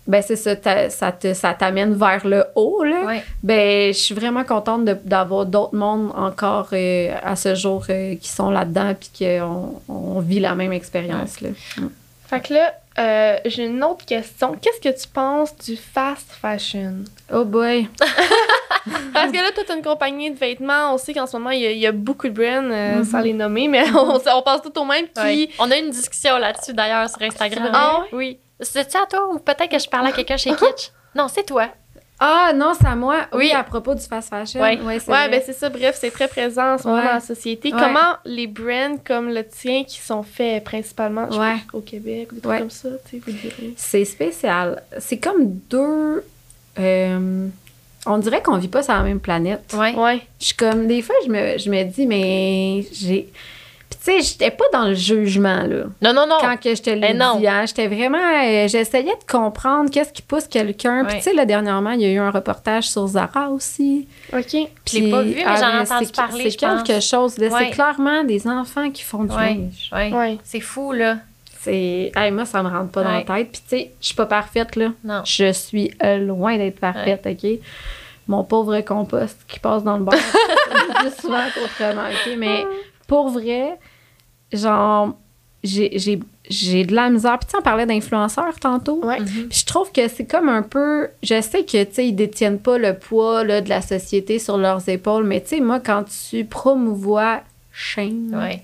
[0.08, 0.56] Ben, c'est ça,
[0.90, 3.04] ça te- ça t'amène vers le haut, là.
[3.06, 3.24] Ouais.
[3.44, 8.16] Ben, je suis vraiment contente de- d'avoir d'autres mondes encore euh, à ce jour euh,
[8.16, 11.50] qui sont là-dedans, puis qu'on on vit la même expérience, là.
[12.30, 14.56] Fait que là, euh, j'ai une autre question.
[14.62, 16.96] Qu'est-ce que tu penses du fast fashion?
[17.34, 17.88] Oh boy!
[19.14, 20.94] Parce que là, toi, t'as une compagnie de vêtements.
[20.94, 22.98] On sait qu'en ce moment, il y, a- il y a beaucoup de brands, euh,
[23.00, 23.04] Mhm.
[23.04, 25.22] sans les nommer, mais on, on pense tout au même qui.
[25.22, 25.50] Ouais.
[25.60, 27.70] On a eu une discussion là-dessus d'ailleurs sur Instagram.
[27.74, 28.04] Ah?
[28.14, 28.38] Oui.
[28.60, 30.92] C'est-tu à toi ou peut-être que je parlais à quelqu'un chez Kitsch?
[31.16, 31.68] Non, c'est toi.
[32.20, 33.28] Ah, non, c'est à moi.
[33.32, 33.52] Oui, Oui.
[33.52, 34.60] à propos du fast fashion.
[34.60, 34.80] Ouais.
[34.82, 35.70] Ouais, c'est Ouais, ben c'est ça.
[35.70, 37.08] Bref, c'est très présent en ce moment Ouais.
[37.08, 37.72] dans la société.
[37.74, 37.80] Ouais.
[37.80, 41.54] Comment les brands comme le tien, qui sont faits principalement je Ouais.
[41.54, 42.60] pense, au Québec, des trucs Ouais.
[42.60, 43.74] comme ça, tu sais, vous direz.
[43.78, 44.82] C'est spécial.
[45.00, 46.24] C'est comme deux.
[46.80, 47.48] euh,
[48.06, 49.74] on dirait qu'on vit pas sur la même planète.
[49.78, 49.96] Ouais.
[49.96, 50.22] Ouais.
[50.40, 53.32] Je suis comme, des fois, je me, je me dis, mais j'ai.
[54.08, 55.84] Puis, tu sais, j'étais pas dans le jugement, là.
[56.02, 56.38] Non, non, non.
[56.40, 58.18] Quand que je te l'ai Eh dit, hein, j'étais vraiment.
[58.18, 61.06] euh, J'essayais de comprendre qu'est-ce qui pousse quelqu'un.
[61.06, 64.08] Puis, tu sais, là, dernièrement, il y a eu un reportage sur Zara aussi.
[64.34, 64.56] OK.
[64.92, 67.38] Je l'ai pas vu, mais j'en ai ah, entendu c'est- parler, C'est quelque chose.
[67.38, 67.48] là.
[67.48, 67.66] Ouais.
[67.66, 69.56] C'est clairement des enfants qui font du Ouais.
[69.56, 70.14] linge.
[70.14, 70.38] Ouais.
[70.44, 71.18] C'est fou, là.
[71.60, 72.12] C'est.
[72.16, 73.52] hey, moi, ça me rentre pas dans la tête.
[73.52, 74.90] Puis, tu sais, je suis pas parfaite, là.
[75.04, 75.22] Non.
[75.26, 77.50] Je suis euh, loin d'être parfaite, OK?
[78.30, 80.16] Mon pauvre compost qui passe dans le bar
[81.00, 82.36] plus souvent qu'autrement, OK?
[82.38, 82.66] Mais
[83.08, 83.78] pour vrai,
[84.54, 85.16] genre,
[85.64, 86.20] j'ai- j'ai
[86.50, 87.38] j'ai de la misère.
[87.40, 89.04] Puis, tu sais, on parlait d'influenceurs tantôt.
[89.04, 89.20] Ouais.
[89.20, 89.50] Mhm.
[89.50, 91.10] Puis je trouve que c'est comme un peu.
[91.22, 94.58] Je sais que, tu sais, ils détiennent pas le poids là, de la société sur
[94.58, 97.42] leurs épaules, mais tu sais, moi, quand tu promouvois
[97.74, 98.64] Shane, Ouais.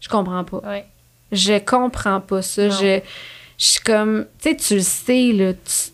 [0.00, 0.58] je comprends pas.
[0.66, 0.86] Ouais.
[1.32, 2.68] Je comprends pas ça.
[2.68, 2.70] Non.
[2.70, 3.00] Je,
[3.58, 5.92] je suis comme, tu sais, tu le sais, là, tu-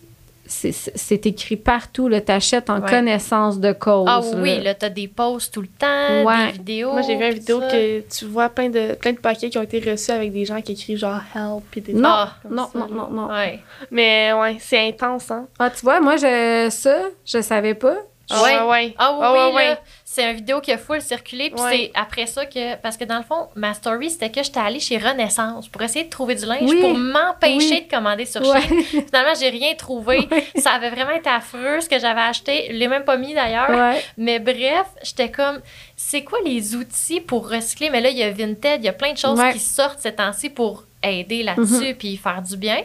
[0.52, 2.88] c'est- écrit partout, là, t'achètes en Ouais.
[2.90, 4.06] connaissance de cause.
[4.08, 4.62] Ah oui, là.
[4.62, 6.46] là, t'as des posts tout le temps, Ouais.
[6.46, 6.92] des vidéos.
[6.92, 7.68] Moi, j'ai vu une vidéo ça.
[7.68, 10.60] que tu vois plein de, plein de paquets qui ont été reçus avec des gens
[10.60, 13.28] qui écrivent genre help et des Non, non, ça, non, non, non.
[13.28, 13.60] Ouais.
[13.90, 15.46] Mais ouais, c'est intense, hein?
[15.58, 17.94] Ah, tu vois, moi, je, ça, je savais pas.
[18.30, 18.54] Ouais?
[18.56, 18.94] Ah ouais.
[18.98, 19.78] Ah oui, Ah oui, là.
[20.14, 21.50] C'est une vidéo qui a full circulé.
[21.50, 21.70] Puis Ouais.
[21.94, 22.76] c'est après ça que.
[22.76, 26.04] Parce que dans le fond, ma story, c'était que j'étais allée chez Renaissance pour essayer
[26.04, 26.80] de trouver du linge Oui.
[26.82, 27.86] pour m'empêcher Oui.
[27.88, 28.60] de commander sur Ouais.
[28.60, 28.82] Shein.
[29.06, 30.28] Finalement, j'ai rien trouvé.
[30.56, 32.66] Ça avait vraiment été affreux ce que j'avais acheté.
[32.70, 33.94] Je l'ai même pas mis d'ailleurs.
[34.18, 35.60] Mais bref, j'étais comme,
[35.96, 37.88] c'est quoi les outils pour recycler?
[37.88, 40.14] Mais là, il y a Vinted, il y a plein de choses qui sortent ces
[40.14, 42.78] temps-ci pour aider là-dessus puis faire du bien.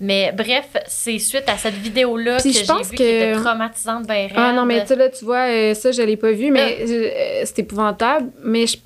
[0.00, 3.32] Mais bref, c'est suite à cette vidéo-là que j'ai je vu pense qui que- était
[3.40, 6.32] traumatisante, ben Ah non, mais tu sais, là, tu vois, euh, ça, je l'ai pas
[6.32, 6.82] vu, mais Ah.
[6.88, 8.26] euh, c'est épouvantable.
[8.44, 8.76] Mais je,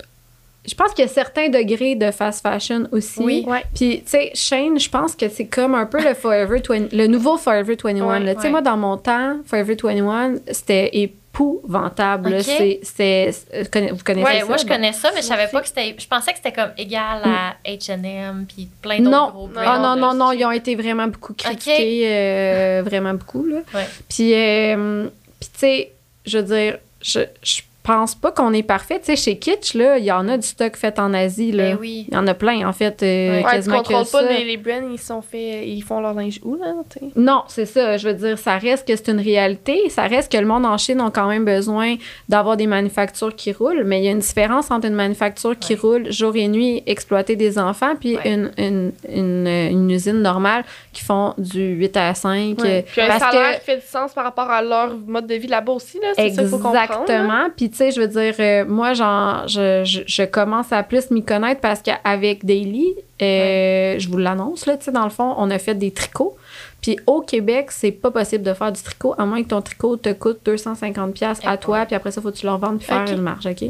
[0.67, 3.19] je pense qu'il y a certains degrés de fast fashion aussi.
[3.21, 3.43] Oui.
[3.47, 3.63] Ouais.
[3.73, 7.07] Puis, tu sais, Shane, je pense que c'est comme un peu le Forever 20, le
[7.07, 8.05] nouveau Forever 21.
[8.07, 8.19] Ouais.
[8.35, 8.49] Tu sais, ouais.
[8.51, 10.89] moi, dans mon temps, Forever 21, c'était
[11.33, 12.29] épouvantable.
[12.29, 12.37] là.
[12.39, 12.43] Ok.
[12.45, 14.45] C'est, c'est, euh, vous connaissez Ouais, ça?
[14.45, 14.73] moi je Bon.
[14.73, 15.95] connais ça, mais je savais pas que c'était.
[15.97, 19.83] Je pensais que c'était comme égal à H&M puis plein d'autres Non, gros ah non,
[19.83, 19.95] là.
[19.95, 23.57] non, non, ils ont été vraiment beaucoup critiqués, euh, vraiment beaucoup, là.
[23.73, 23.87] Ouais.
[24.09, 25.07] Puis, euh,
[25.39, 25.91] puis tu sais,
[26.25, 27.61] je veux dire, je, je
[27.91, 28.99] pense pas qu'on est parfait.
[28.99, 31.71] Tu sais, chez Kitsch, là, il y en a du stock fait en Asie, là.
[31.71, 32.05] Ben oui.
[32.07, 33.61] Il y en a plein, en fait, euh, Ouais.
[33.61, 36.73] Tu contrôles pas les, les brands, ils sont fait, ils font leur linge où, là?
[37.15, 37.97] Non, c'est ça.
[37.97, 39.89] Je veux dire, ça reste que c'est une réalité.
[39.89, 41.95] Ça reste que le monde en Chine a quand même besoin
[42.27, 45.73] d'avoir des manufactures qui roulent, mais il y a une différence entre une manufacture qui
[45.73, 45.79] Ouais.
[45.81, 48.31] roule jour et nuit, exploiter des enfants, puis Ouais.
[48.33, 50.63] une, une, une, une usine normale
[50.93, 52.59] qui font du 8 à 5.
[52.63, 55.27] euh, Puis un parce salaire que- qui fait du sens par rapport à leur mode
[55.27, 56.09] de vie là-bas aussi, là.
[56.15, 56.75] C'est ça qu'il faut comprendre.
[56.75, 56.83] là.
[57.01, 57.47] Exactement.
[57.55, 61.09] Puis, tu sais, je veux dire, euh, moi, genre, je, je, je commence à plus
[61.11, 65.33] m'y connaître parce qu'avec Daily, euh, je vous l'annonce, là, tu sais, dans le fond,
[65.37, 66.37] on a fait des tricots.
[66.81, 69.97] Puis au Québec, c'est pas possible de faire du tricot, à moins que ton tricot
[69.97, 72.87] te coûte 250$ piastres à toi, puis après ça, faut que tu le revendes puis
[72.87, 73.11] faire Ok.
[73.11, 73.65] une marge, OK?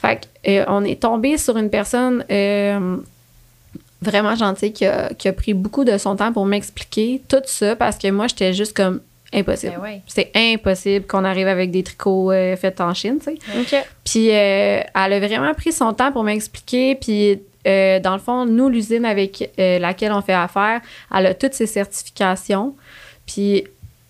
[0.00, 2.24] Fait que, euh, on est tombé sur une personne
[4.02, 7.76] vraiment gentille qui a, qui a pris beaucoup de son temps pour m'expliquer tout ça
[7.76, 9.00] parce que moi, j'étais juste comme
[9.34, 9.74] impossible.
[9.76, 10.00] Ben ouais.
[10.06, 13.38] C'est impossible qu'on arrive avec des tricots euh, faits en Chine, tu sais.
[13.60, 13.86] OK.
[14.04, 16.94] Puis euh, elle a vraiment pris son temps pour m'expliquer.
[16.94, 20.80] Puis euh, dans le fond, nous, l'usine avec laquelle on fait affaire,
[21.14, 22.74] elle a toutes ses certifications.
[23.26, 23.64] Puis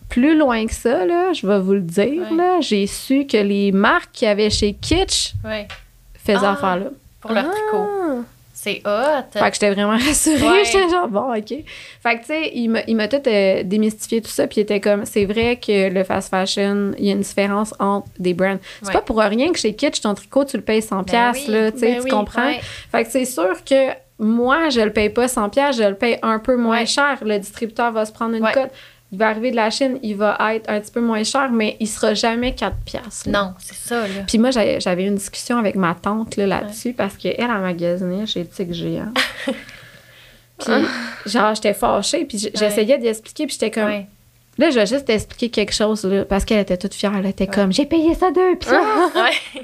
[0.09, 2.37] plus loin que ça, là, je vais vous le dire, Ouais.
[2.37, 5.67] là, j'ai su que les marques qu'il y avait chez Kitsch Ouais.
[6.15, 6.53] faisaient Ah.
[6.53, 6.87] affaire là.
[7.21, 7.77] Pour leur tricot.
[7.83, 8.15] Ah.
[8.67, 9.23] C'est hot.
[9.33, 10.43] Fait que j'étais vraiment rassurée.
[10.49, 10.65] Ouais.
[10.65, 11.49] J'étais genre, bon, OK.
[12.03, 14.47] Fait que, tu sais, il m'a, tout euh, démystifié tout ça.
[14.47, 17.73] Puis il était comme, c'est vrai que le fast fashion, il y a une différence
[17.79, 18.59] entre des brands.
[18.83, 18.93] C'est Ouais.
[18.95, 21.45] pas pour rien que chez Kitsch, ton tricot, tu le payes 100$, Ben oui.
[21.53, 22.11] là, tu sais, Ben tu oui.
[22.11, 22.47] comprends?
[22.47, 22.61] Ouais.
[22.91, 26.19] Fait que c'est sûr que moi, je le paye pas 100$, piastres, je le paye
[26.23, 27.19] un peu moins cher.
[27.23, 28.71] Le distributeur va se prendre une cote.
[29.13, 31.77] Il va arriver de la Chine, il va être un petit peu moins cher, mais
[31.79, 32.73] il sera jamais 4$.
[32.85, 33.43] piastres, là.
[33.43, 34.25] Non, c'est ça, là.
[34.27, 38.45] Puis moi, j'avais une discussion avec ma tante là, là-dessus parce qu'elle a magasiné chez
[38.45, 39.13] Tic Géant.
[40.59, 40.73] puis,
[41.27, 44.07] genre, j'étais fâchée, puis j'essayais d'y expliquer, puis j'étais comme, Ouais.
[44.59, 47.15] là, je vais juste t'expliquer quelque chose, là, parce qu'elle était toute fière.
[47.17, 49.15] Elle était comme, j'ai payé ça deux piastres.
[49.15, 49.63] Ouais.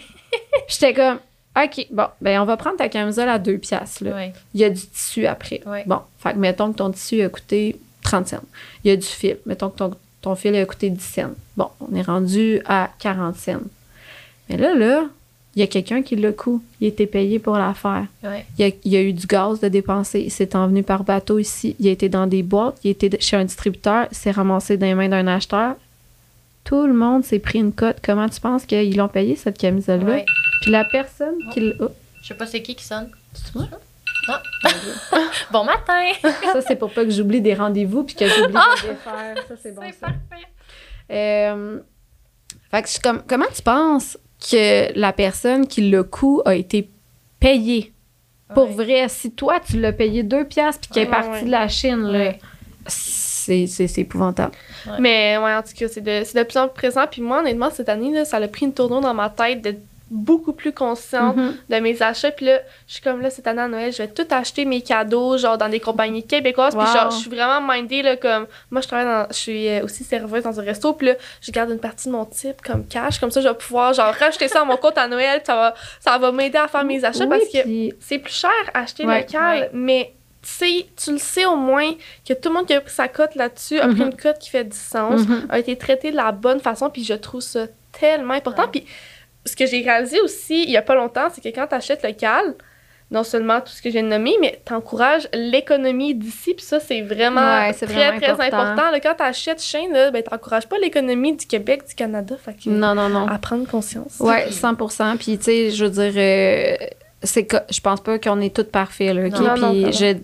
[0.69, 1.19] j'étais comme,
[1.57, 4.15] OK, bon, ben, on va prendre ta camisole à deux piastres, là.
[4.15, 4.33] Ouais.
[4.55, 5.61] Il y a du tissu après.
[5.67, 5.83] Ouais.
[5.87, 8.37] Bon, fait que mettons que ton tissu a coûté 30 cents.
[8.85, 9.39] Il y a du fil.
[9.47, 11.31] Mettons que ton, ton fil a coûté 10 cents.
[11.57, 13.61] Bon, on est rendu à 40 cents.
[14.49, 15.05] Mais là, là,
[15.55, 16.63] il y a quelqu'un qui l'a coût.
[16.81, 18.07] Il a été payé pour l'affaire.
[18.25, 18.45] Ouais.
[18.59, 20.21] Il y a, il a eu du gaz de dépenser.
[20.21, 21.77] Il s'est envenu par bateau ici.
[21.79, 22.79] Il a été dans des boîtes.
[22.85, 24.07] Il a été chez un distributeur.
[24.11, 25.77] Il s'est ramassé dans les mains d'un acheteur.
[26.65, 27.97] Tout le monde s'est pris une cote.
[28.03, 30.07] Comment tu penses qu'ils l'ont payé, cette camisole-là?
[30.15, 30.25] Ouais.
[30.63, 31.75] Puis la personne qui l'a...
[31.81, 31.89] Oh,
[32.23, 33.11] Je sais pas c'est qui qui sonne.
[33.35, 33.67] c'est moi?
[35.51, 36.13] Bon matin!
[36.53, 39.35] Ça, c'est pour pas que j'oublie des rendez-vous puis que j'oublie de les faire.
[39.49, 39.83] Ça, c'est bon.
[39.85, 40.47] c'est parfait.
[41.11, 41.81] Euh,
[42.71, 44.17] fait que je suis comme, comment tu penses
[44.51, 46.89] que la personne qui le coût a été
[47.41, 47.93] payée?
[48.55, 48.85] Pour Ouais.
[48.85, 51.43] vrai, si toi, tu l'as payé deux piastres puis qu'elle est partie ouais.
[51.45, 52.33] de la Chine, là,
[52.87, 54.53] c'est, c'est, c'est épouvantable.
[54.99, 57.07] Mais ouais, en tout cas, c'est de, c'est de plus en plus présent.
[57.11, 59.81] Puis moi, honnêtement, cette année, là, ça a pris une tournure dans ma tête d'être
[60.15, 61.55] beaucoup plus consciente Mhm.
[61.71, 62.31] de mes achats.
[62.31, 64.83] Puis là, je suis comme là, cette année à Noël, je vais tout acheter mes
[64.83, 66.77] cadeaux, genre dans des compagnies québécoises.
[66.77, 69.85] Puis genre, je suis vraiment mindée, là, comme moi, je travaille dans, je suis euh,
[69.85, 70.93] aussi serveuse dans un resto.
[70.93, 73.19] Puis là, je garde une partie de mon type comme cash.
[73.19, 75.41] Comme ça, je vais pouvoir, genre, rajouter ça à mon compte à Noël.
[75.47, 78.35] Ça va, ça va m'aider à faire mes achats Oui, parce que puis- c'est plus
[78.35, 79.21] cher acheter Ouais.
[79.23, 79.71] local, Ouais.
[79.73, 81.93] mais tu sais, tu le sais au moins
[82.29, 84.09] que tout le monde qui a pris sa cote là-dessus a pris Mhm.
[84.09, 85.47] une cote qui fait du sens, Mhm.
[85.49, 87.67] a été traité de la bonne façon, puis je trouve ça
[87.99, 88.63] tellement important.
[88.63, 88.69] Ouais.
[88.73, 88.87] Puis
[89.45, 92.03] ce que j'ai réalisé aussi il y a pas longtemps, c'est que quand tu achètes
[92.05, 92.55] local,
[93.11, 96.55] non seulement tout ce que j'ai nommé, mais tu encourages l'économie d'ici.
[96.55, 98.57] Puis ça, c'est vraiment Ouais, très, vraiment très important.
[98.57, 98.91] important.
[98.91, 102.37] Là, quand tu achètes Shane, là, ben, tu n'encourages pas l'économie du Québec, du Canada.
[102.43, 103.27] Fait que, Non, non, non.
[103.29, 104.19] à prendre conscience.
[104.19, 106.87] Ouais, 100% Puis, tu sais, je veux dire, euh,
[107.23, 109.33] c'est que je pense pas qu'on est toutes parfaits, là, OK?
[109.33, 110.17] Non, non, Puis, non, je,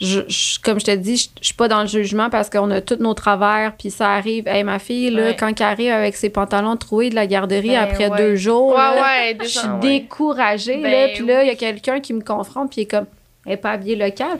[0.00, 2.70] je, je- comme je te dis, je, je suis pas dans le jugement parce qu'on
[2.70, 4.46] a tous nos travers, puis ça arrive.
[4.46, 5.36] Hey, ma fille, là, Ouais.
[5.38, 8.16] quand elle arrive avec ses pantalons troués de la garderie Ben, après ouais.
[8.18, 11.08] deux jours, Ouais, là, je suis découragée, Ben là.
[11.14, 13.06] Puis là, il y a quelqu'un qui me confronte, puis il est comme,
[13.48, 14.38] elle est pas habillée local.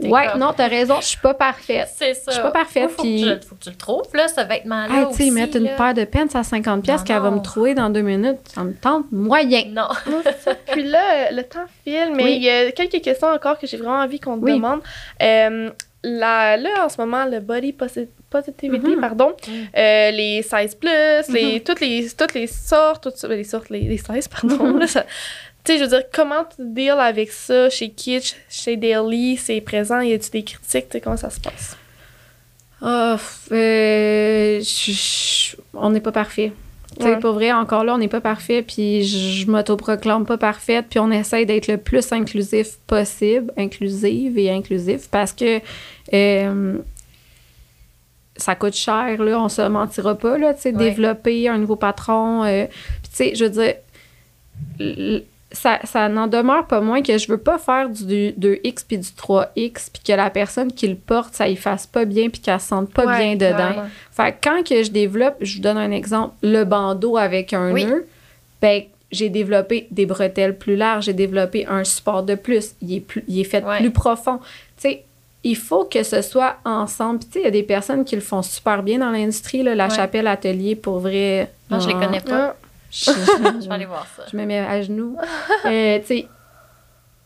[0.00, 1.88] T'es Ouais, comme- non, t'as raison, je suis pas parfaite.
[1.96, 2.22] C'est ça.
[2.28, 4.40] Je suis pas parfaite, Faut, puis- que tu, faut que tu le trouves, là, ce
[4.46, 4.94] vêtement-là.
[4.94, 5.76] Hey, tu sais, mettre une là.
[5.76, 8.74] paire de pants à 50$ pièces qu'elle va me trouver dans deux minutes, ça me
[8.74, 9.62] tente moyen.
[9.68, 9.88] Non.
[10.72, 12.34] Puis là, le temps file, mais Oui.
[12.36, 14.52] il y a quelques questions encore que j'ai vraiment envie qu'on te Oui.
[14.54, 14.80] demande.
[15.22, 15.70] Euh,
[16.02, 19.00] la- là, en ce moment, le body posi- positivity, Mhm.
[19.00, 19.50] pardon, Mm.
[19.76, 20.88] euh, les 16 plus,
[21.32, 24.76] les, toutes, les, toutes les sortes, toutes, les sortes, les, les 16, pardon.
[24.78, 25.04] là, ça-
[25.64, 29.60] tu sais, je veux dire, comment tu deals avec ça chez Kitsch, chez Daily, c'est
[29.60, 31.76] présent, y a-tu des critiques, tu sais, comment ça se passe?
[32.82, 33.18] Ah,
[33.52, 36.52] euh, je- je- on n'est pas parfait.
[36.98, 37.18] Ouais.
[37.20, 40.98] pour vrai, encore là, on n'est pas parfait, puis je, je m'autoproclame pas parfaite, puis
[40.98, 45.60] on essaye d'être le plus inclusif possible, inclusive et inclusif, parce que
[46.12, 46.78] euh,
[48.36, 50.90] ça coûte cher, là, on se mentira pas, là, tu sais, Ouais.
[50.90, 52.42] développer un nouveau patron.
[52.44, 53.74] euh, puis tu sais, je veux dire,
[55.52, 59.08] ça, ça n'en demeure pas moins que je veux pas faire du 2X puis du
[59.08, 62.60] 3X puis que la personne qui le porte, ça y fasse pas bien puis qu'elle
[62.60, 63.82] se sente pas Ouais, bien dedans.
[63.82, 63.88] ouais.
[64.12, 67.72] Fait que quand que je développe, je vous donne un exemple, le bandeau avec un
[67.72, 67.84] Oui.
[67.84, 68.06] nœud,
[68.62, 73.00] ben j'ai développé des bretelles plus larges, j'ai développé un support de plus, il est,
[73.00, 73.78] plus, il est fait Ouais.
[73.78, 74.38] plus profond.
[74.76, 75.02] Tu sais,
[75.42, 77.18] il faut que ce soit ensemble.
[77.18, 79.62] Puis tu sais, il y a des personnes qui le font super bien dans l'industrie,
[79.64, 79.94] là, la Ouais.
[79.96, 81.50] chapelle atelier pour vrai.
[81.70, 82.54] Non, je les Ah, connais pas.
[82.90, 83.10] Je-
[83.62, 84.24] Je vais aller voir ça.
[84.30, 85.16] je me mets à genoux.
[85.66, 86.28] Euh, tu sais,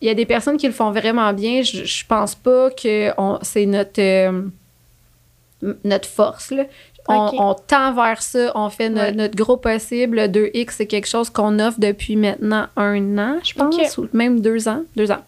[0.01, 1.63] il y a des personnes qui le font vraiment bien.
[1.63, 3.11] Je, je pense pas que
[3.43, 4.43] c'est notre, euh,
[5.85, 6.51] notre force.
[6.51, 6.65] Là.
[7.09, 9.13] On, tend vers ça, on fait no- Ouais.
[9.13, 10.17] notre gros possible.
[10.17, 14.05] Le 2X, c'est quelque chose qu'on offre depuis maintenant un an, je pense, Ok.
[14.05, 14.83] ou même deux ans.
[14.97, 15.23] Deux ans.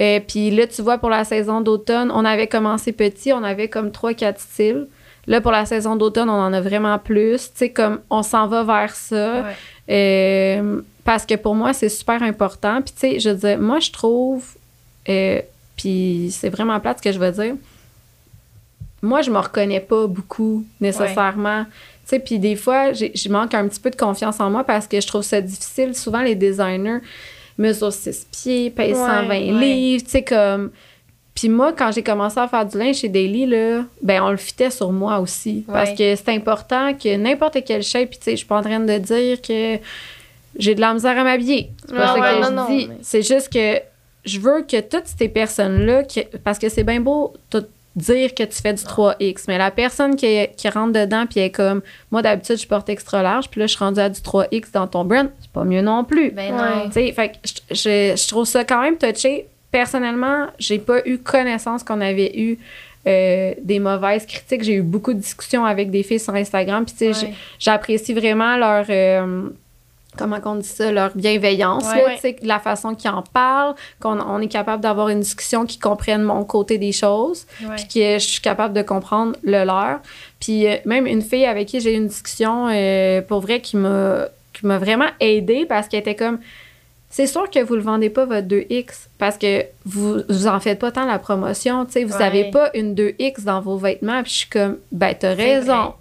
[0.00, 3.68] Euh, Puis là, tu vois, pour la saison d'automne, on avait commencé petit, on avait
[3.68, 4.86] comme 3-4 styles.
[5.26, 7.44] Là, pour la saison d'automne, on en a vraiment plus.
[7.52, 9.42] Tu sais, comme on s'en va vers ça.
[9.42, 9.54] Ouais.
[10.58, 12.80] Euh, parce que pour moi, c'est super important.
[12.82, 14.44] Puis, tu sais, je veux dire, moi, je trouve,
[15.08, 15.40] euh,
[15.76, 17.54] puis c'est vraiment plate ce que je veux dire,
[19.02, 21.64] moi, je me reconnais pas beaucoup nécessairement.
[21.64, 21.70] Tu
[22.10, 24.86] sais, puis des fois, j'ai- je manque un petit peu de confiance en moi parce
[24.86, 25.94] que je trouve ça difficile.
[25.94, 26.98] Souvent, les designers
[27.58, 29.40] mesurent 6 pieds, pèsent Ouais, 120 ouais.
[29.52, 30.70] livres, tu sais, comme...
[31.34, 34.36] Puis moi, quand j'ai commencé à faire du linge chez Daily, là, ben on le
[34.36, 35.64] fitait sur moi aussi.
[35.66, 35.96] Parce Ouais.
[35.96, 38.78] que c'est important que n'importe quelle shape, puis tu sais, je suis pas en train
[38.80, 39.78] de dire que
[40.56, 41.70] j'ai de la misère à m'habiller.
[41.86, 42.86] C'est pas Ah ça ouais, que non, je non, dis.
[42.88, 43.80] mais- C'est juste que
[44.24, 47.58] je veux que toutes ces personnes-là, que- parce que c'est bien beau te
[47.96, 51.46] dire que tu fais du 3X, mais la personne qui, qui rentre dedans puis elle
[51.46, 51.80] est comme,
[52.10, 54.86] moi d'habitude je porte extra large, puis là je suis rendue à du 3X dans
[54.88, 56.30] ton brand, c'est pas mieux non plus.
[56.32, 56.60] Ben Ouais.
[56.60, 56.86] non.
[56.86, 59.46] Tu sais, fait que je, je- je trouve ça quand même touché.
[59.78, 62.58] Personnellement, j'ai pas eu connaissance qu'on avait eu
[63.08, 64.62] euh, des mauvaises critiques.
[64.62, 66.84] J'ai eu beaucoup de discussions avec des filles sur Instagram.
[66.84, 67.34] Puis, tu sais, Ouais.
[67.58, 68.86] j'apprécie vraiment leur.
[68.88, 69.48] euh,
[70.16, 70.92] comment qu'on dit ça?
[70.92, 72.20] Leur bienveillance, Ouais.
[72.22, 76.22] là, la façon qu'ils en parlent, qu'on on est capable d'avoir une discussion qui comprenne
[76.22, 77.44] mon côté des choses
[77.74, 79.98] puis que je suis capable de comprendre le leur.
[80.38, 82.68] Puis euh, même une fille avec qui j'ai eu une discussion,
[83.26, 86.38] pour vrai, qui m'a qui m'a vraiment aidée parce qu'elle était comme
[87.16, 90.80] c'est sûr que vous le vendez pas votre 2X parce que vous vous en faites
[90.80, 92.22] pas tant la promotion, vous Ouais.
[92.22, 95.94] avez pas une 2X dans vos vêtements, puis je suis comme ben t'as raison.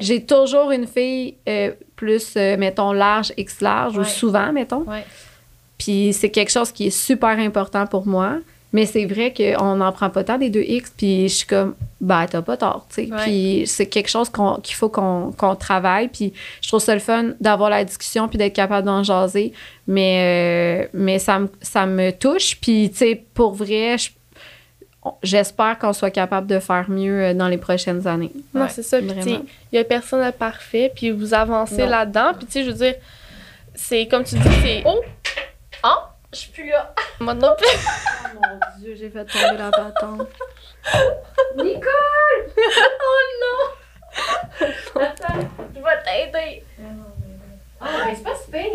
[0.00, 4.84] J'ai toujours une fille euh, plus euh, mettons large X large ou souvent mettons.
[5.78, 8.38] Puis c'est quelque chose qui est super important pour moi.
[8.74, 10.92] Mais c'est vrai qu'on n'en prend pas tant des 2X.
[10.96, 13.10] Puis je suis comme, bah, t'as pas tort, tu sais.
[13.10, 13.22] Ouais.
[13.22, 16.08] Puis c'est quelque chose qu'on- qu'il faut qu'on qu'on travaille.
[16.08, 19.52] Puis je trouve ça le fun d'avoir la discussion puis d'être capable d'en jaser.
[19.86, 22.58] Mais, euh, mais ça, me, ça me touche.
[22.60, 24.10] Puis, tu sais, pour vrai, je-
[25.22, 28.32] j'espère qu'on soit capable de faire mieux euh, dans les prochaines années.
[28.54, 28.98] Non, Ouais, c'est ça.
[28.98, 29.38] Puis,
[29.72, 31.88] il y a personne de parfait, puis vous avancez Non.
[31.90, 32.32] là-dedans.
[32.36, 32.94] Puis, tu sais, je veux dire,
[33.74, 34.82] c'est comme tu dis, c'est.
[34.86, 35.00] Oh!
[35.84, 35.88] Oh,
[36.34, 36.92] je suis plus là.
[37.20, 37.66] Moi non plus.
[38.24, 40.28] Oh mon Dieu, j'ai fait tomber la patente.
[44.96, 46.64] Attends, je vais t'aider.
[47.80, 48.66] Ah, mais c'est pas super.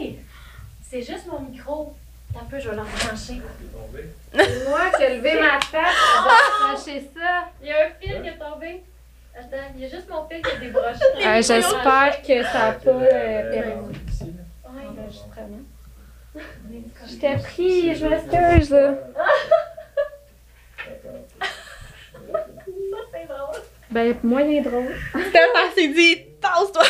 [0.82, 1.96] C'est juste mon micro.
[2.34, 3.42] T'as un peu, je vais l'embrancher.
[4.34, 7.50] C'est moi qui ai levé ma tête pour accrocher ça.
[7.62, 8.84] Il y a un fil qui est tombé.
[9.36, 11.00] Attends, il y a juste mon fil qui est débroché.
[11.18, 13.72] Euh, J'espère que ça n'a pas euh, perdu
[14.64, 15.64] l'enregistrement.
[16.36, 18.76] Je t'ai pris, je m'excuse.
[23.92, 24.96] Ben, moyen drôle.
[25.10, 26.84] Steph, elle s'est dit, tasse-toi.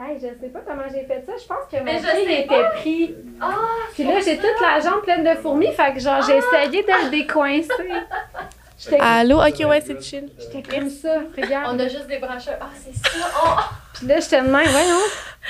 [0.00, 1.32] Hey, je sais pas comment j'ai fait ça.
[1.40, 1.84] Je pense que mon
[2.24, 3.14] pied était pris.
[3.40, 3.54] Ah,
[3.94, 5.72] Puis là, j'ai toute la jambe pleine de fourmis.
[5.72, 7.92] Fait que genre, j'ai essayé de le décoincer.
[9.00, 9.42] Allô?
[9.44, 10.30] Ok, ouais, c'est chill.
[10.38, 11.20] j'étais comme ça.
[11.36, 11.74] Regarde.
[11.74, 12.58] on a juste des brancheurs.
[12.60, 13.08] Ah, c'est ça.
[13.44, 13.48] Oh,
[13.94, 14.68] Puis là, j'étais de même.
[14.68, 15.00] Voyons.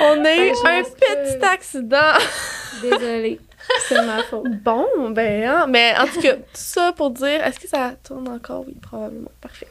[0.00, 2.12] On a eu un petit accident.
[2.82, 3.40] Désolée.
[3.86, 4.48] C'est ma faute.
[4.62, 8.28] Bon, ben, hein, mais en tout cas, tout ça pour dire, est-ce que ça tourne
[8.28, 8.64] encore?
[8.66, 9.30] Oui, probablement.
[9.42, 9.68] Parfait.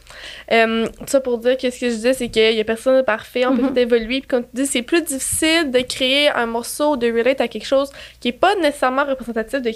[0.51, 2.95] Euh, tout ça pour dire que ce que je disais, c'est qu'il y a personne
[2.97, 3.69] de parfait, on peut Mhm.
[3.73, 4.19] tout évoluer.
[4.21, 7.65] Puis comme tu dis, c'est plus difficile de créer un morceau, de relate à quelque
[7.65, 9.71] chose qui est pas nécessairement représentatif de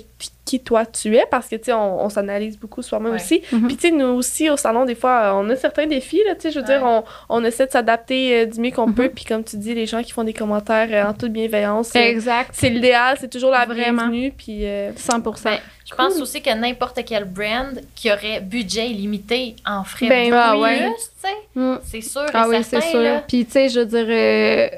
[0.45, 3.21] qui- toi tu es, parce que, tu sais, on, on s'analyse beaucoup soi-même Ouais.
[3.21, 3.41] aussi.
[3.53, 3.67] Mhm.
[3.67, 6.35] Puis, tu sais, nous aussi, au salon, des fois, euh, on a certains défis, là,
[6.35, 8.93] tu sais, je veux dire, on, on essaie de s'adapter euh, du mieux qu'on Mhm.
[8.95, 9.09] peut.
[9.15, 11.99] Puis, comme tu dis, les gens qui font des commentaires euh, en toute bienveillance, euh,
[11.99, 12.49] Exact.
[12.53, 14.07] c'est l'idéal, c'est toujours la Vraiment.
[14.07, 14.33] bienvenue.
[14.37, 15.57] Puis, euh, 100 Ben,
[15.89, 20.57] je pense aussi que n'importe quel brand qui aurait budget illimité en ferait Ben ah
[20.61, 20.93] ouais.
[20.95, 21.35] tu sais.
[21.55, 21.79] Mm.
[21.83, 23.01] C'est sûr Ah et oui, c'est sûr.
[23.01, 23.23] là.
[23.27, 24.69] Puis, tu sais, je veux dire, euh,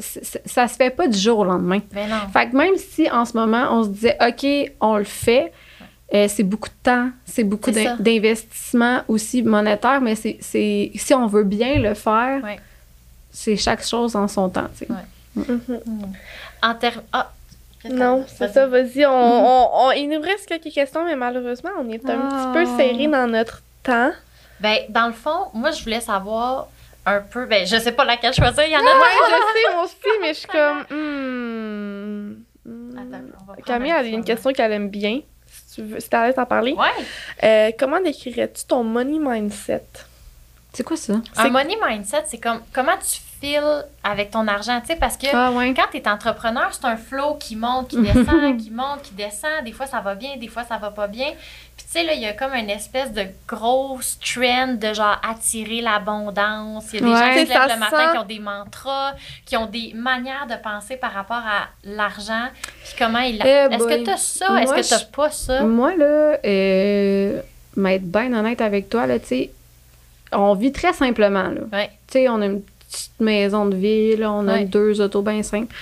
[0.00, 1.80] ça se fait pas du jour au lendemain.
[1.92, 2.28] Ben non.
[2.32, 5.52] Fait que même si en ce moment, on se disait, OK, on le fait,
[6.12, 11.26] euh, c'est beaucoup de temps, c'est beaucoup d'investissement aussi monétaire, mais c'est, c'est- si on
[11.26, 12.58] veut bien le faire, Ouais.
[13.30, 14.68] c'est chaque chose en son temps.
[14.76, 14.92] tu sais.
[14.92, 15.44] Ouais.
[15.46, 15.80] mhm.
[16.62, 17.02] En termes.
[17.12, 17.30] Ah!
[17.90, 19.04] Non, c'est ça, vas-y.
[19.04, 22.52] On, on- on- il nous reste quelques questions, mais malheureusement, on est un Ah.
[22.54, 24.10] petit peu serré dans notre temps.
[24.60, 26.68] Ben, dans le fond, moi, je voulais savoir
[27.06, 27.46] un peu.
[27.46, 28.64] Ben, je sais pas laquelle choisir.
[28.64, 28.90] Il y en a Ouais,
[29.28, 30.84] je sais, moi aussi, mais je suis comme.
[30.90, 32.98] hmm, hmm.
[32.98, 35.20] Attends, on va prendre Camille, elle a une question qu'elle aime bien.
[35.46, 36.72] Si tu veux, si t'es à l'aise d'en parler.
[36.72, 36.86] Ouais.
[37.42, 39.82] Euh, comment décrirais-tu ton money mindset?
[40.72, 41.12] C'est quoi ça?
[41.14, 45.16] Un C'est- money mindset, c'est comme comment tu files avec ton argent, tu sais, parce
[45.16, 45.72] que Ah ouais.
[45.74, 49.62] quand tu es entrepreneur, c'est un flow qui monte, qui descend, qui monte, qui descend.
[49.64, 51.32] Des fois, ça va bien, des fois, ça va pas bien.
[51.94, 56.86] Sais, là, il y a comme une espèce de grosse trend de genre attirer l'abondance.
[56.92, 57.16] Il y a des Ouais.
[57.16, 59.12] gens qui se lèvent le matin sent- qui ont des mantras,
[59.46, 62.48] qui ont des manières de penser par rapport à l'argent.
[62.84, 63.40] Puis, comment ils.
[63.44, 64.60] Eh Est-ce que tu as ça?
[64.60, 65.60] Est-ce que tu pas ça?
[65.62, 67.40] Moi, là, euh,
[67.76, 69.50] m'être bien honnête avec toi, là, tu sais,
[70.32, 71.60] on vit très simplement, là.
[71.72, 71.90] Ouais.
[72.08, 74.64] Tu sais, on a une petite maison de ville, on a Ouais.
[74.64, 75.72] deux autos bien simples.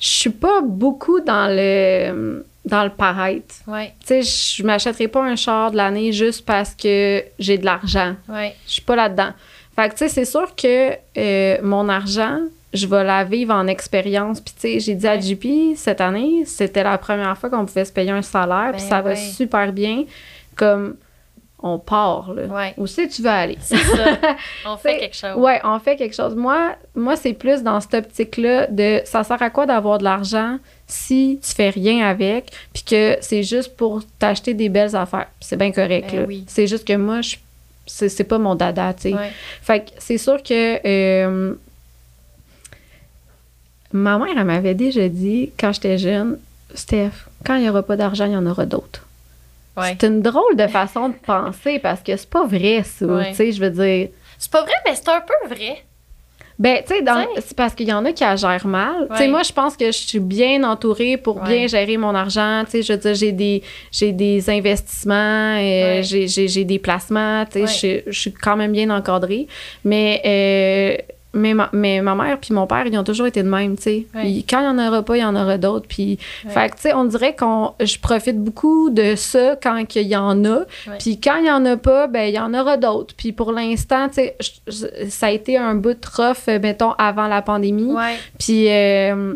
[0.00, 3.54] Je suis pas beaucoup dans le dans le paraître.
[3.66, 8.14] Tu sais, je m'achèterai pas un char de l'année juste parce que j'ai de l'argent.
[8.28, 8.50] oui.
[8.66, 9.30] Je suis pas là-dedans.
[9.74, 12.40] Fait que, tu sais, c'est sûr que euh, mon argent,
[12.74, 14.40] je vais la vivre en expérience.
[14.40, 15.20] Puis, tu sais, j'ai dit à Ouais.
[15.22, 18.72] JP, cette année, c'était la première fois qu'on pouvait se payer un salaire.
[18.72, 19.16] puis Ben ça va ouais.
[19.16, 20.04] super bien.
[20.54, 20.96] Comme,
[21.64, 22.42] on part, là.
[22.46, 22.74] Ouais.
[22.76, 23.56] Où c'est tu veux aller?
[23.60, 24.18] C'est ça.
[24.66, 25.36] On fait quelque chose.
[25.36, 26.34] Ouais, on fait quelque chose.
[26.34, 30.58] Moi, moi c'est plus dans cette optique-là de ça sert à quoi d'avoir de l'argent
[30.92, 35.28] si tu fais rien avec, puis que c'est juste pour t'acheter des belles affaires.
[35.40, 36.10] C'est bien correct.
[36.10, 36.26] Ben là.
[36.26, 36.44] oui.
[36.46, 37.36] C'est juste que moi, je
[37.86, 39.14] c'est c'est pas mon dada, tu sais.
[39.14, 39.32] Ouais.
[39.62, 41.54] Fait que c'est sûr que euh,
[43.92, 46.38] ma mère, elle m'avait déjà dit, quand j'étais jeune,
[46.74, 49.06] Steph, quand il n'y aura pas d'argent, il y en aura d'autres.
[49.76, 49.96] Ouais.
[49.98, 53.06] C'est une drôle de façon de penser parce que c'est pas vrai, ça.
[53.06, 53.30] Ouais.
[53.30, 54.08] Tu sais, je veux dire.
[54.38, 55.84] C'est pas vrai, mais c'est un peu vrai.
[56.62, 57.02] Ben, tu sais,
[57.44, 59.08] c'est parce qu'il y en a qui la gèrent mal.
[59.10, 61.48] Tu sais, moi, je pense que je suis bien entourée pour Ouais.
[61.58, 62.62] bien gérer mon argent.
[62.66, 65.14] Tu sais, je veux dire, j'ai des, j'ai des investissements,
[65.56, 65.58] euh,
[65.96, 66.00] Ouais.
[66.04, 67.44] j'ai, j'ai, j'ai des placements.
[67.46, 67.66] Tu sais, Ouais.
[67.66, 69.48] je, suis- je suis quand même bien encadrée.
[69.84, 70.96] Mais, euh,
[71.34, 73.82] mais, ma, mais ma mère puis mon père, ils ont toujours été de même, tu
[73.82, 74.06] sais.
[74.14, 74.44] Ouais.
[74.48, 75.86] Quand il y en aura pas, il y en aura d'autres.
[75.88, 76.50] Puis, Ouais.
[76.52, 80.16] fait que, tu sais, on dirait qu'on, je profite beaucoup de ça quand il y
[80.16, 80.60] en a.
[80.98, 83.14] Puis quand il y en a pas, ben il y en aura d'autres.
[83.16, 84.36] Puis pour l'instant, tu sais,
[85.08, 87.92] ça a été un bout de rough, euh, mettons, avant la pandémie.
[88.38, 89.34] Puis, euh,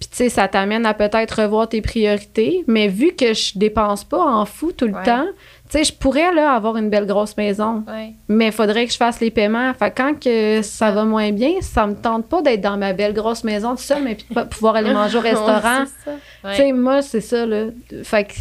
[0.00, 2.64] puis tu sais, ça t'amène à peut-être revoir tes priorités.
[2.66, 5.26] Mais vu que je dépense pas en fou tout le temps,
[5.78, 7.84] sais, je pourrais là avoir une belle grosse maison.
[7.88, 8.12] Ouais.
[8.28, 9.72] Mais il faudrait que je fasse les paiements.
[9.74, 10.90] Fait que quand que ça ça.
[10.92, 14.02] va moins bien, ça me tente pas d'être dans ma belle grosse maison tout seul,
[14.02, 15.84] mais puis de pas pouvoir aller manger au restaurant.
[16.50, 17.66] Tu sais, moi, c'est ça, là.
[18.02, 18.32] Fait que,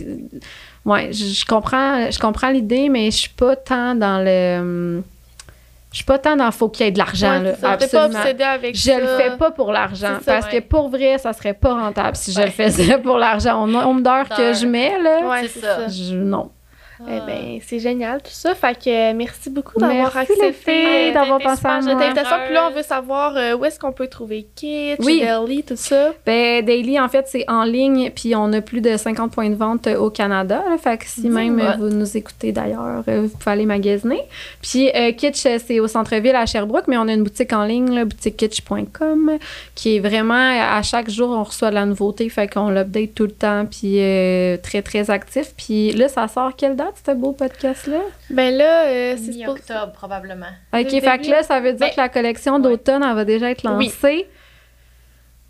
[0.85, 5.01] ouais, je, je comprends, je comprends l'idée, mais je suis pas tant dans le.
[5.91, 7.51] Je suis pas tant dans faut qu'il y ait de l'argent, Ouais, là.
[7.53, 8.19] pas Absolument.
[8.51, 8.99] avec Je ça.
[8.99, 10.15] le fais pas pour l'argent.
[10.25, 10.59] Ça, Parce ouais.
[10.61, 12.45] que pour vrai, ça serait pas rentable si je Ouais.
[12.45, 13.63] le faisais pour l'argent.
[13.63, 15.75] Au nombre d'heures que je mets, là, Ouais, C'est c'est ça.
[15.81, 15.87] ça.
[15.89, 16.49] je, non.
[17.07, 18.55] Eh ben, c'est génial tout ça.
[18.55, 21.93] Fait que euh, merci beaucoup d'avoir accepté d'avoir pensé à moi.
[21.93, 22.35] l'invitation.
[22.45, 25.21] Puis là, on veut savoir euh, où est-ce qu'on peut trouver Kitsch, Oui.
[25.21, 26.11] Deli, tout ça.
[26.25, 29.55] Ben, Daily, en fait, c'est en ligne, puis on a plus de 50 points de
[29.55, 30.63] vente euh, au Canada.
[30.69, 30.77] là.
[30.77, 34.21] fait que si même euh, vous nous écoutez d'ailleurs, euh, vous pouvez aller magasiner.
[34.61, 37.93] Puis euh, Kitsch, c'est au centre-ville à Sherbrooke, mais on a une boutique en ligne,
[37.93, 39.37] là, boutiquekitsch.com,
[39.75, 43.23] qui est vraiment, à chaque jour, on reçoit de la nouveauté, fait qu'on l'update tout
[43.25, 45.53] le temps, puis euh, très, très actif.
[45.57, 47.99] Puis là, ça sort quelle date, ce beau podcast-là?
[48.29, 50.45] Ben là, euh, c'est supposé- Mi-octobre, probablement.
[50.73, 51.23] OK, Le fait début.
[51.25, 53.85] que là, ça veut dire Ben, que la collection d'automne, elle va déjà être Oui.
[53.87, 54.27] lancée.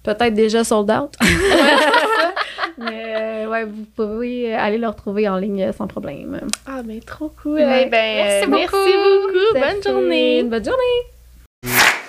[0.04, 1.14] Peut-être déjà sold out.
[2.78, 6.42] Mais euh, ouais, vous pouvez aller le retrouver en ligne sans problème.
[6.66, 7.54] Ah, ben trop cool.
[7.60, 7.84] Ouais.
[7.86, 8.58] Eh ben, Merci euh, beaucoup.
[8.58, 9.54] Merci beaucoup.
[9.54, 10.44] Bonne fait journée.
[10.44, 12.03] Bonne journée!